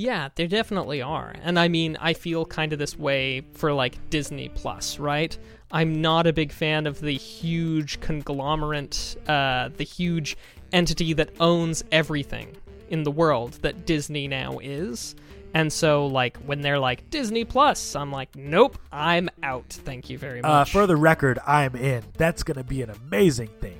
Yeah, 0.00 0.30
there 0.34 0.46
definitely 0.48 1.02
are. 1.02 1.34
And 1.42 1.58
I 1.58 1.68
mean, 1.68 1.98
I 2.00 2.14
feel 2.14 2.46
kind 2.46 2.72
of 2.72 2.78
this 2.78 2.98
way 2.98 3.42
for 3.52 3.72
like 3.74 3.98
Disney 4.08 4.48
Plus, 4.48 4.98
right? 4.98 5.36
I'm 5.70 6.00
not 6.00 6.26
a 6.26 6.32
big 6.32 6.52
fan 6.52 6.86
of 6.86 7.00
the 7.00 7.12
huge 7.12 8.00
conglomerate, 8.00 9.16
uh, 9.28 9.68
the 9.76 9.84
huge 9.84 10.38
entity 10.72 11.12
that 11.12 11.30
owns 11.38 11.84
everything 11.92 12.56
in 12.88 13.02
the 13.02 13.10
world 13.10 13.52
that 13.62 13.84
Disney 13.84 14.26
now 14.26 14.58
is. 14.60 15.14
And 15.52 15.70
so, 15.72 16.06
like, 16.06 16.36
when 16.38 16.60
they're 16.62 16.78
like 16.78 17.10
Disney 17.10 17.44
Plus, 17.44 17.94
I'm 17.94 18.10
like, 18.10 18.34
nope, 18.36 18.78
I'm 18.90 19.28
out. 19.42 19.68
Thank 19.68 20.08
you 20.08 20.16
very 20.16 20.40
Uh, 20.42 20.48
much. 20.60 20.72
for 20.72 20.86
the 20.86 20.96
record, 20.96 21.38
I'm 21.46 21.76
in. 21.76 22.04
That's 22.16 22.42
going 22.42 22.56
to 22.56 22.64
be 22.64 22.80
an 22.82 22.90
amazing 22.90 23.50
thing. 23.60 23.78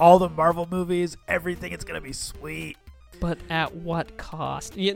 All 0.00 0.18
the 0.18 0.28
Marvel 0.30 0.66
movies, 0.70 1.16
everything, 1.28 1.72
it's 1.72 1.84
going 1.84 2.00
to 2.00 2.04
be 2.06 2.12
sweet. 2.14 2.76
But 3.20 3.38
at 3.50 3.74
what 3.74 4.16
cost? 4.16 4.76
Well, 4.76 4.86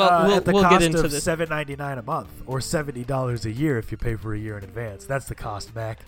Uh, 0.00 0.26
we'll, 0.26 0.36
at 0.36 0.44
the 0.44 0.52
we'll 0.52 0.62
cost 0.62 0.78
get 0.80 0.82
into 0.82 1.04
of 1.04 1.10
this. 1.10 1.22
seven 1.24 1.48
ninety 1.48 1.76
nine 1.76 1.98
a 1.98 2.02
month 2.02 2.30
or 2.46 2.60
seventy 2.60 3.04
dollars 3.04 3.44
a 3.46 3.50
year 3.50 3.78
if 3.78 3.90
you 3.90 3.96
pay 3.98 4.16
for 4.16 4.34
a 4.34 4.38
year 4.38 4.58
in 4.58 4.64
advance. 4.64 5.04
That's 5.04 5.26
the 5.26 5.34
cost, 5.34 5.74
Mac. 5.74 6.00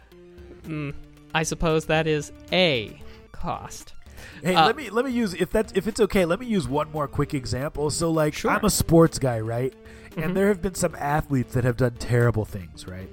Mm, 0.65 0.95
I 1.35 1.43
suppose 1.43 1.87
that 1.87 2.07
is 2.07 2.33
a 2.53 3.01
cost. 3.33 3.95
Hey, 4.43 4.55
Uh, 4.55 4.67
let 4.67 4.77
me 4.77 4.91
let 4.91 5.05
me 5.05 5.11
use 5.11 5.35
if 5.35 5.51
that's 5.51 5.73
if 5.75 5.87
it's 5.89 6.01
okay. 6.01 6.25
Let 6.25 6.39
me 6.41 6.47
use 6.47 6.69
one 6.69 6.91
more 6.93 7.09
quick 7.09 7.35
example. 7.35 7.91
So, 7.91 8.11
like, 8.11 8.35
Sure. 8.35 8.51
I'm 8.53 8.65
a 8.65 8.71
sports 8.71 9.19
guy, 9.19 9.41
right? 9.41 9.75
Mhm. 10.13 10.25
And 10.25 10.37
there 10.37 10.49
have 10.49 10.63
been 10.63 10.75
some 10.75 10.95
athletes 10.97 11.55
that 11.55 11.65
have 11.65 11.77
done 11.77 11.95
terrible 11.99 12.45
things, 12.45 12.87
right? 12.87 13.09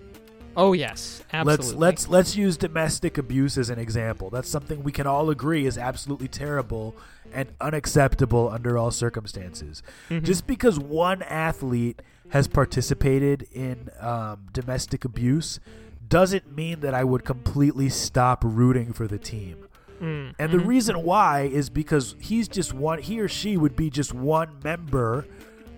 Oh 0.57 0.73
yes, 0.73 1.23
absolutely. 1.31 1.65
Let's 1.77 1.79
let's 1.79 2.09
let's 2.09 2.35
use 2.35 2.57
domestic 2.57 3.17
abuse 3.17 3.57
as 3.57 3.69
an 3.69 3.79
example. 3.79 4.29
That's 4.29 4.49
something 4.49 4.83
we 4.83 4.91
can 4.91 5.07
all 5.07 5.29
agree 5.29 5.65
is 5.65 5.77
absolutely 5.77 6.27
terrible 6.27 6.97
and 7.33 7.49
unacceptable 7.61 8.49
under 8.49 8.77
all 8.77 8.91
circumstances. 8.91 9.81
Mhm. 10.09 10.23
Just 10.23 10.47
because 10.47 10.79
one 10.79 11.21
athlete 11.23 12.01
has 12.29 12.47
participated 12.47 13.47
in 13.51 13.89
um, 13.99 14.47
domestic 14.53 15.03
abuse 15.05 15.59
doesn't 16.07 16.55
mean 16.55 16.79
that 16.81 16.93
I 16.93 17.03
would 17.03 17.23
completely 17.23 17.89
stop 17.89 18.43
rooting 18.43 18.93
for 18.93 19.07
the 19.07 19.17
team. 19.19 19.57
Mm, 20.01 20.33
And 20.39 20.51
the 20.51 20.57
mhm. 20.59 20.65
reason 20.67 21.03
why 21.03 21.41
is 21.41 21.69
because 21.69 22.15
he's 22.19 22.47
just 22.47 22.73
one 22.73 22.99
he 22.99 23.19
or 23.19 23.27
she 23.27 23.57
would 23.57 23.75
be 23.75 23.89
just 23.89 24.13
one 24.13 24.49
member 24.63 25.25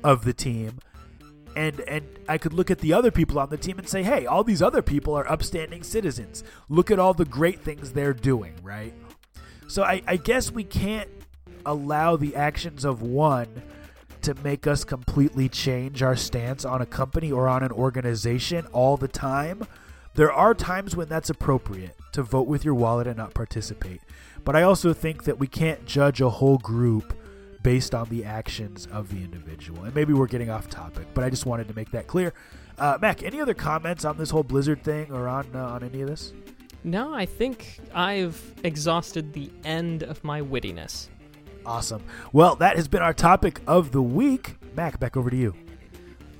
of 0.03 0.25
the 0.25 0.33
team. 0.33 0.79
And 1.55 1.81
and 1.81 2.05
I 2.29 2.37
could 2.37 2.53
look 2.53 2.71
at 2.71 2.77
the 2.79 2.93
other 2.93 3.11
people 3.11 3.37
on 3.39 3.49
the 3.49 3.57
team 3.57 3.77
and 3.77 3.87
say, 3.89 4.03
"Hey, 4.03 4.25
all 4.25 4.43
these 4.43 4.61
other 4.61 4.81
people 4.81 5.13
are 5.15 5.29
upstanding 5.29 5.83
citizens. 5.83 6.43
Look 6.69 6.91
at 6.91 6.97
all 6.99 7.13
the 7.13 7.25
great 7.25 7.61
things 7.61 7.91
they're 7.91 8.13
doing, 8.13 8.53
right?" 8.63 8.93
So 9.67 9.83
I, 9.83 10.01
I 10.07 10.15
guess 10.17 10.51
we 10.51 10.63
can't 10.63 11.09
allow 11.65 12.15
the 12.15 12.35
actions 12.35 12.85
of 12.85 13.01
one 13.01 13.61
to 14.21 14.35
make 14.43 14.67
us 14.67 14.83
completely 14.83 15.49
change 15.49 16.03
our 16.03 16.15
stance 16.15 16.63
on 16.63 16.81
a 16.81 16.85
company 16.85 17.31
or 17.31 17.47
on 17.47 17.63
an 17.63 17.71
organization 17.71 18.65
all 18.67 18.97
the 18.97 19.07
time. 19.07 19.65
There 20.13 20.31
are 20.31 20.53
times 20.53 20.95
when 20.95 21.07
that's 21.07 21.29
appropriate 21.29 21.95
to 22.13 22.23
vote 22.23 22.47
with 22.47 22.65
your 22.65 22.75
wallet 22.75 23.07
and 23.07 23.17
not 23.17 23.33
participate. 23.33 24.01
But 24.43 24.55
I 24.55 24.63
also 24.63 24.93
think 24.93 25.23
that 25.23 25.39
we 25.39 25.47
can't 25.47 25.85
judge 25.85 26.21
a 26.21 26.29
whole 26.29 26.57
group 26.57 27.17
based 27.63 27.93
on 27.93 28.09
the 28.09 28.25
actions 28.25 28.87
of 28.87 29.09
the 29.09 29.23
individual. 29.23 29.83
And 29.83 29.95
maybe 29.95 30.13
we're 30.13 30.27
getting 30.27 30.49
off 30.49 30.69
topic, 30.69 31.07
but 31.13 31.23
I 31.23 31.29
just 31.29 31.45
wanted 31.45 31.67
to 31.67 31.75
make 31.75 31.91
that 31.91 32.07
clear. 32.07 32.33
Uh, 32.77 32.97
Mac, 32.99 33.23
any 33.23 33.39
other 33.39 33.53
comments 33.53 34.03
on 34.05 34.17
this 34.17 34.31
whole 34.31 34.43
Blizzard 34.43 34.83
thing 34.83 35.11
or 35.11 35.27
on 35.27 35.47
uh, 35.53 35.59
on 35.59 35.83
any 35.83 36.01
of 36.01 36.07
this? 36.07 36.33
No, 36.83 37.13
I 37.13 37.27
think 37.27 37.79
I've 37.93 38.55
exhausted 38.63 39.33
the 39.33 39.51
end 39.63 40.01
of 40.01 40.23
my 40.23 40.41
wittiness. 40.41 41.09
Awesome. 41.65 42.03
Well, 42.33 42.55
that 42.55 42.75
has 42.75 42.87
been 42.87 43.01
our 43.01 43.13
topic 43.13 43.61
of 43.67 43.91
the 43.91 44.01
week. 44.01 44.55
Mac, 44.75 44.99
back 44.99 45.15
over 45.15 45.29
to 45.29 45.35
you. 45.35 45.53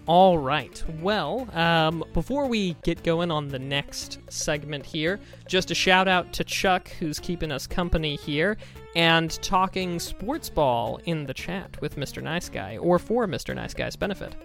All 0.08 0.40
right. 0.40 0.84
Well, 1.00 1.48
um, 1.56 2.04
before 2.14 2.48
we 2.48 2.76
get 2.84 3.04
going 3.04 3.30
on 3.30 3.48
the 3.48 3.60
next 3.60 4.20
segment 4.30 4.86
here, 4.86 5.20
just 5.48 5.70
a 5.70 5.76
shout 5.76 6.08
out 6.08 6.34
to 6.34 6.44
Chuck, 6.44 6.90
who's 7.00 7.20
keeping 7.20 7.52
us 7.52 7.68
company 7.68 8.16
here 8.16 8.58
and 8.96 9.32
talking 9.42 10.00
sports 10.00 10.50
ball 10.50 11.00
in 11.06 11.26
the 11.26 11.34
chat 11.34 11.80
with 11.82 11.96
Mr. 11.96 12.22
Nice 12.22 12.50
Guy, 12.50 12.78
or 12.78 13.00
for 13.00 13.26
Mr. 13.28 13.56
Nice 13.56 13.74
Guy's 13.74 13.96
benefit. 13.96 14.36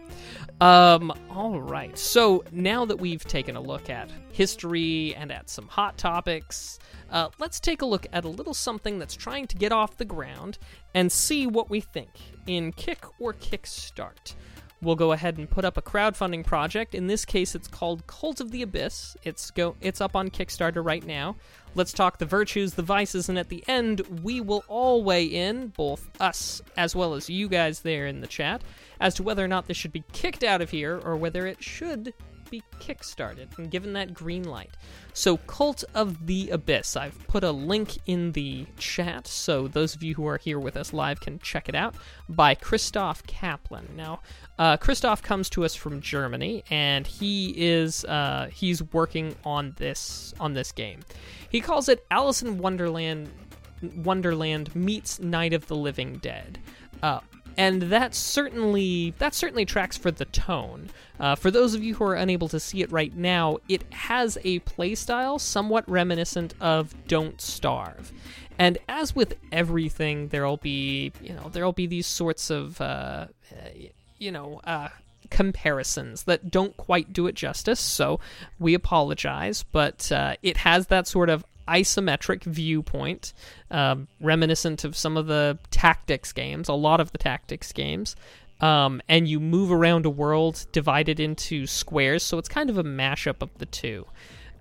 Um, 0.60 1.12
all 1.30 1.60
right. 1.60 1.96
So 1.98 2.42
now 2.50 2.86
that 2.86 2.98
we've 2.98 3.24
taken 3.24 3.56
a 3.56 3.60
look 3.60 3.90
at 3.90 4.10
history 4.32 5.14
and 5.14 5.30
at 5.30 5.50
some 5.50 5.68
hot 5.68 5.98
topics, 5.98 6.78
uh, 7.10 7.28
let's 7.38 7.60
take 7.60 7.82
a 7.82 7.86
look 7.86 8.06
at 8.12 8.24
a 8.24 8.28
little 8.28 8.54
something 8.54 8.98
that's 8.98 9.14
trying 9.14 9.46
to 9.48 9.56
get 9.56 9.70
off 9.70 9.98
the 9.98 10.04
ground 10.04 10.58
and 10.94 11.12
see 11.12 11.46
what 11.46 11.68
we 11.68 11.80
think 11.80 12.10
in 12.46 12.72
Kick 12.72 13.04
or 13.20 13.34
Kickstart. 13.34 14.34
We'll 14.82 14.96
go 14.96 15.12
ahead 15.12 15.38
and 15.38 15.48
put 15.48 15.64
up 15.64 15.76
a 15.76 15.82
crowdfunding 15.82 16.44
project. 16.44 16.94
In 16.94 17.06
this 17.06 17.24
case, 17.24 17.54
it's 17.54 17.68
called 17.68 18.06
Cult 18.06 18.40
of 18.40 18.50
the 18.50 18.62
Abyss. 18.62 19.16
It's 19.24 19.50
go 19.50 19.74
it's 19.80 20.00
up 20.00 20.14
on 20.14 20.30
Kickstarter 20.30 20.84
right 20.84 21.04
now. 21.04 21.36
Let's 21.74 21.92
talk 21.92 22.18
the 22.18 22.26
virtues, 22.26 22.74
the 22.74 22.82
vices, 22.82 23.28
and 23.28 23.38
at 23.38 23.48
the 23.48 23.64
end, 23.68 24.00
we 24.22 24.40
will 24.40 24.64
all 24.68 25.02
weigh 25.02 25.24
in, 25.24 25.68
both 25.68 26.08
us 26.20 26.62
as 26.76 26.96
well 26.96 27.14
as 27.14 27.28
you 27.28 27.48
guys 27.48 27.80
there 27.80 28.06
in 28.06 28.20
the 28.20 28.26
chat, 28.26 28.62
as 29.00 29.14
to 29.14 29.22
whether 29.22 29.44
or 29.44 29.48
not 29.48 29.66
this 29.66 29.76
should 29.76 29.92
be 29.92 30.04
kicked 30.12 30.44
out 30.44 30.60
of 30.60 30.70
here 30.70 31.00
or 31.04 31.16
whether 31.16 31.46
it 31.46 31.62
should 31.62 32.14
be 32.50 32.62
kickstarted 32.80 33.56
and 33.58 33.70
given 33.70 33.92
that 33.94 34.14
green 34.14 34.44
light. 34.44 34.76
So, 35.12 35.36
Cult 35.38 35.84
of 35.94 36.26
the 36.26 36.50
Abyss. 36.50 36.96
I've 36.96 37.26
put 37.26 37.44
a 37.44 37.50
link 37.50 37.98
in 38.06 38.32
the 38.32 38.66
chat 38.78 39.26
so 39.26 39.68
those 39.68 39.94
of 39.94 40.02
you 40.02 40.14
who 40.14 40.26
are 40.26 40.38
here 40.38 40.58
with 40.58 40.76
us 40.76 40.92
live 40.92 41.20
can 41.20 41.38
check 41.38 41.68
it 41.68 41.74
out 41.74 41.94
by 42.28 42.54
Christoph 42.54 43.26
Kaplan. 43.26 43.88
Now, 43.96 44.20
uh, 44.58 44.76
Christoph 44.76 45.22
comes 45.22 45.48
to 45.50 45.64
us 45.64 45.74
from 45.74 46.00
Germany, 46.00 46.64
and 46.70 47.06
he 47.06 47.54
is 47.56 48.04
uh, 48.04 48.48
he's 48.52 48.82
working 48.92 49.34
on 49.44 49.74
this 49.76 50.34
on 50.40 50.54
this 50.54 50.72
game. 50.72 51.00
He 51.50 51.60
calls 51.60 51.88
it 51.88 52.06
Alice 52.10 52.42
in 52.42 52.58
Wonderland. 52.58 53.30
Wonderland 53.96 54.74
meets 54.74 55.20
Night 55.20 55.52
of 55.52 55.66
the 55.66 55.76
Living 55.76 56.16
Dead. 56.18 56.58
Uh, 57.02 57.20
and 57.56 57.82
that 57.82 58.14
certainly 58.14 59.14
that 59.18 59.34
certainly 59.34 59.64
tracks 59.64 59.96
for 59.96 60.10
the 60.10 60.24
tone. 60.26 60.90
Uh, 61.18 61.34
for 61.34 61.50
those 61.50 61.74
of 61.74 61.82
you 61.82 61.94
who 61.94 62.04
are 62.04 62.14
unable 62.14 62.48
to 62.48 62.60
see 62.60 62.82
it 62.82 62.92
right 62.92 63.16
now, 63.16 63.58
it 63.68 63.90
has 63.92 64.36
a 64.44 64.60
playstyle 64.60 65.40
somewhat 65.40 65.88
reminiscent 65.88 66.54
of 66.60 66.94
Don't 67.06 67.40
Starve. 67.40 68.12
And 68.58 68.78
as 68.88 69.14
with 69.14 69.36
everything, 69.52 70.28
there'll 70.28 70.56
be 70.58 71.12
you 71.22 71.32
know 71.32 71.48
there'll 71.50 71.72
be 71.72 71.86
these 71.86 72.06
sorts 72.06 72.50
of 72.50 72.80
uh, 72.80 73.26
you 74.18 74.32
know 74.32 74.60
uh, 74.64 74.88
comparisons 75.30 76.24
that 76.24 76.50
don't 76.50 76.76
quite 76.76 77.12
do 77.12 77.26
it 77.26 77.34
justice. 77.34 77.80
So 77.80 78.20
we 78.58 78.74
apologize, 78.74 79.62
but 79.62 80.10
uh, 80.12 80.36
it 80.42 80.58
has 80.58 80.88
that 80.88 81.06
sort 81.06 81.30
of 81.30 81.44
isometric 81.68 82.44
viewpoint, 82.44 83.32
um, 83.70 84.08
reminiscent 84.20 84.84
of 84.84 84.96
some 84.96 85.16
of 85.16 85.26
the 85.26 85.58
tactics 85.70 86.32
games, 86.32 86.68
a 86.68 86.74
lot 86.74 87.00
of 87.00 87.12
the 87.12 87.18
tactics 87.18 87.72
games. 87.72 88.16
Um, 88.60 89.02
and 89.08 89.28
you 89.28 89.38
move 89.38 89.70
around 89.70 90.06
a 90.06 90.10
world 90.10 90.66
divided 90.72 91.20
into 91.20 91.66
squares, 91.66 92.22
so 92.22 92.38
it's 92.38 92.48
kind 92.48 92.70
of 92.70 92.78
a 92.78 92.84
mashup 92.84 93.42
of 93.42 93.50
the 93.58 93.66
two. 93.66 94.06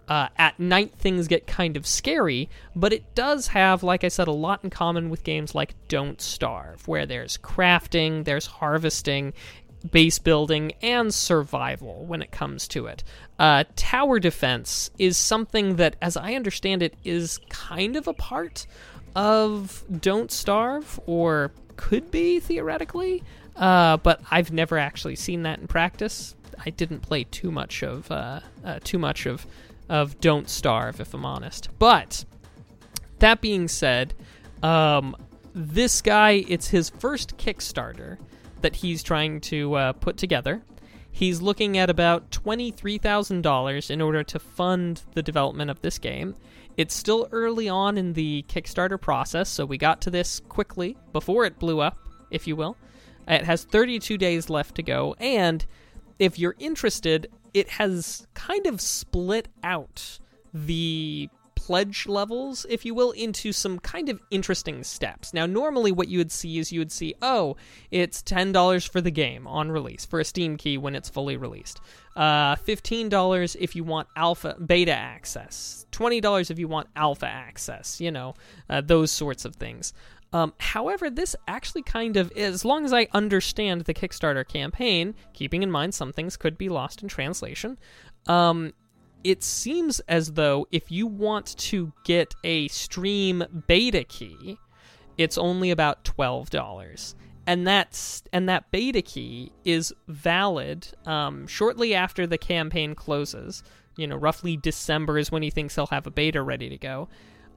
Uh, 0.07 0.27
at 0.37 0.59
night, 0.59 0.93
things 0.99 1.27
get 1.27 1.47
kind 1.47 1.75
of 1.75 1.87
scary, 1.87 2.47
but 2.75 2.93
it 2.93 3.15
does 3.15 3.47
have, 3.47 3.81
like 3.81 4.03
I 4.03 4.07
said, 4.07 4.27
a 4.27 4.33
lot 4.33 4.63
in 4.63 4.69
common 4.69 5.09
with 5.09 5.23
games 5.23 5.55
like 5.55 5.73
Don't 5.87 6.21
Starve, 6.21 6.87
where 6.87 7.07
there's 7.07 7.37
crafting, 7.37 8.23
there's 8.23 8.45
harvesting, 8.45 9.33
base 9.91 10.19
building, 10.19 10.73
and 10.81 11.13
survival 11.13 12.05
when 12.05 12.21
it 12.21 12.31
comes 12.31 12.67
to 12.69 12.87
it. 12.87 13.03
Uh, 13.37 13.63
tower 13.75 14.19
defense 14.19 14.89
is 14.97 15.17
something 15.17 15.75
that, 15.75 15.95
as 16.01 16.17
I 16.17 16.33
understand 16.33 16.81
it, 16.81 16.95
is 17.03 17.39
kind 17.49 17.95
of 17.95 18.07
a 18.07 18.13
part 18.13 18.65
of 19.15 19.83
Don't 20.01 20.31
Starve, 20.31 20.99
or 21.05 21.51
could 21.75 22.11
be 22.11 22.39
theoretically, 22.39 23.23
uh, 23.55 23.97
but 23.97 24.21
I've 24.31 24.51
never 24.51 24.77
actually 24.77 25.15
seen 25.15 25.43
that 25.43 25.59
in 25.59 25.67
practice. 25.67 26.35
I 26.65 26.69
didn't 26.69 27.01
play 27.01 27.25
too 27.25 27.51
much 27.51 27.83
of 27.83 28.09
uh, 28.11 28.39
uh, 28.63 28.79
too 28.83 28.97
much 28.97 29.25
of 29.25 29.45
of 29.87 30.19
Don't 30.19 30.49
Starve, 30.49 30.99
if 30.99 31.13
I'm 31.13 31.25
honest. 31.25 31.69
But 31.77 32.25
that 33.19 33.41
being 33.41 33.67
said, 33.67 34.13
um, 34.63 35.15
this 35.53 36.01
guy, 36.01 36.43
it's 36.47 36.69
his 36.69 36.89
first 36.89 37.37
Kickstarter 37.37 38.17
that 38.65 38.77
he's 38.77 39.03
trying 39.03 39.39
to 39.39 39.75
uh, 39.75 39.93
put 39.93 40.17
together. 40.17 40.63
He's 41.11 41.39
looking 41.39 41.77
at 41.77 41.87
about 41.87 42.31
$23,000 42.31 43.91
in 43.91 44.01
order 44.01 44.23
to 44.23 44.39
fund 44.39 45.03
the 45.13 45.21
development 45.21 45.69
of 45.69 45.79
this 45.81 45.99
game. 45.99 46.33
It's 46.75 46.95
still 46.95 47.27
early 47.31 47.69
on 47.69 47.95
in 47.95 48.13
the 48.13 48.43
Kickstarter 48.49 48.99
process, 48.99 49.49
so 49.49 49.67
we 49.67 49.77
got 49.77 50.01
to 50.01 50.09
this 50.09 50.39
quickly 50.49 50.97
before 51.13 51.45
it 51.45 51.59
blew 51.59 51.79
up, 51.79 51.99
if 52.31 52.47
you 52.47 52.55
will. 52.55 52.75
It 53.27 53.43
has 53.43 53.65
32 53.65 54.17
days 54.17 54.49
left 54.49 54.73
to 54.77 54.81
go, 54.81 55.15
and 55.19 55.63
if 56.17 56.39
you're 56.39 56.55
interested, 56.57 57.27
it 57.53 57.69
has 57.69 58.25
kind 58.33 58.65
of 58.65 58.81
split 58.81 59.47
out 59.63 60.17
the 60.51 61.29
pledge 61.65 62.05
levels, 62.05 62.63
if 62.69 62.85
you 62.85 62.93
will, 62.93 63.09
into 63.09 63.51
some 63.51 63.79
kind 63.79 64.07
of 64.07 64.21
interesting 64.29 64.83
steps. 64.83 65.33
Now, 65.33 65.47
normally 65.47 65.91
what 65.91 66.09
you 66.09 66.19
would 66.19 66.31
see 66.31 66.59
is 66.59 66.71
you 66.71 66.79
would 66.79 66.91
see, 66.91 67.15
oh, 67.23 67.57
it's 67.89 68.21
$10 68.21 68.87
for 68.87 69.01
the 69.01 69.09
game 69.09 69.47
on 69.47 69.71
release, 69.71 70.05
for 70.05 70.19
a 70.19 70.23
Steam 70.23 70.57
key 70.57 70.77
when 70.77 70.93
it's 70.93 71.09
fully 71.09 71.37
released. 71.37 71.81
Uh, 72.15 72.55
$15 72.57 73.55
if 73.59 73.75
you 73.75 73.83
want 73.83 74.07
alpha, 74.15 74.55
beta 74.63 74.91
access. 74.91 75.87
$20 75.91 76.51
if 76.51 76.59
you 76.59 76.67
want 76.67 76.87
alpha 76.95 77.25
access, 77.25 77.99
you 77.99 78.11
know, 78.11 78.35
uh, 78.69 78.81
those 78.81 79.09
sorts 79.09 79.43
of 79.43 79.55
things. 79.55 79.91
Um, 80.33 80.53
however, 80.59 81.09
this 81.09 81.35
actually 81.47 81.81
kind 81.81 82.15
of, 82.15 82.31
as 82.33 82.63
long 82.63 82.85
as 82.85 82.93
I 82.93 83.07
understand 83.11 83.81
the 83.81 83.93
Kickstarter 83.95 84.47
campaign, 84.47 85.15
keeping 85.33 85.63
in 85.63 85.71
mind 85.71 85.95
some 85.95 86.13
things 86.13 86.37
could 86.37 86.59
be 86.59 86.69
lost 86.69 87.01
in 87.01 87.09
translation, 87.09 87.79
um, 88.27 88.73
it 89.25 89.43
seems 89.43 89.99
as 90.01 90.33
though 90.33 90.67
if 90.71 90.91
you 90.91 91.07
want 91.07 91.57
to 91.57 91.91
get 92.03 92.35
a 92.43 92.67
Steam 92.67 93.43
beta 93.67 94.03
key, 94.03 94.59
it's 95.17 95.35
only 95.35 95.71
about 95.71 96.05
twelve 96.05 96.51
dollars, 96.51 97.15
and 97.47 97.65
that's 97.65 98.21
and 98.31 98.47
that 98.47 98.69
beta 98.69 99.01
key 99.01 99.51
is 99.65 99.91
valid 100.07 100.87
um, 101.07 101.47
shortly 101.47 101.95
after 101.95 102.27
the 102.27 102.37
campaign 102.37 102.93
closes. 102.93 103.63
You 103.97 104.05
know, 104.05 104.15
roughly 104.15 104.57
December 104.57 105.17
is 105.17 105.31
when 105.31 105.41
he 105.41 105.49
thinks 105.49 105.73
he'll 105.73 105.87
have 105.87 106.05
a 106.05 106.11
beta 106.11 106.43
ready 106.43 106.69
to 106.69 106.77
go. 106.77 107.09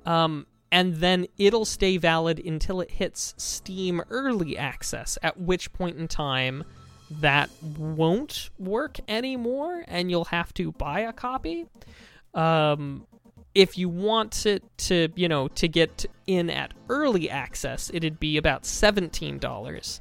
Um, 0.07 0.47
and 0.73 0.97
then 0.97 1.27
it'll 1.37 1.67
stay 1.67 1.99
valid 1.99 2.39
until 2.39 2.81
it 2.81 2.93
hits 2.93 3.35
Steam 3.37 4.01
Early 4.09 4.57
Access, 4.57 5.19
at 5.23 5.39
which 5.39 5.73
point 5.75 5.99
in 5.99 6.09
time 6.09 6.65
that 7.11 7.51
won't 7.79 8.51
work 8.59 8.99
anymore, 9.09 9.85
and 9.89 10.11
you'll 10.11 10.27
have 10.27 10.53
to 10.55 10.73
buy 10.73 11.01
a 11.01 11.13
copy. 11.13 11.67
Um, 12.35 13.07
if 13.55 13.79
you 13.79 13.89
want 13.89 14.47
it 14.47 14.63
to, 14.79 15.09
you 15.17 15.29
know, 15.29 15.49
to 15.49 15.69
get 15.69 16.07
in 16.27 16.51
at 16.51 16.75
early 16.89 17.31
access, 17.31 17.91
it'd 17.93 18.21
be 18.21 18.37
about 18.37 18.67
seventeen 18.67 19.39
dollars, 19.39 20.01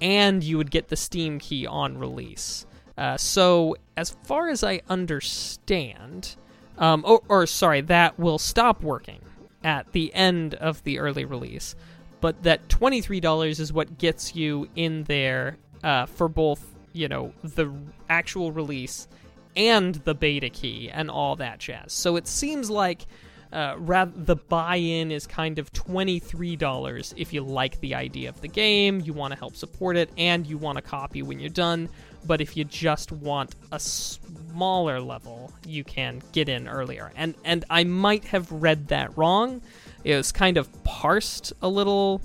and 0.00 0.44
you 0.44 0.58
would 0.58 0.70
get 0.70 0.88
the 0.88 0.96
Steam 0.96 1.38
key 1.38 1.66
on 1.66 1.98
release. 1.98 2.66
Uh, 2.96 3.16
so, 3.16 3.76
as 3.96 4.16
far 4.24 4.48
as 4.48 4.62
I 4.62 4.80
understand, 4.88 6.36
um, 6.78 7.02
or, 7.06 7.22
or 7.28 7.46
sorry, 7.46 7.80
that 7.80 8.18
will 8.18 8.38
stop 8.38 8.82
working 8.82 9.20
at 9.64 9.90
the 9.92 10.14
end 10.14 10.54
of 10.54 10.84
the 10.84 10.98
early 11.00 11.24
release, 11.24 11.74
but 12.20 12.42
that 12.42 12.68
twenty 12.68 13.00
three 13.00 13.20
dollars 13.20 13.58
is 13.58 13.72
what 13.72 13.98
gets 13.98 14.36
you 14.36 14.68
in 14.76 15.04
there 15.04 15.56
uh, 15.84 16.06
for 16.06 16.28
both, 16.28 16.74
you 16.92 17.06
know, 17.06 17.32
the 17.44 17.72
actual 18.08 18.50
release 18.50 19.06
and 19.54 19.94
the 19.96 20.14
beta 20.14 20.48
key 20.48 20.90
and 20.90 21.10
all 21.10 21.36
that 21.36 21.60
jazz. 21.60 21.92
So 21.92 22.16
it 22.16 22.26
seems 22.26 22.70
like 22.70 23.06
uh, 23.52 23.76
rather 23.78 24.12
the 24.16 24.34
buy-in 24.34 25.12
is 25.12 25.28
kind 25.28 25.60
of 25.60 25.72
$23 25.72 27.14
if 27.16 27.32
you 27.32 27.42
like 27.42 27.78
the 27.80 27.94
idea 27.94 28.28
of 28.28 28.40
the 28.40 28.48
game, 28.48 29.00
you 29.04 29.12
want 29.12 29.32
to 29.32 29.38
help 29.38 29.54
support 29.54 29.96
it, 29.96 30.10
and 30.18 30.44
you 30.44 30.58
want 30.58 30.76
a 30.76 30.82
copy 30.82 31.22
when 31.22 31.38
you're 31.38 31.50
done. 31.50 31.88
But 32.26 32.40
if 32.40 32.56
you 32.56 32.64
just 32.64 33.12
want 33.12 33.54
a 33.70 33.78
smaller 33.78 34.98
level, 34.98 35.52
you 35.66 35.84
can 35.84 36.22
get 36.32 36.48
in 36.48 36.66
earlier. 36.66 37.12
And 37.14 37.34
and 37.44 37.64
I 37.68 37.84
might 37.84 38.24
have 38.24 38.50
read 38.50 38.88
that 38.88 39.16
wrong. 39.16 39.60
It 40.04 40.16
was 40.16 40.32
kind 40.32 40.56
of 40.56 40.68
parsed 40.84 41.52
a 41.62 41.68
little 41.68 42.22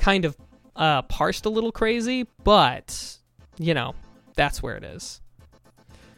kind 0.00 0.24
of 0.24 0.36
uh, 0.74 1.02
parsed 1.02 1.44
a 1.46 1.50
little 1.50 1.70
crazy, 1.70 2.26
but 2.42 3.18
you 3.58 3.74
know, 3.74 3.94
that's 4.34 4.62
where 4.62 4.76
it 4.76 4.82
is. 4.82 5.20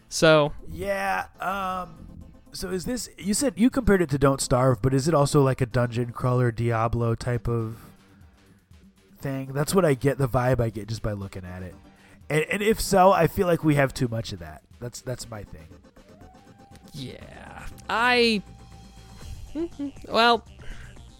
So 0.09 0.53
yeah, 0.71 1.27
um, 1.41 2.07
so 2.53 2.71
is 2.71 2.85
this? 2.85 3.11
You 3.19 3.35
said 3.35 3.55
you 3.57 3.69
compared 3.69 4.01
it 4.01 4.09
to 4.11 4.19
Don't 4.19 4.41
Starve, 4.41 4.81
but 4.81 4.95
is 4.95 5.09
it 5.09 5.15
also 5.15 5.43
like 5.43 5.61
a 5.61 5.67
dungeon 5.67 6.13
crawler 6.13 6.51
Diablo 6.53 7.15
type 7.15 7.49
of 7.49 7.77
thing? 9.19 9.53
That's 9.53 9.75
what 9.75 9.85
I 9.85 9.95
get. 9.95 10.17
The 10.17 10.29
vibe 10.29 10.61
I 10.61 10.71
get 10.71 10.89
just 10.89 11.03
by 11.03 11.13
looking 11.13 11.45
at 11.45 11.63
it. 11.63 11.75
And, 12.31 12.45
and 12.45 12.63
if 12.63 12.81
so, 12.81 13.11
I 13.11 13.27
feel 13.27 13.47
like 13.47 13.65
we 13.65 13.75
have 13.75 13.93
too 13.93 14.09
much 14.09 14.33
of 14.33 14.39
that. 14.39 14.63
That's 14.81 15.01
that's 15.01 15.29
my 15.29 15.43
thing. 15.43 15.69
Yeah, 16.95 17.67
I. 17.91 18.43
Well, 20.09 20.47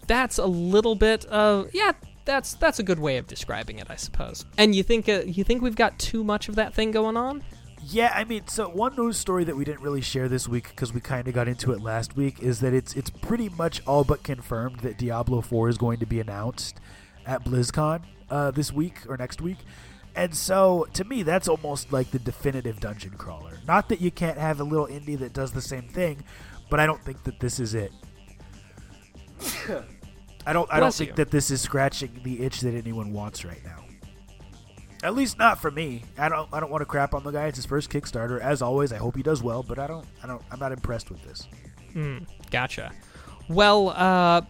that's 0.07 0.37
a 0.37 0.45
little 0.45 0.95
bit 0.95 1.25
of 1.25 1.69
yeah 1.73 1.91
that's 2.25 2.53
that's 2.55 2.79
a 2.79 2.83
good 2.83 2.99
way 2.99 3.17
of 3.17 3.27
describing 3.27 3.79
it, 3.79 3.87
I 3.89 3.95
suppose. 3.95 4.45
And 4.57 4.75
you 4.75 4.83
think 4.83 5.09
uh, 5.09 5.21
you 5.25 5.43
think 5.43 5.61
we've 5.61 5.75
got 5.75 5.99
too 5.99 6.23
much 6.23 6.49
of 6.49 6.55
that 6.55 6.73
thing 6.73 6.91
going 6.91 7.17
on? 7.17 7.43
Yeah, 7.85 8.13
I 8.15 8.23
mean, 8.23 8.47
so 8.47 8.69
one 8.69 8.95
news 8.95 9.17
story 9.17 9.43
that 9.43 9.57
we 9.57 9.65
didn't 9.65 9.81
really 9.81 10.01
share 10.01 10.29
this 10.29 10.47
week 10.47 10.69
because 10.69 10.93
we 10.93 11.01
kind 11.01 11.27
of 11.27 11.33
got 11.33 11.49
into 11.49 11.73
it 11.73 11.81
last 11.81 12.15
week 12.15 12.41
is 12.41 12.61
that 12.61 12.73
it's 12.73 12.93
it's 12.95 13.09
pretty 13.09 13.49
much 13.49 13.81
all 13.85 14.05
but 14.05 14.23
confirmed 14.23 14.79
that 14.81 14.97
Diablo 14.97 15.41
4 15.41 15.67
is 15.67 15.77
going 15.77 15.99
to 15.99 16.05
be 16.05 16.21
announced 16.21 16.79
at 17.25 17.43
BlizzCon 17.43 18.03
uh, 18.29 18.51
this 18.51 18.71
week 18.71 18.99
or 19.09 19.17
next 19.17 19.41
week. 19.41 19.57
And 20.15 20.33
so, 20.35 20.87
to 20.93 21.03
me, 21.03 21.23
that's 21.23 21.47
almost 21.47 21.91
like 21.91 22.11
the 22.11 22.19
definitive 22.19 22.79
dungeon 22.79 23.13
crawler. 23.17 23.57
Not 23.67 23.89
that 23.89 23.99
you 23.99 24.11
can't 24.11 24.37
have 24.37 24.59
a 24.59 24.63
little 24.63 24.87
indie 24.87 25.17
that 25.19 25.33
does 25.33 25.51
the 25.51 25.61
same 25.61 25.87
thing, 25.87 26.23
but 26.69 26.79
I 26.79 26.85
don't 26.85 27.03
think 27.03 27.23
that 27.23 27.39
this 27.39 27.59
is 27.59 27.73
it. 27.73 27.91
I 30.45 30.53
don't. 30.53 30.71
I 30.71 30.79
don't 30.79 30.93
think 30.93 31.11
you. 31.11 31.15
that 31.15 31.31
this 31.31 31.51
is 31.51 31.61
scratching 31.61 32.21
the 32.23 32.41
itch 32.41 32.61
that 32.61 32.73
anyone 32.73 33.13
wants 33.13 33.45
right 33.45 33.63
now. 33.63 33.85
At 35.03 35.15
least 35.15 35.37
not 35.37 35.59
for 35.59 35.71
me. 35.71 36.03
I 36.17 36.29
don't. 36.29 36.49
I 36.53 36.59
don't 36.59 36.71
want 36.71 36.81
to 36.81 36.85
crap 36.85 37.13
on 37.13 37.23
the 37.23 37.31
guy. 37.31 37.47
It's 37.47 37.57
his 37.57 37.65
first 37.65 37.89
Kickstarter. 37.89 38.39
As 38.39 38.61
always, 38.61 38.93
I 38.93 38.97
hope 38.97 39.15
he 39.15 39.23
does 39.23 39.43
well. 39.43 39.63
But 39.63 39.79
I 39.79 39.87
don't. 39.87 40.05
I 40.23 40.27
don't. 40.27 40.41
I'm 40.51 40.59
not 40.59 40.71
impressed 40.71 41.09
with 41.09 41.23
this. 41.23 41.47
Hmm. 41.93 42.19
Gotcha. 42.51 42.91
Well, 43.49 43.89
uh, 43.89 44.41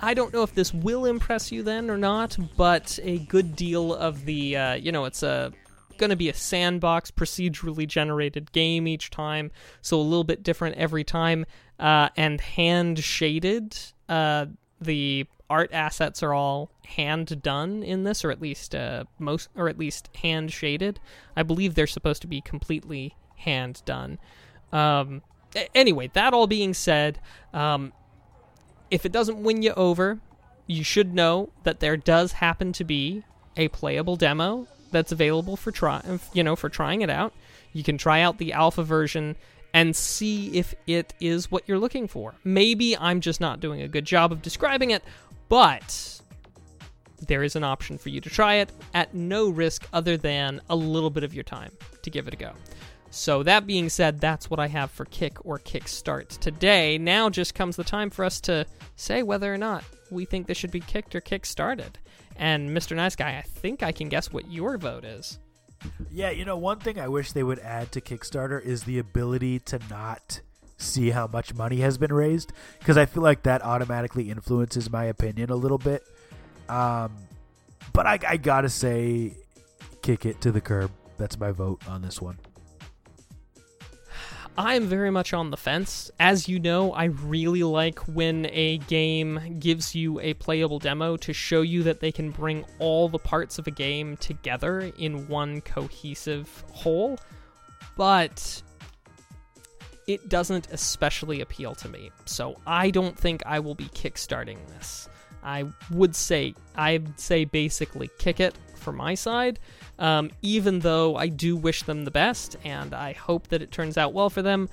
I 0.00 0.14
don't 0.14 0.32
know 0.32 0.42
if 0.42 0.54
this 0.54 0.72
will 0.72 1.06
impress 1.06 1.50
you 1.50 1.62
then 1.62 1.90
or 1.90 1.98
not, 1.98 2.36
but 2.56 2.98
a 3.02 3.18
good 3.20 3.56
deal 3.56 3.94
of 3.94 4.24
the, 4.24 4.56
uh, 4.56 4.74
you 4.74 4.92
know, 4.92 5.06
it's 5.06 5.22
a 5.22 5.52
going 5.98 6.10
to 6.10 6.16
be 6.16 6.28
a 6.28 6.34
sandbox 6.34 7.10
procedurally 7.10 7.86
generated 7.86 8.52
game 8.52 8.86
each 8.86 9.10
time, 9.10 9.50
so 9.80 9.98
a 9.98 10.02
little 10.02 10.24
bit 10.24 10.42
different 10.42 10.76
every 10.76 11.04
time, 11.04 11.46
uh, 11.80 12.10
and 12.16 12.40
hand 12.40 13.02
shaded. 13.02 13.76
Uh, 14.08 14.46
the 14.80 15.26
art 15.48 15.70
assets 15.72 16.22
are 16.22 16.34
all 16.34 16.70
hand 16.84 17.42
done 17.42 17.82
in 17.82 18.04
this, 18.04 18.24
or 18.24 18.30
at 18.30 18.40
least 18.40 18.74
uh, 18.74 19.04
most, 19.18 19.48
or 19.56 19.68
at 19.68 19.78
least 19.78 20.10
hand 20.22 20.52
shaded. 20.52 21.00
I 21.36 21.42
believe 21.42 21.74
they're 21.74 21.86
supposed 21.86 22.22
to 22.22 22.28
be 22.28 22.40
completely 22.40 23.14
hand 23.36 23.82
done. 23.84 24.18
Um, 24.72 25.22
anyway, 25.74 26.10
that 26.14 26.34
all 26.34 26.46
being 26.46 26.74
said, 26.74 27.20
um, 27.52 27.92
if 28.90 29.06
it 29.06 29.12
doesn't 29.12 29.42
win 29.42 29.62
you 29.62 29.72
over, 29.74 30.18
you 30.66 30.82
should 30.82 31.14
know 31.14 31.50
that 31.62 31.80
there 31.80 31.96
does 31.96 32.32
happen 32.32 32.72
to 32.72 32.84
be 32.84 33.22
a 33.56 33.68
playable 33.68 34.16
demo 34.16 34.66
that's 34.90 35.12
available 35.12 35.56
for 35.56 35.70
try, 35.70 36.02
you 36.32 36.42
know, 36.42 36.56
for 36.56 36.68
trying 36.68 37.02
it 37.02 37.10
out. 37.10 37.32
You 37.72 37.82
can 37.82 37.98
try 37.98 38.20
out 38.20 38.38
the 38.38 38.52
alpha 38.52 38.82
version 38.82 39.36
and 39.76 39.94
see 39.94 40.56
if 40.56 40.74
it 40.86 41.12
is 41.20 41.50
what 41.50 41.62
you're 41.66 41.78
looking 41.78 42.08
for. 42.08 42.34
Maybe 42.44 42.96
I'm 42.96 43.20
just 43.20 43.42
not 43.42 43.60
doing 43.60 43.82
a 43.82 43.88
good 43.88 44.06
job 44.06 44.32
of 44.32 44.40
describing 44.40 44.92
it, 44.92 45.04
but 45.50 46.22
there 47.26 47.42
is 47.42 47.56
an 47.56 47.62
option 47.62 47.98
for 47.98 48.08
you 48.08 48.22
to 48.22 48.30
try 48.30 48.54
it 48.54 48.72
at 48.94 49.12
no 49.12 49.50
risk 49.50 49.86
other 49.92 50.16
than 50.16 50.62
a 50.70 50.74
little 50.74 51.10
bit 51.10 51.24
of 51.24 51.34
your 51.34 51.44
time 51.44 51.72
to 52.00 52.08
give 52.08 52.26
it 52.26 52.32
a 52.32 52.38
go. 52.38 52.52
So, 53.10 53.42
that 53.42 53.66
being 53.66 53.90
said, 53.90 54.18
that's 54.18 54.48
what 54.48 54.58
I 54.58 54.66
have 54.68 54.90
for 54.90 55.04
Kick 55.04 55.44
or 55.44 55.58
Kickstart 55.58 56.38
today. 56.38 56.96
Now 56.96 57.28
just 57.28 57.54
comes 57.54 57.76
the 57.76 57.84
time 57.84 58.08
for 58.08 58.24
us 58.24 58.40
to 58.42 58.64
say 58.96 59.22
whether 59.22 59.52
or 59.52 59.58
not 59.58 59.84
we 60.10 60.24
think 60.24 60.46
this 60.46 60.56
should 60.56 60.70
be 60.70 60.80
kicked 60.80 61.14
or 61.14 61.20
kick-started. 61.20 61.98
And 62.36 62.70
Mr. 62.70 62.96
Nice 62.96 63.14
Guy, 63.14 63.36
I 63.36 63.42
think 63.42 63.82
I 63.82 63.92
can 63.92 64.08
guess 64.08 64.32
what 64.32 64.50
your 64.50 64.78
vote 64.78 65.04
is. 65.04 65.38
Yeah, 66.10 66.30
you 66.30 66.44
know, 66.44 66.56
one 66.56 66.78
thing 66.78 66.98
I 66.98 67.08
wish 67.08 67.32
they 67.32 67.42
would 67.42 67.58
add 67.58 67.92
to 67.92 68.00
Kickstarter 68.00 68.62
is 68.62 68.84
the 68.84 68.98
ability 68.98 69.58
to 69.60 69.78
not 69.90 70.40
see 70.78 71.10
how 71.10 71.26
much 71.26 71.54
money 71.54 71.78
has 71.78 71.98
been 71.98 72.12
raised 72.12 72.52
because 72.78 72.96
I 72.96 73.06
feel 73.06 73.22
like 73.22 73.42
that 73.44 73.64
automatically 73.64 74.30
influences 74.30 74.90
my 74.90 75.04
opinion 75.04 75.50
a 75.50 75.56
little 75.56 75.78
bit. 75.78 76.04
Um, 76.68 77.16
but 77.92 78.06
I, 78.06 78.18
I 78.26 78.36
gotta 78.36 78.68
say, 78.68 79.34
kick 80.02 80.26
it 80.26 80.40
to 80.42 80.52
the 80.52 80.60
curb. 80.60 80.90
That's 81.18 81.38
my 81.38 81.50
vote 81.50 81.80
on 81.88 82.02
this 82.02 82.20
one. 82.20 82.38
I'm 84.58 84.86
very 84.86 85.10
much 85.10 85.34
on 85.34 85.50
the 85.50 85.56
fence. 85.56 86.10
As 86.18 86.48
you 86.48 86.58
know, 86.58 86.92
I 86.92 87.04
really 87.04 87.62
like 87.62 87.98
when 88.08 88.46
a 88.52 88.78
game 88.78 89.58
gives 89.58 89.94
you 89.94 90.18
a 90.20 90.32
playable 90.34 90.78
demo 90.78 91.18
to 91.18 91.32
show 91.34 91.60
you 91.60 91.82
that 91.82 92.00
they 92.00 92.10
can 92.10 92.30
bring 92.30 92.64
all 92.78 93.08
the 93.08 93.18
parts 93.18 93.58
of 93.58 93.66
a 93.66 93.70
game 93.70 94.16
together 94.16 94.90
in 94.98 95.28
one 95.28 95.60
cohesive 95.60 96.64
whole. 96.72 97.18
But 97.96 98.62
it 100.06 100.28
doesn't 100.30 100.68
especially 100.70 101.42
appeal 101.42 101.74
to 101.74 101.88
me. 101.88 102.10
So 102.24 102.56
I 102.66 102.90
don't 102.90 103.18
think 103.18 103.42
I 103.44 103.60
will 103.60 103.74
be 103.74 103.86
kickstarting 103.86 104.58
this. 104.68 105.08
I 105.42 105.66
would 105.90 106.16
say 106.16 106.54
I'd 106.74 107.20
say 107.20 107.44
basically 107.44 108.08
kick 108.18 108.40
it 108.40 108.58
for 108.74 108.92
my 108.92 109.14
side. 109.14 109.58
Um, 109.98 110.30
even 110.42 110.80
though 110.80 111.16
I 111.16 111.28
do 111.28 111.56
wish 111.56 111.82
them 111.82 112.04
the 112.04 112.10
best 112.10 112.56
and 112.64 112.94
I 112.94 113.12
hope 113.12 113.48
that 113.48 113.62
it 113.62 113.70
turns 113.70 113.96
out 113.96 114.12
well 114.12 114.30
for 114.30 114.42
them. 114.42 114.68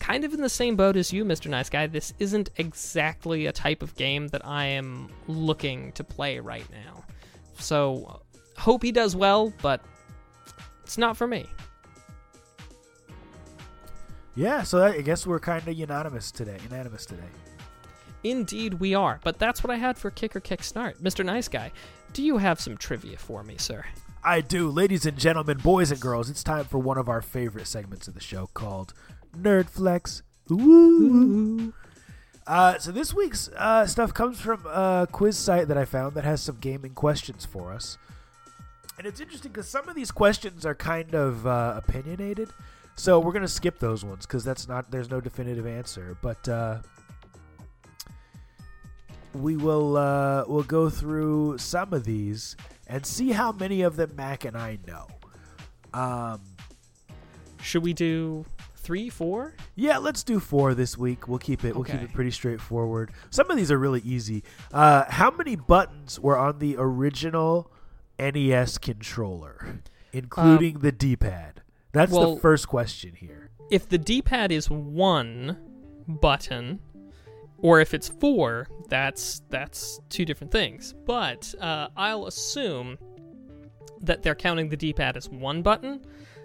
Kind 0.00 0.24
of 0.24 0.34
in 0.34 0.40
the 0.40 0.48
same 0.48 0.74
boat 0.74 0.96
as 0.96 1.12
you, 1.12 1.24
Mr. 1.24 1.48
Nice 1.48 1.70
Guy. 1.70 1.86
This 1.86 2.12
isn't 2.18 2.50
exactly 2.56 3.46
a 3.46 3.52
type 3.52 3.82
of 3.82 3.94
game 3.94 4.28
that 4.28 4.44
I 4.44 4.66
am 4.66 5.08
looking 5.28 5.92
to 5.92 6.02
play 6.02 6.40
right 6.40 6.66
now. 6.70 7.04
So, 7.58 8.20
hope 8.56 8.82
he 8.82 8.90
does 8.90 9.14
well, 9.14 9.52
but 9.62 9.80
it's 10.82 10.98
not 10.98 11.16
for 11.16 11.26
me. 11.26 11.46
Yeah, 14.34 14.62
so 14.62 14.82
I 14.82 15.00
guess 15.00 15.26
we're 15.26 15.38
kind 15.38 15.66
of 15.66 15.74
unanimous 15.74 16.32
today. 16.32 16.58
Unanimous 16.68 17.06
today. 17.06 17.22
Indeed, 18.24 18.74
we 18.74 18.94
are. 18.94 19.20
But 19.22 19.38
that's 19.38 19.62
what 19.62 19.70
I 19.70 19.76
had 19.76 19.96
for 19.96 20.10
Kick 20.10 20.34
or 20.34 20.40
Kick 20.40 20.60
Kickstart. 20.60 21.00
Mr. 21.00 21.24
Nice 21.24 21.46
Guy, 21.46 21.70
do 22.12 22.22
you 22.22 22.38
have 22.38 22.60
some 22.60 22.76
trivia 22.76 23.16
for 23.16 23.44
me, 23.44 23.56
sir? 23.58 23.84
I 24.26 24.40
do. 24.40 24.70
Ladies 24.70 25.04
and 25.04 25.18
gentlemen, 25.18 25.58
boys 25.58 25.90
and 25.90 26.00
girls, 26.00 26.30
it's 26.30 26.42
time 26.42 26.64
for 26.64 26.78
one 26.78 26.96
of 26.96 27.10
our 27.10 27.20
favorite 27.20 27.66
segments 27.66 28.08
of 28.08 28.14
the 28.14 28.20
show 28.20 28.48
called 28.54 28.94
Nerd 29.36 29.68
Flex. 29.68 30.22
Uh, 32.46 32.78
so 32.78 32.90
this 32.90 33.12
week's 33.12 33.50
uh, 33.50 33.86
stuff 33.86 34.14
comes 34.14 34.40
from 34.40 34.64
a 34.64 35.06
quiz 35.12 35.36
site 35.36 35.68
that 35.68 35.76
I 35.76 35.84
found 35.84 36.14
that 36.14 36.24
has 36.24 36.40
some 36.40 36.56
gaming 36.56 36.94
questions 36.94 37.44
for 37.44 37.70
us. 37.70 37.98
And 38.96 39.06
it's 39.06 39.20
interesting 39.20 39.52
because 39.52 39.68
some 39.68 39.90
of 39.90 39.94
these 39.94 40.10
questions 40.10 40.64
are 40.64 40.74
kind 40.74 41.14
of 41.14 41.46
uh, 41.46 41.74
opinionated. 41.76 42.48
So 42.96 43.20
we're 43.20 43.32
gonna 43.32 43.46
skip 43.46 43.78
those 43.78 44.06
ones 44.06 44.24
because 44.24 44.42
that's 44.42 44.66
not 44.66 44.90
there's 44.90 45.10
no 45.10 45.20
definitive 45.20 45.66
answer. 45.66 46.16
But 46.22 46.48
uh, 46.48 46.78
we 49.34 49.58
will 49.58 49.98
uh, 49.98 50.44
we'll 50.46 50.62
go 50.62 50.88
through 50.88 51.58
some 51.58 51.92
of 51.92 52.04
these 52.04 52.56
and 52.86 53.04
see 53.04 53.32
how 53.32 53.52
many 53.52 53.82
of 53.82 53.96
them 53.96 54.14
Mac 54.16 54.44
and 54.44 54.56
I 54.56 54.78
know. 54.86 55.06
Um, 55.92 56.40
Should 57.62 57.82
we 57.82 57.92
do 57.92 58.44
three, 58.76 59.08
four? 59.08 59.54
yeah, 59.74 59.98
let's 59.98 60.22
do 60.22 60.40
four 60.40 60.74
this 60.74 60.98
week. 60.98 61.26
We'll 61.28 61.38
keep 61.38 61.64
it. 61.64 61.74
We'll 61.74 61.84
keep 61.84 62.02
it 62.02 62.12
pretty 62.12 62.30
straightforward. 62.30 63.12
Some 63.30 63.50
of 63.50 63.56
these 63.56 63.70
are 63.70 63.78
really 63.78 64.02
easy. 64.04 64.42
Uh, 64.72 65.04
how 65.08 65.30
many 65.30 65.56
buttons 65.56 66.18
were 66.20 66.36
on 66.36 66.58
the 66.58 66.76
original 66.78 67.70
NES 68.18 68.78
controller, 68.78 69.80
including 70.12 70.80
the 70.80 70.92
D-pad? 70.92 71.62
That's 71.92 72.12
well- 72.12 72.34
the 72.34 72.40
first 72.40 72.68
question 72.68 73.14
here. 73.14 73.50
If 73.70 73.88
the 73.88 73.96
D-pad 73.98 74.52
is 74.52 74.68
one 74.68 75.56
button, 76.06 76.80
or 77.64 77.80
if 77.80 77.94
it's 77.94 78.08
four, 78.08 78.68
that's 78.90 79.40
that's 79.48 79.98
two 80.10 80.26
different 80.26 80.52
things. 80.52 80.94
But 81.06 81.54
uh, 81.58 81.88
I'll 81.96 82.26
assume 82.26 82.98
that 84.02 84.22
they're 84.22 84.34
counting 84.34 84.68
the 84.68 84.76
D-pad 84.76 85.16
as 85.16 85.30
one 85.30 85.62
button. 85.62 86.04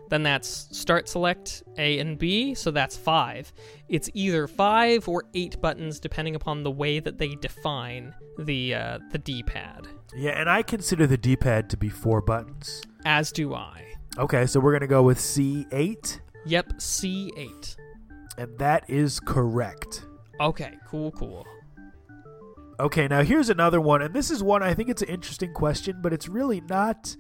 Then 0.10 0.24
that's 0.24 0.48
start, 0.72 1.10
select 1.10 1.62
A 1.78 2.00
and 2.00 2.18
B, 2.18 2.56
so 2.56 2.72
that's 2.72 2.96
five. 2.96 3.52
It's 3.90 4.10
either 4.14 4.48
five 4.48 5.10
or 5.10 5.26
eight 5.34 5.60
buttons, 5.62 6.00
depending 6.00 6.36
upon 6.36 6.64
the 6.64 6.72
way 6.72 7.00
that 7.02 7.18
they 7.18 7.36
define 7.36 8.16
the 8.40 8.76
uh, 8.76 9.00
the 9.12 9.18
D-pad. 9.18 9.88
Yeah, 10.16 10.40
and 10.40 10.50
I 10.50 10.64
consider 10.64 11.06
the 11.06 11.18
D-pad 11.18 11.70
to 11.72 11.76
be 11.78 11.90
four 11.90 12.22
buttons. 12.22 12.82
As 13.04 13.32
do 13.34 13.54
I. 13.54 13.84
Okay, 14.18 14.46
so 14.46 14.62
we're 14.62 14.72
gonna 14.74 14.88
go 14.88 15.04
with 15.04 15.20
C8, 15.20 16.22
Yep, 16.46 16.74
C8. 16.78 17.76
and 18.38 18.58
that 18.58 18.90
is 18.90 19.20
correct. 19.20 20.06
Okay, 20.40 20.78
cool, 20.88 21.12
cool. 21.12 21.46
Okay, 22.80 23.08
now 23.10 23.24
here's 23.24 23.50
another 23.50 23.82
one, 23.82 24.02
and 24.02 24.14
this 24.14 24.32
is 24.32 24.42
one 24.42 24.64
I 24.64 24.74
think 24.74 24.90
it's 24.90 25.02
an 25.02 25.10
interesting 25.10 25.54
question, 25.54 26.00
but 26.02 26.14
it's 26.14 26.30
really 26.30 26.62
not 26.62 27.16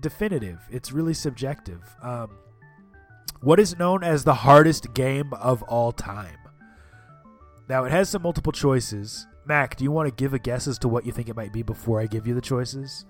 definitive. 0.00 0.60
It's 0.70 0.92
really 0.92 1.14
subjective. 1.14 1.82
Um, 2.00 2.38
what 3.40 3.58
is 3.58 3.76
known 3.78 4.04
as 4.04 4.24
the 4.24 4.34
hardest 4.34 4.94
game 4.94 5.32
of 5.34 5.62
all 5.64 5.90
time? 5.90 6.38
Now 7.68 7.84
it 7.84 7.90
has 7.90 8.08
some 8.10 8.22
multiple 8.22 8.52
choices. 8.52 9.26
Mac, 9.44 9.76
do 9.76 9.84
you 9.84 9.90
want 9.90 10.08
to 10.08 10.14
give 10.14 10.34
a 10.34 10.38
guess 10.38 10.68
as 10.68 10.78
to 10.80 10.88
what 10.88 11.04
you 11.04 11.12
think 11.12 11.28
it 11.28 11.36
might 11.36 11.52
be 11.52 11.62
before 11.62 12.00
I 12.00 12.06
give 12.06 12.26
you 12.26 12.34
the 12.34 12.40
choices? 12.40 13.06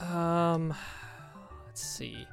Um, 0.00 0.74
let's 1.66 1.82
see. 1.82 2.26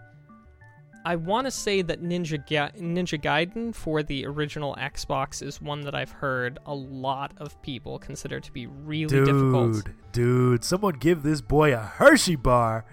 I 1.08 1.16
want 1.16 1.48
to 1.48 1.52
say 1.52 1.82
that 1.84 2.04
Ninja 2.04 2.38
Ga- 2.46 2.72
Ninja 2.78 3.18
Gaiden 3.22 3.74
for 3.74 4.04
the 4.04 4.26
original 4.26 4.76
Xbox 4.78 5.42
is 5.42 5.62
one 5.62 5.80
that 5.82 5.96
I've 5.96 6.12
heard 6.12 6.60
a 6.66 6.74
lot 6.76 7.32
of 7.38 7.60
people 7.62 7.98
consider 7.98 8.42
to 8.42 8.52
be 8.52 8.68
really 8.68 9.08
dude, 9.08 9.26
difficult. 9.26 9.74
dude, 9.86 9.96
dude, 10.12 10.64
someone 10.66 10.96
give 10.96 11.24
this 11.24 11.40
boy 11.40 11.74
a 11.74 11.78
Hershey 11.78 12.36
bar, 12.36 12.84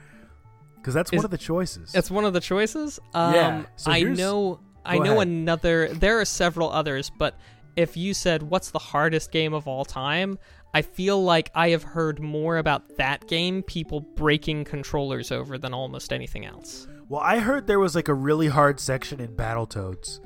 because 0.77 0.95
that's 0.95 1.12
Is- 1.12 1.17
one 1.17 1.25
of 1.25 1.33
the 1.33 1.39
choices. 1.39 1.93
It's 1.93 2.09
one 2.09 2.25
of 2.25 2.33
the 2.33 2.41
choices. 2.41 3.01
Um, 3.15 3.35
Yeah, 3.35 3.65
so 3.75 3.91
I 3.91 4.03
know. 4.05 4.61
I 4.85 4.99
know 4.99 5.15
ahead. 5.15 5.27
another. 5.29 5.89
There 5.89 6.21
are 6.21 6.25
several 6.25 6.71
others, 6.71 7.11
but 7.19 7.37
if 7.75 7.97
you 7.97 8.15
said 8.15 8.45
what's 8.45 8.71
the 8.71 8.79
hardest 8.79 9.33
game 9.33 9.55
of 9.55 9.67
all 9.67 9.85
time, 9.85 10.39
I 10.73 10.83
feel 10.83 11.21
like 11.25 11.51
I 11.55 11.71
have 11.71 11.83
heard 11.83 12.21
more 12.21 12.59
about 12.59 12.97
that 12.99 13.27
game 13.27 13.62
people 13.65 14.01
breaking 14.01 14.65
controllers 14.67 15.33
over 15.33 15.59
than 15.59 15.75
almost 15.75 16.12
anything 16.12 16.45
else. 16.45 16.87
Well, 17.09 17.21
I 17.21 17.39
heard 17.39 17.67
there 17.67 17.79
was 17.79 17.95
like 17.95 18.09
a 18.09 18.15
really 18.15 18.49
hard 18.49 18.81
section 18.81 19.21
in 19.21 19.35
Battletoads 19.35 20.21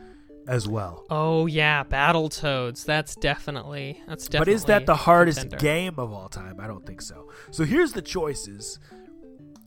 as 0.46 0.66
well. 0.66 1.04
Oh 1.10 1.46
yeah, 1.46 1.84
Battletoads. 1.84 2.84
That's 2.84 3.14
definitely 3.16 4.00
that's 4.06 4.26
definitely. 4.26 4.52
But 4.52 4.56
is 4.56 4.64
that 4.64 4.86
the 4.86 4.96
hardest 4.96 5.40
contender. 5.40 5.62
game 5.62 5.94
of 5.98 6.12
all 6.12 6.28
time? 6.28 6.58
I 6.60 6.66
don't 6.66 6.86
think 6.86 7.02
so. 7.02 7.28
So 7.50 7.64
here's 7.64 7.92
the 7.92 8.02
choices 8.02 8.78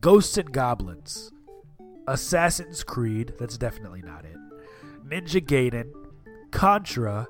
Ghosts 0.02 0.38
and 0.38 0.52
Goblins, 0.52 1.32
Assassin's 2.08 2.84
Creed, 2.84 3.34
that's 3.38 3.58
definitely 3.58 4.02
not 4.02 4.26
it, 4.26 4.38
Ninja 5.06 5.40
Gaiden, 5.46 5.92
Contra, 6.52 7.28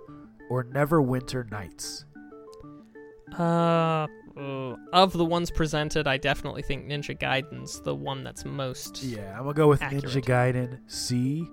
or 0.49 0.63
Neverwinter 0.63 1.49
Nights. 1.51 2.05
Uh, 3.37 4.07
uh, 4.37 4.75
of 4.93 5.13
the 5.13 5.25
ones 5.25 5.51
presented, 5.51 6.07
I 6.07 6.17
definitely 6.17 6.61
think 6.61 6.87
Ninja 6.87 7.17
Gaiden's 7.17 7.81
the 7.81 7.95
one 7.95 8.23
that's 8.23 8.45
most. 8.45 9.03
Yeah, 9.03 9.31
I'm 9.37 9.43
gonna 9.43 9.53
go 9.53 9.67
with 9.67 9.81
Ninja 9.81 10.21
Gaiden 10.21 10.79
C, 10.87 11.47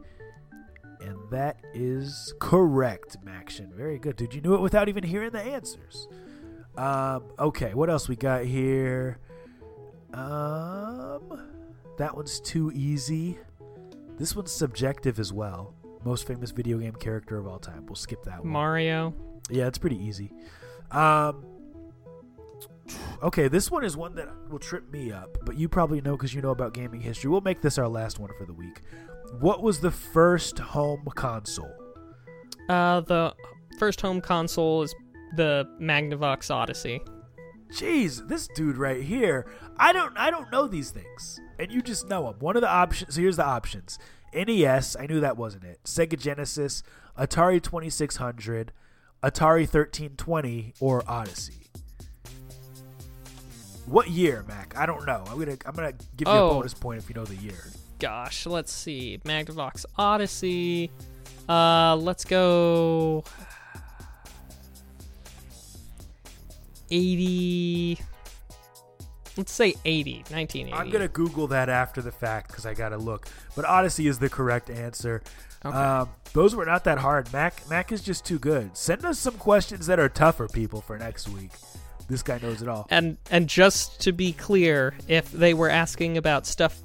and 1.00 1.16
that 1.30 1.60
is 1.74 2.34
correct, 2.40 3.16
Maction. 3.24 3.72
Very 3.72 3.98
good, 3.98 4.16
dude. 4.16 4.34
You 4.34 4.40
knew 4.40 4.54
it 4.54 4.60
without 4.60 4.88
even 4.88 5.04
hearing 5.04 5.30
the 5.30 5.42
answers. 5.42 6.08
Um, 6.76 7.24
okay, 7.38 7.74
what 7.74 7.90
else 7.90 8.08
we 8.08 8.16
got 8.16 8.44
here? 8.44 9.18
Um, 10.14 11.42
that 11.98 12.14
one's 12.14 12.40
too 12.40 12.70
easy. 12.74 13.38
This 14.16 14.34
one's 14.34 14.52
subjective 14.52 15.18
as 15.18 15.32
well. 15.32 15.74
Most 16.04 16.26
famous 16.26 16.50
video 16.52 16.78
game 16.78 16.94
character 16.94 17.38
of 17.38 17.46
all 17.46 17.58
time. 17.58 17.84
We'll 17.86 17.96
skip 17.96 18.22
that 18.24 18.40
one. 18.40 18.52
Mario. 18.52 19.14
Yeah, 19.50 19.66
it's 19.66 19.78
pretty 19.78 19.98
easy. 19.98 20.30
Um, 20.90 21.44
okay, 23.22 23.48
this 23.48 23.70
one 23.70 23.84
is 23.84 23.96
one 23.96 24.14
that 24.16 24.28
will 24.48 24.58
trip 24.58 24.90
me 24.90 25.12
up, 25.12 25.38
but 25.44 25.56
you 25.56 25.68
probably 25.68 26.00
know 26.00 26.16
because 26.16 26.34
you 26.34 26.42
know 26.42 26.50
about 26.50 26.74
gaming 26.74 27.00
history. 27.00 27.30
We'll 27.30 27.40
make 27.40 27.60
this 27.60 27.78
our 27.78 27.88
last 27.88 28.18
one 28.18 28.30
for 28.38 28.44
the 28.44 28.52
week. 28.52 28.82
What 29.40 29.62
was 29.62 29.80
the 29.80 29.90
first 29.90 30.58
home 30.58 31.06
console? 31.14 31.74
Uh, 32.68 33.00
the 33.00 33.34
first 33.78 34.00
home 34.00 34.20
console 34.20 34.82
is 34.82 34.94
the 35.36 35.68
Magnavox 35.80 36.50
Odyssey. 36.50 37.00
Jeez, 37.70 38.26
this 38.28 38.48
dude 38.48 38.78
right 38.78 39.02
here. 39.02 39.46
I 39.76 39.92
don't 39.92 40.16
I 40.16 40.30
don't 40.30 40.50
know 40.50 40.66
these 40.66 40.90
things. 40.90 41.40
And 41.58 41.70
you 41.70 41.82
just 41.82 42.08
know 42.08 42.24
them. 42.24 42.36
One 42.38 42.56
of 42.56 42.62
the 42.62 42.70
options 42.70 43.14
so 43.14 43.20
here's 43.20 43.36
the 43.36 43.44
options. 43.44 43.98
NES, 44.34 44.96
I 44.96 45.06
knew 45.06 45.20
that 45.20 45.36
wasn't 45.36 45.64
it. 45.64 45.80
Sega 45.84 46.18
Genesis, 46.18 46.82
Atari 47.18 47.62
2600, 47.62 48.72
Atari 49.22 49.60
1320 49.62 50.74
or 50.80 51.02
Odyssey. 51.08 51.66
What 53.88 54.10
year, 54.10 54.44
Mac? 54.46 54.74
I 54.76 54.86
don't 54.86 55.06
know. 55.06 55.24
I'm 55.28 55.38
to 55.44 55.56
I'm 55.66 55.74
to 55.74 55.92
give 56.16 56.28
you 56.28 56.34
a 56.34 56.46
Oh. 56.48 56.54
bonus 56.54 56.74
point 56.74 56.98
if 56.98 57.08
you 57.08 57.14
know 57.14 57.24
the 57.24 57.36
year. 57.36 57.64
Gosh, 57.98 58.46
let's 58.46 58.72
see. 58.72 59.18
Magnavox 59.24 59.84
Odyssey. 59.96 60.90
Uh, 61.48 61.96
let's 61.96 62.24
go. 62.24 63.24
80. 66.90 67.98
Let's 69.36 69.52
say 69.52 69.74
80. 69.84 70.14
1980. 70.30 70.72
I'm 70.74 70.90
going 70.90 71.02
to 71.02 71.08
Google 71.08 71.46
that 71.48 71.68
after 71.68 72.02
the 72.02 72.12
fact 72.12 72.52
cuz 72.52 72.66
I 72.66 72.74
got 72.74 72.90
to 72.90 72.98
look. 72.98 73.26
But 73.56 73.64
Odyssey 73.64 74.06
is 74.06 74.18
the 74.18 74.28
correct 74.28 74.70
answer. 74.70 75.22
Okay. 75.64 75.76
Um, 75.76 76.10
those 76.34 76.54
were 76.54 76.64
not 76.66 76.84
that 76.84 76.98
hard. 76.98 77.32
Mac 77.32 77.68
Mac 77.68 77.90
is 77.90 78.02
just 78.02 78.24
too 78.24 78.38
good. 78.38 78.76
Send 78.76 79.04
us 79.04 79.18
some 79.18 79.34
questions 79.34 79.86
that 79.86 79.98
are 79.98 80.08
tougher, 80.08 80.46
people, 80.46 80.80
for 80.80 80.98
next 80.98 81.28
week. 81.28 81.50
This 82.08 82.22
guy 82.22 82.38
knows 82.42 82.62
it 82.62 82.68
all. 82.68 82.86
And 82.90 83.18
and 83.30 83.48
just 83.48 84.00
to 84.02 84.12
be 84.12 84.32
clear, 84.32 84.94
if 85.08 85.30
they 85.30 85.54
were 85.54 85.68
asking 85.70 86.16
about 86.16 86.46
stuff 86.46 86.80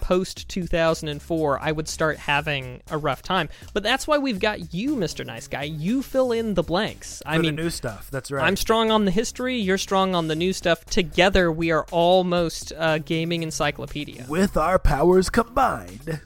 post 0.00 0.48
2004, 0.48 1.60
I 1.60 1.70
would 1.70 1.86
start 1.86 2.16
having 2.16 2.82
a 2.90 2.98
rough 2.98 3.22
time. 3.22 3.48
But 3.72 3.82
that's 3.82 4.06
why 4.08 4.18
we've 4.18 4.40
got 4.40 4.74
you, 4.74 4.96
Mr. 4.96 5.24
Nice 5.24 5.46
Guy. 5.46 5.64
You 5.64 6.02
fill 6.02 6.32
in 6.32 6.54
the 6.54 6.62
blanks. 6.62 7.22
I 7.24 7.36
For 7.36 7.42
mean, 7.42 7.54
the 7.54 7.62
new 7.62 7.70
stuff. 7.70 8.10
That's 8.10 8.30
right. 8.30 8.44
I'm 8.44 8.56
strong 8.56 8.90
on 8.90 9.04
the 9.04 9.10
history, 9.10 9.56
you're 9.58 9.78
strong 9.78 10.14
on 10.14 10.26
the 10.26 10.34
new 10.34 10.52
stuff. 10.52 10.84
Together, 10.86 11.52
we 11.52 11.70
are 11.70 11.86
almost 11.92 12.72
a 12.76 12.98
gaming 12.98 13.42
encyclopedia. 13.42 14.26
With 14.28 14.56
our 14.56 14.78
powers 14.78 15.30
combined. 15.30 16.20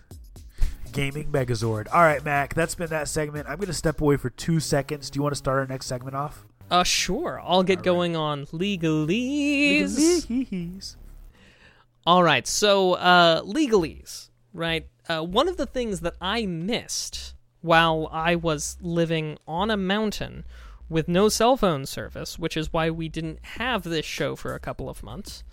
Gaming 0.92 1.30
Megazord. 1.30 1.88
All 1.92 2.02
right, 2.02 2.24
Mac. 2.24 2.54
That's 2.54 2.76
been 2.76 2.86
that 2.86 3.08
segment. 3.08 3.48
I'm 3.48 3.56
going 3.56 3.66
to 3.66 3.72
step 3.72 4.00
away 4.00 4.16
for 4.16 4.30
two 4.30 4.60
seconds. 4.60 5.10
Do 5.10 5.18
you 5.18 5.22
want 5.22 5.32
to 5.32 5.38
start 5.38 5.58
our 5.58 5.66
next 5.66 5.86
segment 5.86 6.14
off? 6.14 6.46
Uh, 6.70 6.82
sure. 6.82 7.40
I'll 7.44 7.62
get 7.62 7.82
going 7.82 8.16
on 8.16 8.46
legalese. 8.46 10.26
Legalese. 10.26 10.96
All 12.06 12.22
right, 12.22 12.46
so 12.46 12.94
uh, 12.94 13.40
legalese, 13.42 14.28
right? 14.52 14.86
Uh, 15.08 15.22
one 15.22 15.48
of 15.48 15.56
the 15.56 15.66
things 15.66 16.00
that 16.00 16.14
I 16.20 16.44
missed 16.44 17.34
while 17.62 18.10
I 18.12 18.36
was 18.36 18.76
living 18.82 19.38
on 19.48 19.70
a 19.70 19.76
mountain 19.76 20.44
with 20.90 21.08
no 21.08 21.30
cell 21.30 21.56
phone 21.56 21.86
service, 21.86 22.38
which 22.38 22.58
is 22.58 22.72
why 22.72 22.90
we 22.90 23.08
didn't 23.08 23.38
have 23.42 23.84
this 23.84 24.04
show 24.04 24.36
for 24.36 24.54
a 24.54 24.60
couple 24.60 24.90
of 24.90 25.02
months, 25.02 25.44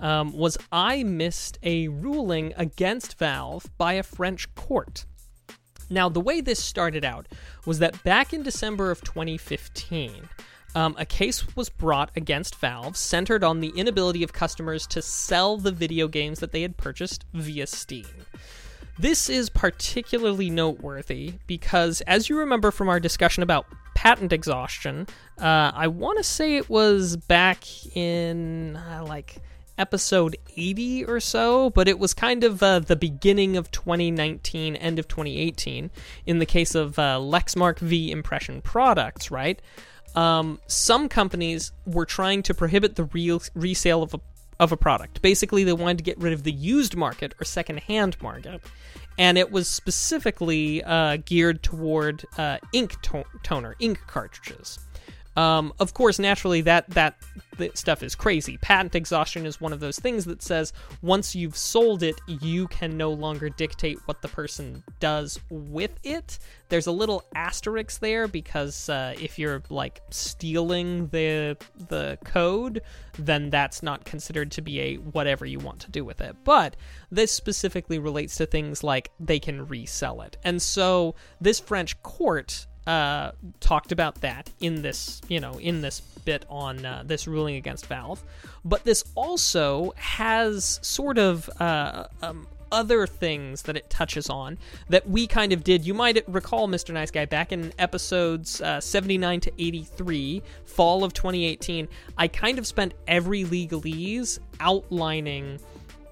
um, 0.00 0.32
was 0.32 0.56
I 0.72 1.02
missed 1.02 1.58
a 1.62 1.88
ruling 1.88 2.54
against 2.56 3.18
Valve 3.18 3.70
by 3.76 3.92
a 3.94 4.02
French 4.02 4.54
court. 4.54 5.04
Now, 5.90 6.08
the 6.08 6.20
way 6.20 6.40
this 6.40 6.62
started 6.62 7.04
out 7.04 7.26
was 7.66 7.80
that 7.80 8.02
back 8.04 8.32
in 8.32 8.42
December 8.42 8.90
of 8.90 9.02
2015, 9.02 10.28
um, 10.74 10.94
a 10.96 11.04
case 11.04 11.56
was 11.56 11.68
brought 11.68 12.10
against 12.16 12.54
Valve 12.56 12.96
centered 12.96 13.42
on 13.42 13.60
the 13.60 13.72
inability 13.74 14.22
of 14.22 14.32
customers 14.32 14.86
to 14.86 15.02
sell 15.02 15.56
the 15.56 15.72
video 15.72 16.06
games 16.06 16.38
that 16.38 16.52
they 16.52 16.62
had 16.62 16.76
purchased 16.76 17.24
via 17.34 17.66
Steam. 17.66 18.06
This 18.96 19.28
is 19.28 19.50
particularly 19.50 20.48
noteworthy 20.48 21.34
because, 21.46 22.02
as 22.02 22.28
you 22.28 22.38
remember 22.38 22.70
from 22.70 22.88
our 22.88 23.00
discussion 23.00 23.42
about 23.42 23.66
patent 24.00 24.32
exhaustion. 24.32 25.06
Uh, 25.38 25.72
I 25.74 25.86
want 25.88 26.16
to 26.16 26.24
say 26.24 26.56
it 26.56 26.70
was 26.70 27.18
back 27.18 27.64
in 27.94 28.76
uh, 28.76 29.04
like 29.06 29.36
episode 29.80 30.36
80 30.56 31.06
or 31.06 31.18
so, 31.18 31.70
but 31.70 31.88
it 31.88 31.98
was 31.98 32.14
kind 32.14 32.44
of 32.44 32.62
uh, 32.62 32.78
the 32.80 32.94
beginning 32.94 33.56
of 33.56 33.70
2019, 33.70 34.76
end 34.76 34.98
of 34.98 35.08
2018, 35.08 35.90
in 36.26 36.38
the 36.38 36.46
case 36.46 36.74
of 36.74 36.98
uh, 36.98 37.18
Lexmark 37.18 37.78
v 37.78 38.12
Impression 38.12 38.60
Products, 38.60 39.30
right? 39.30 39.60
Um, 40.14 40.60
some 40.66 41.08
companies 41.08 41.72
were 41.86 42.04
trying 42.04 42.42
to 42.42 42.54
prohibit 42.54 42.96
the 42.96 43.04
real 43.04 43.42
resale 43.54 44.02
of 44.02 44.14
a 44.14 44.20
of 44.58 44.72
a 44.72 44.76
product. 44.76 45.22
Basically, 45.22 45.64
they 45.64 45.72
wanted 45.72 45.96
to 45.96 46.04
get 46.04 46.18
rid 46.18 46.34
of 46.34 46.42
the 46.42 46.52
used 46.52 46.94
market 46.94 47.34
or 47.40 47.44
secondhand 47.44 48.20
market, 48.20 48.60
and 49.16 49.38
it 49.38 49.50
was 49.50 49.66
specifically 49.66 50.84
uh, 50.84 51.16
geared 51.24 51.62
toward 51.62 52.26
uh, 52.36 52.58
ink 52.74 53.00
to- 53.00 53.24
toner, 53.42 53.74
ink 53.80 54.00
cartridges. 54.06 54.78
Um, 55.36 55.72
of 55.78 55.94
course, 55.94 56.18
naturally, 56.18 56.60
that 56.62 56.90
that 56.90 57.16
stuff 57.74 58.02
is 58.02 58.14
crazy. 58.14 58.56
Patent 58.58 58.94
exhaustion 58.94 59.46
is 59.46 59.60
one 59.60 59.72
of 59.72 59.80
those 59.80 59.98
things 59.98 60.24
that 60.24 60.42
says 60.42 60.72
once 61.02 61.34
you've 61.34 61.56
sold 61.56 62.02
it, 62.02 62.20
you 62.26 62.66
can 62.68 62.96
no 62.96 63.10
longer 63.12 63.48
dictate 63.48 63.98
what 64.06 64.22
the 64.22 64.28
person 64.28 64.82
does 64.98 65.38
with 65.50 65.92
it. 66.02 66.38
There's 66.68 66.86
a 66.86 66.92
little 66.92 67.24
asterisk 67.34 68.00
there 68.00 68.28
because 68.28 68.88
uh, 68.88 69.14
if 69.20 69.38
you're 69.38 69.62
like 69.68 70.00
stealing 70.10 71.08
the 71.08 71.56
the 71.88 72.18
code, 72.24 72.82
then 73.18 73.50
that's 73.50 73.82
not 73.82 74.04
considered 74.04 74.50
to 74.52 74.62
be 74.62 74.80
a 74.80 74.96
whatever 74.96 75.44
you 75.46 75.58
want 75.58 75.80
to 75.80 75.90
do 75.90 76.04
with 76.04 76.20
it. 76.20 76.36
But 76.44 76.76
this 77.10 77.32
specifically 77.32 77.98
relates 77.98 78.36
to 78.36 78.46
things 78.46 78.82
like 78.82 79.10
they 79.20 79.38
can 79.38 79.66
resell 79.66 80.22
it, 80.22 80.36
and 80.44 80.60
so 80.60 81.14
this 81.40 81.60
French 81.60 82.02
court 82.02 82.66
uh, 82.90 83.30
talked 83.60 83.92
about 83.92 84.16
that 84.16 84.50
in 84.58 84.82
this, 84.82 85.20
you 85.28 85.38
know, 85.38 85.58
in 85.58 85.80
this 85.80 86.00
bit 86.00 86.44
on 86.50 86.84
uh, 86.84 87.04
this 87.06 87.28
ruling 87.28 87.54
against 87.54 87.86
Valve. 87.86 88.20
But 88.64 88.82
this 88.82 89.04
also 89.14 89.92
has 89.94 90.80
sort 90.82 91.16
of 91.16 91.48
uh, 91.60 92.06
um, 92.20 92.48
other 92.72 93.06
things 93.06 93.62
that 93.62 93.76
it 93.76 93.88
touches 93.90 94.28
on 94.28 94.58
that 94.88 95.08
we 95.08 95.28
kind 95.28 95.52
of 95.52 95.62
did. 95.62 95.86
You 95.86 95.94
might 95.94 96.28
recall, 96.28 96.66
Mr. 96.66 96.92
Nice 96.92 97.12
Guy, 97.12 97.26
back 97.26 97.52
in 97.52 97.72
episodes 97.78 98.60
uh, 98.60 98.80
79 98.80 99.38
to 99.38 99.52
83, 99.56 100.42
fall 100.64 101.04
of 101.04 101.14
2018, 101.14 101.86
I 102.18 102.26
kind 102.26 102.58
of 102.58 102.66
spent 102.66 102.94
every 103.06 103.44
legalese 103.44 104.40
outlining 104.58 105.60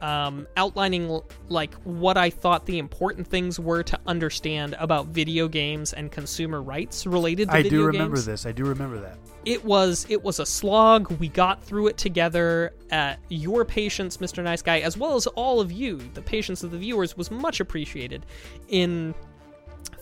um, 0.01 0.47
outlining 0.57 1.21
like 1.49 1.75
what 1.85 2.17
I 2.17 2.31
thought 2.31 2.67
the 2.67 2.79
important 2.79 3.27
things 3.27 3.59
were 3.59 3.83
to 3.85 3.99
understand 4.07 4.77
about 4.79 5.07
video 5.07 5.49
games 5.49 5.93
and 5.93 6.11
consumer 6.11 6.63
rights 6.63 7.07
related 7.07 7.49
to 7.49 7.55
I 7.55 7.63
video 7.63 7.71
games. 7.71 7.89
I 7.89 7.93
do 7.93 7.99
remember 7.99 8.17
games. 8.17 8.27
this. 8.27 8.47
I 8.47 8.53
do 8.53 8.65
remember 8.65 9.01
that. 9.01 9.19
It 9.45 9.65
was 9.65 10.07
it 10.09 10.23
was 10.23 10.41
a 10.41 10.47
slog. 10.47 11.11
We 11.13 11.29
got 11.29 11.63
through 11.63 11.89
it 11.89 11.97
together. 11.97 12.75
Uh, 12.91 13.15
your 13.29 13.65
patience, 13.65 14.19
Mr. 14.19 14.43
Nice 14.43 14.63
Guy, 14.63 14.81
as 14.81 14.97
well 14.97 15.17
as 15.17 15.27
all 15.29 15.61
of 15.61 15.73
you, 15.73 15.97
the 16.15 16.23
patience 16.23 16.63
of 16.63 16.71
the 16.71 16.79
viewers, 16.79 17.17
was 17.17 17.31
much 17.31 17.61
appreciated 17.61 18.25
in 18.69 19.15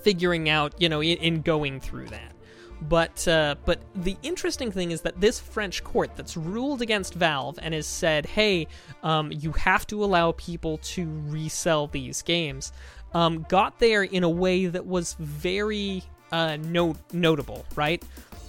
figuring 0.03 0.49
out, 0.49 0.75
you 0.81 0.89
know, 0.89 1.03
in, 1.03 1.19
in 1.19 1.43
going 1.43 1.81
through 1.81 2.07
that. 2.07 2.36
But 2.83 3.27
uh, 3.27 3.57
but 3.65 3.81
the 3.95 4.17
interesting 4.23 4.71
thing 4.71 4.91
is 4.91 5.01
that 5.03 5.21
this 5.21 5.41
French 5.41 5.83
court 5.83 6.11
that's 6.15 6.37
ruled 6.37 6.83
against 6.83 7.15
Valve 7.15 7.59
and 7.63 7.73
has 7.73 7.87
said, 7.87 8.27
hey, 8.27 8.67
um, 9.03 9.33
you 9.33 9.53
have 9.53 9.87
to 9.89 10.05
allow 10.05 10.33
people 10.33 10.79
to 10.79 11.09
resell 11.27 11.87
these 11.87 12.23
games, 12.23 12.73
um, 13.15 13.47
got 13.49 13.79
there 13.79 14.03
in 14.03 14.25
a 14.25 14.29
way 14.29 14.67
that 14.67 14.85
was 14.85 15.15
very 15.19 16.03
uh, 16.33 16.57
no- 16.57 16.97
notable, 17.13 17.65
right? 17.77 18.03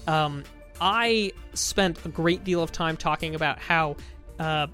Um, 0.08 0.44
I 0.82 1.32
spent 1.54 2.06
a 2.06 2.10
great 2.10 2.44
deal 2.44 2.62
of 2.62 2.72
time 2.72 2.98
talking 2.98 3.36
about 3.36 3.60
how. 3.60 3.96
Uh, 4.40 4.68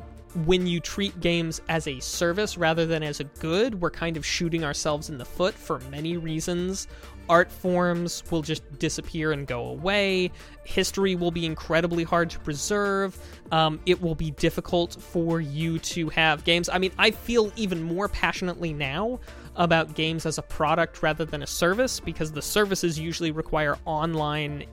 when 0.45 0.66
you 0.66 0.80
treat 0.80 1.20
games 1.20 1.62
as 1.70 1.88
a 1.88 1.99
service 1.99 2.58
rather 2.58 2.88
than 2.88 3.04
as 3.04 3.20
a 3.20 3.24
good, 3.24 3.80
we're 3.80 3.91
kind 3.91 4.18
of 4.18 4.26
shooting 4.26 4.64
ourselves 4.64 5.10
in 5.10 5.20
the 5.20 5.26
foot 5.26 5.54
for 5.54 5.80
many 5.91 6.18
reasons 6.18 6.88
art 7.30 7.52
forms 7.52 8.24
will 8.32 8.42
just 8.42 8.64
disappear 8.80 9.32
and 9.32 9.48
go 9.48 9.68
away. 9.68 10.32
History 10.64 11.16
will 11.16 11.32
be 11.32 11.46
incredibly 11.46 12.04
hard 12.04 12.30
to 12.32 12.40
preserve. 12.40 13.18
Um, 13.52 13.80
it 13.86 14.02
will 14.02 14.16
be 14.16 14.32
difficult 14.32 14.96
for 15.00 15.42
you 15.42 15.80
to 15.80 16.10
have 16.10 16.44
games. 16.44 16.70
I 16.70 16.78
mean, 16.78 16.92
I 16.98 17.12
feel 17.12 17.52
even 17.56 17.84
more 17.84 18.08
passionately 18.08 18.74
now 18.74 19.20
about 19.56 19.93
games 19.93 20.26
as 20.26 20.38
a 20.38 20.41
product 20.41 21.04
rather 21.04 21.26
than 21.26 21.43
a 21.43 21.47
service 21.47 21.99
because 21.99 22.32
the 22.32 22.41
services 22.41 22.99
usually 22.99 23.32
require 23.32 23.78
online 23.86 24.66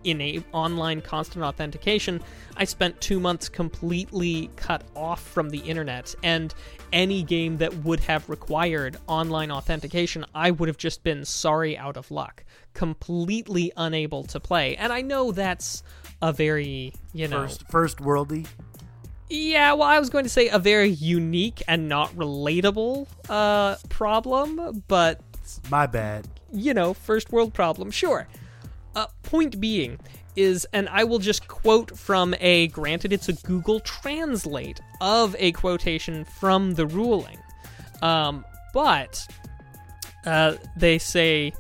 online 0.53 1.01
constant 1.01 1.45
authentication. 1.45 2.21
I 2.57 2.65
spent 2.65 3.01
2 3.01 3.21
months 3.21 3.49
completely 3.49 4.51
cut 4.57 4.85
off 4.97 5.23
from 5.23 5.51
the 5.51 5.59
internet 5.59 6.15
and 6.23 6.55
any 6.93 7.23
game 7.23 7.59
that 7.59 7.75
would 7.85 8.01
have 8.01 8.29
required 8.29 8.97
online 9.07 9.51
authentication, 9.51 10.25
I 10.35 10.51
would 10.51 10.69
have 10.69 10.79
just 10.79 11.03
been 11.03 11.25
sorry 11.25 11.77
out 11.77 11.97
of 11.97 12.11
luck, 12.11 12.45
completely 12.75 13.73
unable 13.77 14.25
to 14.25 14.41
play. 14.41 14.77
And 14.77 14.93
I 14.93 15.03
know 15.03 15.31
that's 15.33 15.83
a 16.23 16.33
very, 16.33 16.93
you 17.13 17.29
know, 17.29 17.43
First, 17.43 17.71
first 17.71 17.99
worldy. 17.99 18.47
Yeah, 19.31 19.73
well, 19.73 19.89
I 19.89 19.99
was 19.99 20.11
going 20.11 20.25
to 20.25 20.31
say 20.31 20.49
a 20.49 20.59
very 20.59 20.91
unique 20.91 21.63
and 21.69 21.89
not 21.89 22.11
relatable 22.17 23.07
uh, 23.29 23.77
problem, 23.89 24.83
but 24.89 25.21
My 25.71 25.87
bad. 25.87 26.27
you 26.53 26.75
know, 26.75 26.93
first 26.93 27.33
world 27.33 27.55
problem, 27.55 27.91
sure. 27.91 28.27
Uh, 28.97 29.07
point 29.23 29.61
being 29.61 29.99
is, 30.35 30.67
and 30.73 30.89
I 30.89 31.05
will 31.05 31.21
just 31.21 31.47
quote 31.47 31.97
from 31.97 32.35
a, 32.41 32.67
granted, 32.69 33.13
it's 33.13 33.29
a 33.29 33.33
Google 33.35 33.81
Translate 33.81 34.81
of 35.01 35.37
a 35.39 35.53
quotation 35.53 36.25
from 36.25 36.75
the 36.75 36.87
ruling, 36.87 37.39
um, 38.03 38.45
but 38.75 39.27
uh, 40.27 40.55
they 40.77 40.99
say, 40.99 41.53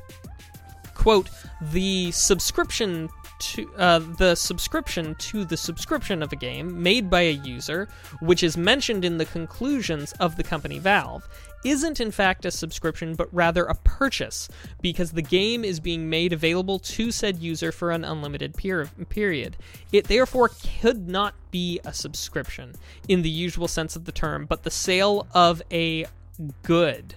quote, 0.94 1.30
the 1.60 2.10
subscription 2.10 3.08
to 3.40 3.70
uh, 3.76 3.98
the 3.98 4.34
subscription 4.34 5.14
to 5.16 5.44
the 5.44 5.56
subscription 5.56 6.22
of 6.22 6.32
a 6.32 6.36
game 6.36 6.82
made 6.82 7.10
by 7.10 7.22
a 7.22 7.32
user, 7.32 7.88
which 8.20 8.42
is 8.42 8.56
mentioned 8.56 9.04
in 9.04 9.18
the 9.18 9.24
conclusions 9.24 10.12
of 10.20 10.36
the 10.36 10.42
company 10.42 10.78
Valve, 10.78 11.28
isn't 11.64 12.00
in 12.00 12.10
fact 12.10 12.44
a 12.44 12.50
subscription 12.50 13.14
but 13.14 13.28
rather 13.32 13.64
a 13.64 13.74
purchase 13.74 14.48
because 14.80 15.12
the 15.12 15.22
game 15.22 15.64
is 15.64 15.80
being 15.80 16.08
made 16.08 16.32
available 16.32 16.78
to 16.78 17.10
said 17.10 17.38
user 17.38 17.70
for 17.72 17.90
an 17.90 18.04
unlimited 18.04 18.54
per- 18.54 18.86
period. 19.08 19.56
It 19.92 20.06
therefore 20.08 20.50
could 20.80 21.08
not 21.08 21.34
be 21.50 21.80
a 21.84 21.92
subscription 21.92 22.74
in 23.08 23.22
the 23.22 23.30
usual 23.30 23.68
sense 23.68 23.96
of 23.96 24.04
the 24.04 24.12
term, 24.12 24.46
but 24.46 24.62
the 24.62 24.70
sale 24.70 25.26
of 25.34 25.60
a 25.70 26.06
good 26.62 27.14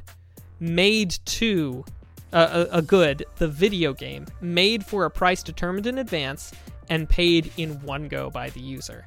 made 0.59 1.11
to 1.25 1.85
uh, 2.33 2.65
a, 2.71 2.81
good, 2.81 3.25
the 3.37 3.47
video 3.47 3.93
game, 3.93 4.25
made 4.41 4.85
for 4.85 5.05
a 5.05 5.11
price 5.11 5.43
determined 5.43 5.87
in 5.87 5.99
advance 5.99 6.51
and 6.89 7.07
paid 7.07 7.51
in 7.57 7.81
one 7.81 8.07
go 8.07 8.29
by 8.29 8.49
the 8.49 8.59
user. 8.59 9.05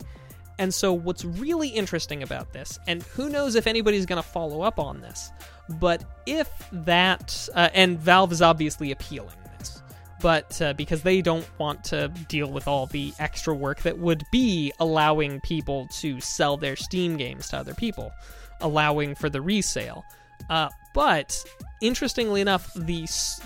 And 0.59 0.73
so, 0.73 0.93
what's 0.93 1.25
really 1.25 1.69
interesting 1.69 2.23
about 2.23 2.53
this, 2.53 2.79
and 2.87 3.03
who 3.03 3.29
knows 3.29 3.57
if 3.57 3.67
anybody's 3.67 4.07
going 4.07 4.23
to 4.23 4.29
follow 4.29 4.63
up 4.63 4.79
on 4.79 5.01
this, 5.01 5.31
but 5.69 6.05
if 6.25 6.49
that, 6.73 7.49
uh, 7.55 7.69
and 7.75 7.99
Valve 7.99 8.33
is 8.33 8.41
obviously 8.41 8.91
appealing 8.91 9.37
this, 9.59 9.83
but 10.21 10.61
uh, 10.63 10.73
because 10.73 11.03
they 11.03 11.21
don't 11.21 11.47
want 11.59 11.85
to 11.85 12.09
deal 12.29 12.51
with 12.51 12.69
all 12.69 12.87
the 12.87 13.13
extra 13.19 13.55
work 13.55 13.83
that 13.83 13.99
would 13.99 14.23
be 14.33 14.73
allowing 14.81 15.41
people 15.41 15.89
to 15.99 16.21
sell 16.21 16.57
their 16.57 16.77
Steam 16.77 17.19
games 17.19 17.49
to 17.49 17.59
other 17.59 17.75
people, 17.75 18.13
allowing 18.61 19.15
for 19.15 19.29
the 19.29 19.43
resale. 19.43 20.05
Uh, 20.49 20.69
but 20.95 21.45
interestingly 21.81 22.41
enough, 22.41 22.73
the 22.75 23.03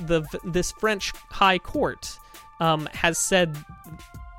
the 0.06 0.22
this 0.44 0.72
French 0.72 1.12
High 1.30 1.58
Court 1.58 2.18
um, 2.60 2.88
has 2.92 3.18
said 3.18 3.56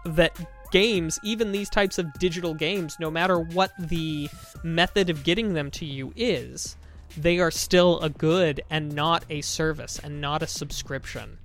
that 0.05 0.37
games, 0.71 1.19
even 1.23 1.51
these 1.51 1.69
types 1.69 1.97
of 1.99 2.11
digital 2.13 2.53
games, 2.53 2.97
no 2.99 3.11
matter 3.11 3.39
what 3.39 3.71
the 3.77 4.29
method 4.63 5.09
of 5.09 5.23
getting 5.23 5.53
them 5.53 5.69
to 5.71 5.85
you 5.85 6.13
is, 6.15 6.77
they 7.17 7.39
are 7.39 7.51
still 7.51 7.99
a 7.99 8.09
good 8.09 8.61
and 8.69 8.93
not 8.95 9.25
a 9.29 9.41
service 9.41 9.99
and 10.01 10.21
not 10.21 10.41
a 10.41 10.47
subscription. 10.47 11.37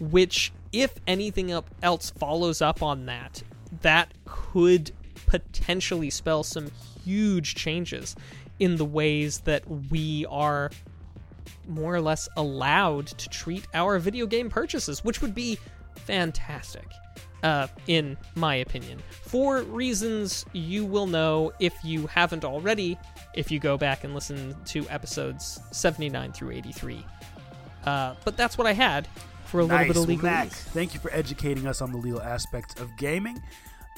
Which, 0.00 0.52
if 0.72 0.94
anything 1.06 1.52
else 1.82 2.10
follows 2.10 2.62
up 2.62 2.82
on 2.82 3.06
that, 3.06 3.42
that 3.82 4.12
could 4.24 4.90
potentially 5.26 6.10
spell 6.10 6.42
some 6.42 6.70
huge 7.04 7.54
changes 7.54 8.16
in 8.62 8.76
the 8.76 8.84
ways 8.84 9.40
that 9.40 9.64
we 9.90 10.24
are 10.26 10.70
more 11.66 11.92
or 11.92 12.00
less 12.00 12.28
allowed 12.36 13.08
to 13.08 13.28
treat 13.28 13.66
our 13.74 13.98
video 13.98 14.24
game 14.24 14.48
purchases, 14.48 15.02
which 15.02 15.20
would 15.20 15.34
be 15.34 15.58
fantastic, 15.96 16.86
uh, 17.42 17.66
in 17.88 18.16
my 18.36 18.54
opinion. 18.54 19.02
For 19.22 19.62
reasons 19.62 20.46
you 20.52 20.84
will 20.84 21.08
know 21.08 21.50
if 21.58 21.74
you 21.82 22.06
haven't 22.06 22.44
already, 22.44 22.96
if 23.34 23.50
you 23.50 23.58
go 23.58 23.76
back 23.76 24.04
and 24.04 24.14
listen 24.14 24.54
to 24.66 24.88
episodes 24.88 25.58
79 25.72 26.30
through 26.30 26.52
83. 26.52 27.04
Uh, 27.84 28.14
but 28.24 28.36
that's 28.36 28.56
what 28.56 28.68
I 28.68 28.74
had 28.74 29.08
for 29.46 29.60
a 29.60 29.66
nice. 29.66 29.88
little 29.88 30.06
bit 30.06 30.18
of 30.18 30.22
Well, 30.22 30.32
Mac, 30.32 30.50
thank 30.50 30.94
you 30.94 31.00
for 31.00 31.12
educating 31.12 31.66
us 31.66 31.82
on 31.82 31.90
the 31.90 31.98
legal 31.98 32.22
aspects 32.22 32.80
of 32.80 32.96
gaming. 32.96 33.42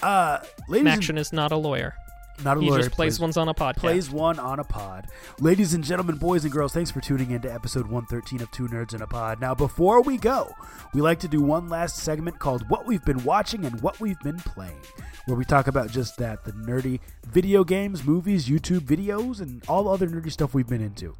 Uh, 0.02 0.38
ladies 0.68 0.90
Action 0.90 1.18
is 1.18 1.34
not 1.34 1.52
a 1.52 1.56
lawyer. 1.56 1.94
Not 2.42 2.56
a 2.56 2.60
He 2.60 2.68
lawyer, 2.70 2.78
just 2.80 2.90
plays 2.90 3.14
plays- 3.14 3.20
ones 3.20 3.36
on 3.36 3.48
a 3.48 3.54
podcast. 3.54 3.76
plays 3.76 4.10
one 4.10 4.38
on 4.38 4.58
a 4.58 4.64
pod. 4.64 5.06
Ladies 5.40 5.74
and 5.74 5.84
gentlemen, 5.84 6.16
boys 6.16 6.44
and 6.44 6.52
girls, 6.52 6.72
thanks 6.72 6.90
for 6.90 7.00
tuning 7.00 7.30
in 7.30 7.40
to 7.42 7.52
episode 7.52 7.86
113 7.86 8.40
of 8.42 8.50
Two 8.50 8.66
Nerds 8.66 8.94
in 8.94 9.02
a 9.02 9.06
Pod. 9.06 9.40
Now, 9.40 9.54
before 9.54 10.02
we 10.02 10.16
go, 10.16 10.52
we 10.92 11.00
like 11.00 11.20
to 11.20 11.28
do 11.28 11.40
one 11.40 11.68
last 11.68 11.96
segment 11.96 12.38
called 12.38 12.68
What 12.68 12.86
We've 12.86 13.04
Been 13.04 13.22
Watching 13.24 13.64
and 13.64 13.80
What 13.80 14.00
We've 14.00 14.18
Been 14.20 14.38
Playing, 14.38 14.80
where 15.26 15.36
we 15.36 15.44
talk 15.44 15.68
about 15.68 15.90
just 15.90 16.16
that 16.18 16.44
the 16.44 16.52
nerdy 16.52 17.00
video 17.26 17.62
games, 17.62 18.04
movies, 18.04 18.48
YouTube 18.48 18.80
videos, 18.80 19.40
and 19.40 19.62
all 19.68 19.84
the 19.84 19.90
other 19.90 20.08
nerdy 20.08 20.32
stuff 20.32 20.54
we've 20.54 20.68
been 20.68 20.82
into. 20.82 21.14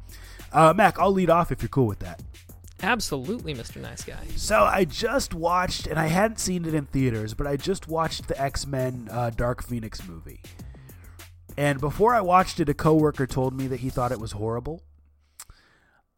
Uh, 0.51 0.73
Mac, 0.75 0.99
I'll 0.99 1.11
lead 1.13 1.29
off 1.29 1.51
if 1.51 1.61
you're 1.61 1.69
cool 1.69 1.87
with 1.87 1.99
that. 1.99 2.21
Absolutely, 2.83 3.53
Mr. 3.55 3.81
Nice 3.81 4.03
Guy. 4.03 4.27
So 4.35 4.63
I 4.63 4.83
just 4.85 5.33
watched, 5.33 5.87
and 5.87 5.97
I 5.97 6.07
hadn't 6.07 6.39
seen 6.39 6.65
it 6.65 6.73
in 6.73 6.85
theaters, 6.85 7.33
but 7.33 7.47
I 7.47 7.55
just 7.55 7.87
watched 7.87 8.27
the 8.27 8.39
X 8.39 8.67
Men 8.67 9.07
uh, 9.11 9.29
Dark 9.29 9.63
Phoenix 9.63 10.05
movie. 10.07 10.41
And 11.57 11.79
before 11.79 12.13
I 12.13 12.21
watched 12.21 12.59
it, 12.59 12.67
a 12.69 12.73
coworker 12.73 13.25
told 13.25 13.53
me 13.55 13.67
that 13.67 13.79
he 13.79 13.89
thought 13.89 14.11
it 14.11 14.19
was 14.19 14.33
horrible. 14.33 14.81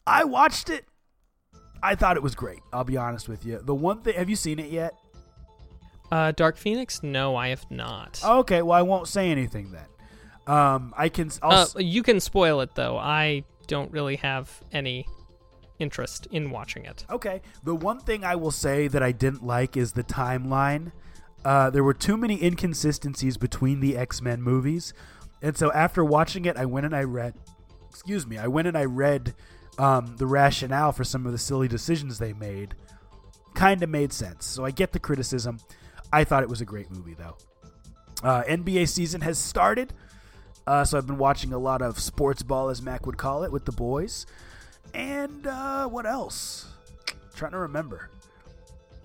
I 0.06 0.24
watched 0.24 0.70
it. 0.70 0.86
I 1.84 1.96
thought 1.96 2.18
it 2.18 2.24
was 2.24 2.34
great. 2.34 2.60
I'll 2.74 2.84
be 2.84 2.98
honest 2.98 3.30
with 3.30 3.46
you. 3.46 3.60
The 3.64 3.76
one 3.76 4.02
thing, 4.02 4.16
have 4.16 4.30
you 4.30 4.36
seen 4.36 4.58
it 4.58 4.72
yet? 4.72 4.94
Uh, 6.12 6.32
Dark 6.32 6.58
Phoenix? 6.58 7.04
No, 7.04 7.36
I 7.36 7.50
have 7.50 7.70
not. 7.70 8.20
Okay, 8.24 8.62
well 8.62 8.78
I 8.78 8.82
won't 8.82 9.08
say 9.08 9.30
anything 9.30 9.72
then. 9.72 9.86
Um, 10.56 10.94
I 10.98 11.10
can. 11.10 11.30
I'll, 11.44 11.68
Uh, 11.76 11.80
you 11.80 12.02
can 12.02 12.20
spoil 12.20 12.62
it 12.62 12.74
though. 12.76 12.98
I 12.98 13.44
don't 13.68 13.92
really 13.92 14.16
have 14.16 14.62
any 14.72 15.06
interest 15.78 16.26
in 16.32 16.50
watching 16.50 16.86
it. 16.86 17.06
Okay. 17.10 17.42
The 17.64 17.76
one 17.76 18.00
thing 18.00 18.24
I 18.24 18.36
will 18.38 18.52
say 18.52 18.88
that 18.88 19.04
I 19.04 19.12
didn't 19.12 19.46
like 19.46 19.76
is 19.76 19.92
the 19.92 20.04
timeline. 20.04 20.94
Uh, 21.44 21.70
there 21.70 21.84
were 21.84 21.94
too 21.94 22.18
many 22.18 22.42
inconsistencies 22.44 23.38
between 23.38 23.82
the 23.82 23.98
X 23.98 24.22
Men 24.22 24.42
movies, 24.42 24.94
and 25.42 25.58
so 25.58 25.72
after 25.72 26.04
watching 26.04 26.46
it, 26.46 26.58
I 26.58 26.66
went 26.66 26.86
and 26.86 26.96
I 26.96 27.04
read. 27.04 27.36
Excuse 27.90 28.28
me. 28.28 28.38
I 28.38 28.48
went 28.48 28.68
and 28.68 28.78
I 28.78 28.86
read 28.86 29.34
um, 29.80 30.16
the 30.18 30.28
rationale 30.28 30.92
for 30.92 31.04
some 31.04 31.26
of 31.26 31.32
the 31.32 31.38
silly 31.38 31.68
decisions 31.68 32.20
they 32.20 32.34
made. 32.34 32.76
Kind 33.56 33.82
of 33.82 33.90
made 33.90 34.14
sense. 34.14 34.46
So 34.46 34.66
I 34.66 34.72
get 34.72 34.92
the 34.92 35.00
criticism. 35.00 35.60
I 36.14 36.24
thought 36.24 36.44
it 36.44 36.50
was 36.50 36.62
a 36.62 36.66
great 36.66 36.92
movie, 36.92 37.16
though. 37.16 37.38
Uh, 38.24 38.44
NBA 38.44 38.88
season 38.88 39.22
has 39.22 39.38
started, 39.38 39.94
uh, 40.66 40.84
so 40.84 40.98
I've 40.98 41.06
been 41.06 41.18
watching 41.18 41.54
a 41.54 41.58
lot 41.58 41.82
of 41.82 42.00
sports 42.00 42.44
ball, 42.44 42.70
as 42.70 42.82
Mac 42.82 43.06
would 43.06 43.18
call 43.18 43.44
it, 43.44 43.52
with 43.52 43.66
the 43.66 43.72
boys. 43.72 44.26
And 44.94 45.46
uh, 45.46 45.88
what 45.88 46.06
else? 46.06 46.68
trying 47.38 47.52
to 47.52 47.60
remember. 47.60 48.10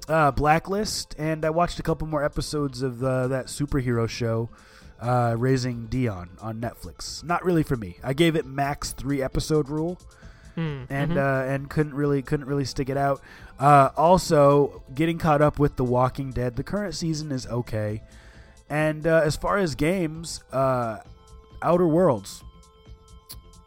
Uh, 0.08 0.32
Blacklist, 0.32 1.14
and 1.18 1.44
I 1.44 1.50
watched 1.50 1.78
a 1.78 1.82
couple 1.82 2.08
more 2.08 2.24
episodes 2.24 2.82
of 2.82 2.98
the, 2.98 3.28
that 3.28 3.46
superhero 3.46 4.08
show, 4.08 4.50
uh, 5.02 5.34
Raising 5.36 5.86
Dion 5.86 6.30
on 6.40 6.60
Netflix. 6.60 7.22
Not 7.24 7.44
really 7.44 7.62
for 7.62 7.76
me. 7.76 7.98
I 8.02 8.12
gave 8.12 8.36
it 8.36 8.46
max 8.46 8.92
three 8.92 9.20
episode 9.22 9.68
rule, 9.68 9.98
Hmm, 10.54 10.84
and 10.90 11.12
mhm. 11.12 11.16
uh, 11.16 11.50
and 11.50 11.68
couldn't 11.68 11.94
really 11.94 12.22
couldn't 12.22 12.46
really 12.46 12.64
stick 12.64 12.88
it 12.88 12.96
out. 12.96 13.20
Uh, 13.58 13.90
also, 13.96 14.82
getting 14.94 15.18
caught 15.18 15.40
up 15.40 15.58
with 15.58 15.76
The 15.76 15.84
Walking 15.84 16.30
Dead. 16.30 16.56
The 16.56 16.62
current 16.62 16.94
season 16.94 17.32
is 17.32 17.46
okay, 17.46 18.02
and 18.68 19.06
uh, 19.06 19.22
as 19.24 19.36
far 19.36 19.58
as 19.58 19.74
games, 19.74 20.42
uh, 20.52 20.98
Outer 21.62 21.86
Worlds, 21.86 22.44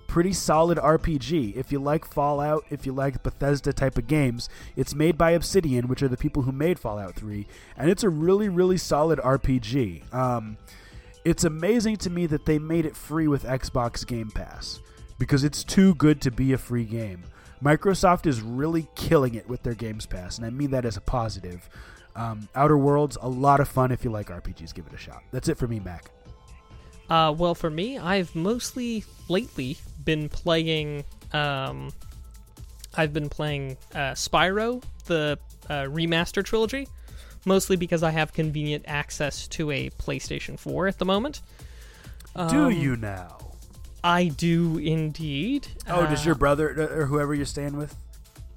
pretty 0.07 0.33
solid 0.33 0.77
RPG. 0.77 1.55
If 1.55 1.71
you 1.71 1.79
like 1.79 2.05
Fallout, 2.05 2.63
if 2.69 2.85
you 2.85 2.93
like 2.93 3.23
Bethesda 3.23 3.73
type 3.73 3.97
of 3.97 4.05
games, 4.07 4.47
it's 4.75 4.93
made 4.93 5.17
by 5.17 5.31
Obsidian, 5.31 5.87
which 5.87 6.03
are 6.03 6.07
the 6.07 6.17
people 6.17 6.43
who 6.43 6.51
made 6.51 6.77
Fallout 6.77 7.15
3, 7.15 7.47
and 7.77 7.89
it's 7.89 8.03
a 8.03 8.09
really 8.09 8.47
really 8.47 8.77
solid 8.77 9.17
RPG. 9.19 10.13
Um, 10.13 10.57
it's 11.25 11.43
amazing 11.43 11.97
to 11.97 12.09
me 12.09 12.27
that 12.27 12.45
they 12.45 12.59
made 12.59 12.85
it 12.85 12.95
free 12.95 13.27
with 13.27 13.43
Xbox 13.43 14.05
Game 14.05 14.29
Pass 14.29 14.79
because 15.17 15.43
it's 15.43 15.63
too 15.63 15.95
good 15.95 16.21
to 16.21 16.31
be 16.31 16.53
a 16.53 16.57
free 16.57 16.85
game. 16.85 17.23
Microsoft 17.63 18.27
is 18.27 18.41
really 18.41 18.87
killing 18.95 19.33
it 19.33 19.49
with 19.49 19.63
their 19.63 19.73
Games 19.73 20.05
Pass, 20.05 20.37
and 20.37 20.45
I 20.45 20.51
mean 20.51 20.71
that 20.71 20.85
as 20.85 20.97
a 20.97 21.01
positive. 21.01 21.67
Um, 22.15 22.47
Outer 22.53 22.77
Worlds, 22.77 23.17
a 23.21 23.27
lot 23.27 23.59
of 23.59 23.67
fun 23.67 23.91
if 23.91 24.03
you 24.03 24.11
like 24.11 24.27
RPGs. 24.27 24.73
Give 24.73 24.85
it 24.85 24.93
a 24.93 24.97
shot. 24.97 25.23
That's 25.31 25.49
it 25.49 25.57
for 25.57 25.67
me, 25.67 25.79
Mac. 25.79 26.11
Uh, 27.09 27.33
well, 27.35 27.55
for 27.55 27.69
me, 27.69 27.97
I've 27.97 28.33
mostly 28.35 29.03
lately 29.27 29.77
been 30.03 30.29
playing. 30.29 31.03
Um, 31.33 31.91
I've 32.95 33.13
been 33.13 33.29
playing 33.29 33.77
uh, 33.93 34.11
Spyro, 34.11 34.83
the 35.05 35.39
uh, 35.69 35.83
remaster 35.83 36.43
trilogy, 36.43 36.87
mostly 37.45 37.75
because 37.75 38.03
I 38.03 38.11
have 38.11 38.33
convenient 38.33 38.83
access 38.87 39.47
to 39.49 39.71
a 39.71 39.89
PlayStation 39.91 40.59
4 40.59 40.87
at 40.87 40.97
the 40.99 41.05
moment. 41.05 41.41
Do 42.35 42.65
Um, 42.65 42.71
you 42.71 42.95
now? 42.97 43.37
I 44.03 44.25
do 44.27 44.77
indeed. 44.77 45.67
Oh, 45.87 46.05
does 46.05 46.21
Uh, 46.21 46.25
your 46.27 46.35
brother 46.35 46.99
or 47.01 47.05
whoever 47.05 47.33
you're 47.33 47.45
staying 47.45 47.77
with? 47.77 47.95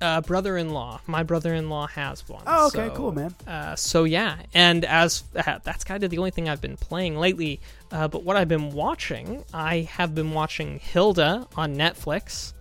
uh, 0.00 0.20
brother-in-law? 0.20 1.00
My 1.08 1.22
brother-in-law 1.24 1.88
has 1.88 2.28
one. 2.28 2.42
Oh, 2.46 2.66
okay, 2.68 2.88
so- 2.88 2.94
cool, 2.94 3.12
man. 3.12 3.34
Uh, 3.48 3.74
so 3.76 4.04
yeah, 4.04 4.36
and 4.54 4.84
as 4.84 5.24
uh, 5.34 5.58
that's 5.64 5.82
kind 5.84 6.04
of 6.04 6.10
the 6.10 6.18
only 6.18 6.30
thing 6.30 6.48
I've 6.48 6.60
been 6.60 6.76
playing 6.76 7.18
lately. 7.18 7.60
Uh, 7.90 8.06
but 8.08 8.22
what 8.22 8.36
I've 8.36 8.46
been 8.48 8.70
watching, 8.70 9.44
I 9.52 9.88
have 9.92 10.14
been 10.14 10.32
watching 10.32 10.78
Hilda 10.78 11.48
on 11.56 11.74
Netflix. 11.76 12.52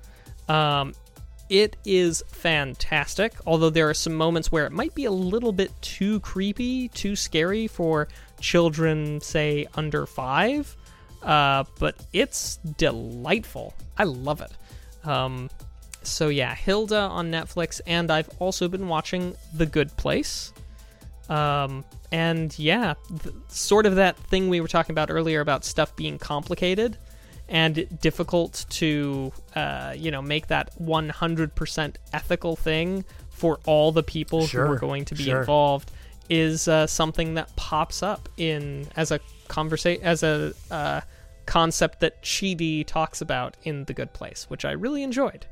Um, 0.49 0.93
it 1.49 1.77
is 1.85 2.23
fantastic, 2.27 3.33
although 3.45 3.69
there 3.69 3.89
are 3.89 3.93
some 3.93 4.13
moments 4.13 4.51
where 4.51 4.65
it 4.65 4.71
might 4.71 4.93
be 4.95 5.05
a 5.05 5.11
little 5.11 5.51
bit 5.51 5.71
too 5.81 6.19
creepy, 6.19 6.89
too 6.89 7.15
scary 7.15 7.67
for 7.67 8.07
children, 8.39 9.21
say 9.21 9.67
under 9.75 10.05
five. 10.05 10.75
Uh, 11.23 11.63
but 11.79 11.95
it's 12.13 12.57
delightful. 12.77 13.73
I 13.97 14.03
love 14.03 14.41
it. 14.41 14.51
Um, 15.07 15.49
so 16.03 16.29
yeah, 16.29 16.53
Hilda 16.53 16.99
on 16.99 17.31
Netflix, 17.31 17.81
and 17.87 18.11
I've 18.11 18.29
also 18.39 18.67
been 18.67 18.87
watching 18.87 19.35
The 19.53 19.65
Good 19.65 19.95
Place. 19.97 20.53
Um, 21.29 21.83
and 22.11 22.57
yeah, 22.57 22.93
th- 23.21 23.35
sort 23.49 23.85
of 23.85 23.95
that 23.95 24.15
thing 24.17 24.49
we 24.49 24.61
were 24.61 24.67
talking 24.67 24.93
about 24.93 25.11
earlier 25.11 25.41
about 25.41 25.65
stuff 25.65 25.95
being 25.95 26.17
complicated 26.17 26.97
and 27.49 27.87
difficult 28.01 28.65
to, 28.69 29.31
uh, 29.55 29.93
you 29.95 30.11
know, 30.11 30.21
make 30.21 30.47
that 30.47 30.77
100% 30.79 31.95
ethical 32.13 32.55
thing 32.55 33.05
for 33.29 33.59
all 33.65 33.91
the 33.91 34.03
people 34.03 34.45
who 34.47 34.59
are 34.59 34.77
going 34.77 35.05
to 35.05 35.15
be 35.15 35.25
sure. 35.25 35.39
involved 35.39 35.91
is 36.29 36.67
uh, 36.67 36.85
something 36.87 37.35
that 37.35 37.55
pops 37.55 38.03
up 38.03 38.27
in 38.37 38.87
as 38.95 39.11
a 39.11 39.19
conversation 39.47 40.03
as 40.03 40.23
a 40.23 40.53
uh, 40.71 41.01
concept 41.45 42.01
that 42.01 42.21
Chidi 42.21 42.85
talks 42.85 43.21
about 43.21 43.55
in 43.63 43.85
The 43.85 43.93
Good 43.93 44.13
Place, 44.13 44.45
which 44.49 44.65
I 44.65 44.71
really 44.71 45.03
enjoyed. 45.03 45.45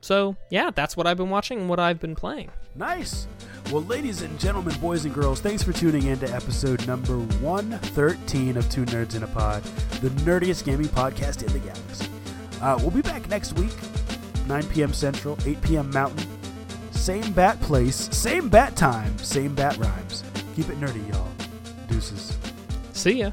So 0.00 0.36
yeah, 0.50 0.70
that's 0.70 0.96
what 0.96 1.06
I've 1.06 1.16
been 1.16 1.30
watching 1.30 1.60
and 1.60 1.68
what 1.68 1.80
I've 1.80 1.98
been 1.98 2.14
playing. 2.14 2.50
Nice. 2.74 3.26
Well, 3.70 3.84
ladies 3.84 4.22
and 4.22 4.40
gentlemen, 4.40 4.74
boys 4.80 5.04
and 5.04 5.12
girls, 5.12 5.42
thanks 5.42 5.62
for 5.62 5.74
tuning 5.74 6.04
in 6.04 6.18
to 6.20 6.34
episode 6.34 6.86
number 6.86 7.18
113 7.18 8.56
of 8.56 8.66
Two 8.70 8.86
Nerds 8.86 9.14
in 9.14 9.22
a 9.22 9.26
Pod, 9.26 9.62
the 10.00 10.08
nerdiest 10.24 10.64
gaming 10.64 10.86
podcast 10.86 11.46
in 11.46 11.52
the 11.52 11.58
galaxy. 11.58 12.08
Uh, 12.62 12.78
we'll 12.80 12.90
be 12.90 13.02
back 13.02 13.28
next 13.28 13.58
week, 13.58 13.74
9 14.46 14.66
p.m. 14.68 14.94
Central, 14.94 15.36
8 15.44 15.60
p.m. 15.60 15.90
Mountain. 15.90 16.26
Same 16.92 17.30
bat 17.34 17.60
place, 17.60 18.08
same 18.16 18.48
bat 18.48 18.74
time, 18.74 19.16
same 19.18 19.54
bat 19.54 19.76
rhymes. 19.76 20.24
Keep 20.56 20.70
it 20.70 20.80
nerdy, 20.80 21.06
y'all. 21.12 21.28
Deuces. 21.88 22.38
See 22.94 23.18
ya. 23.18 23.32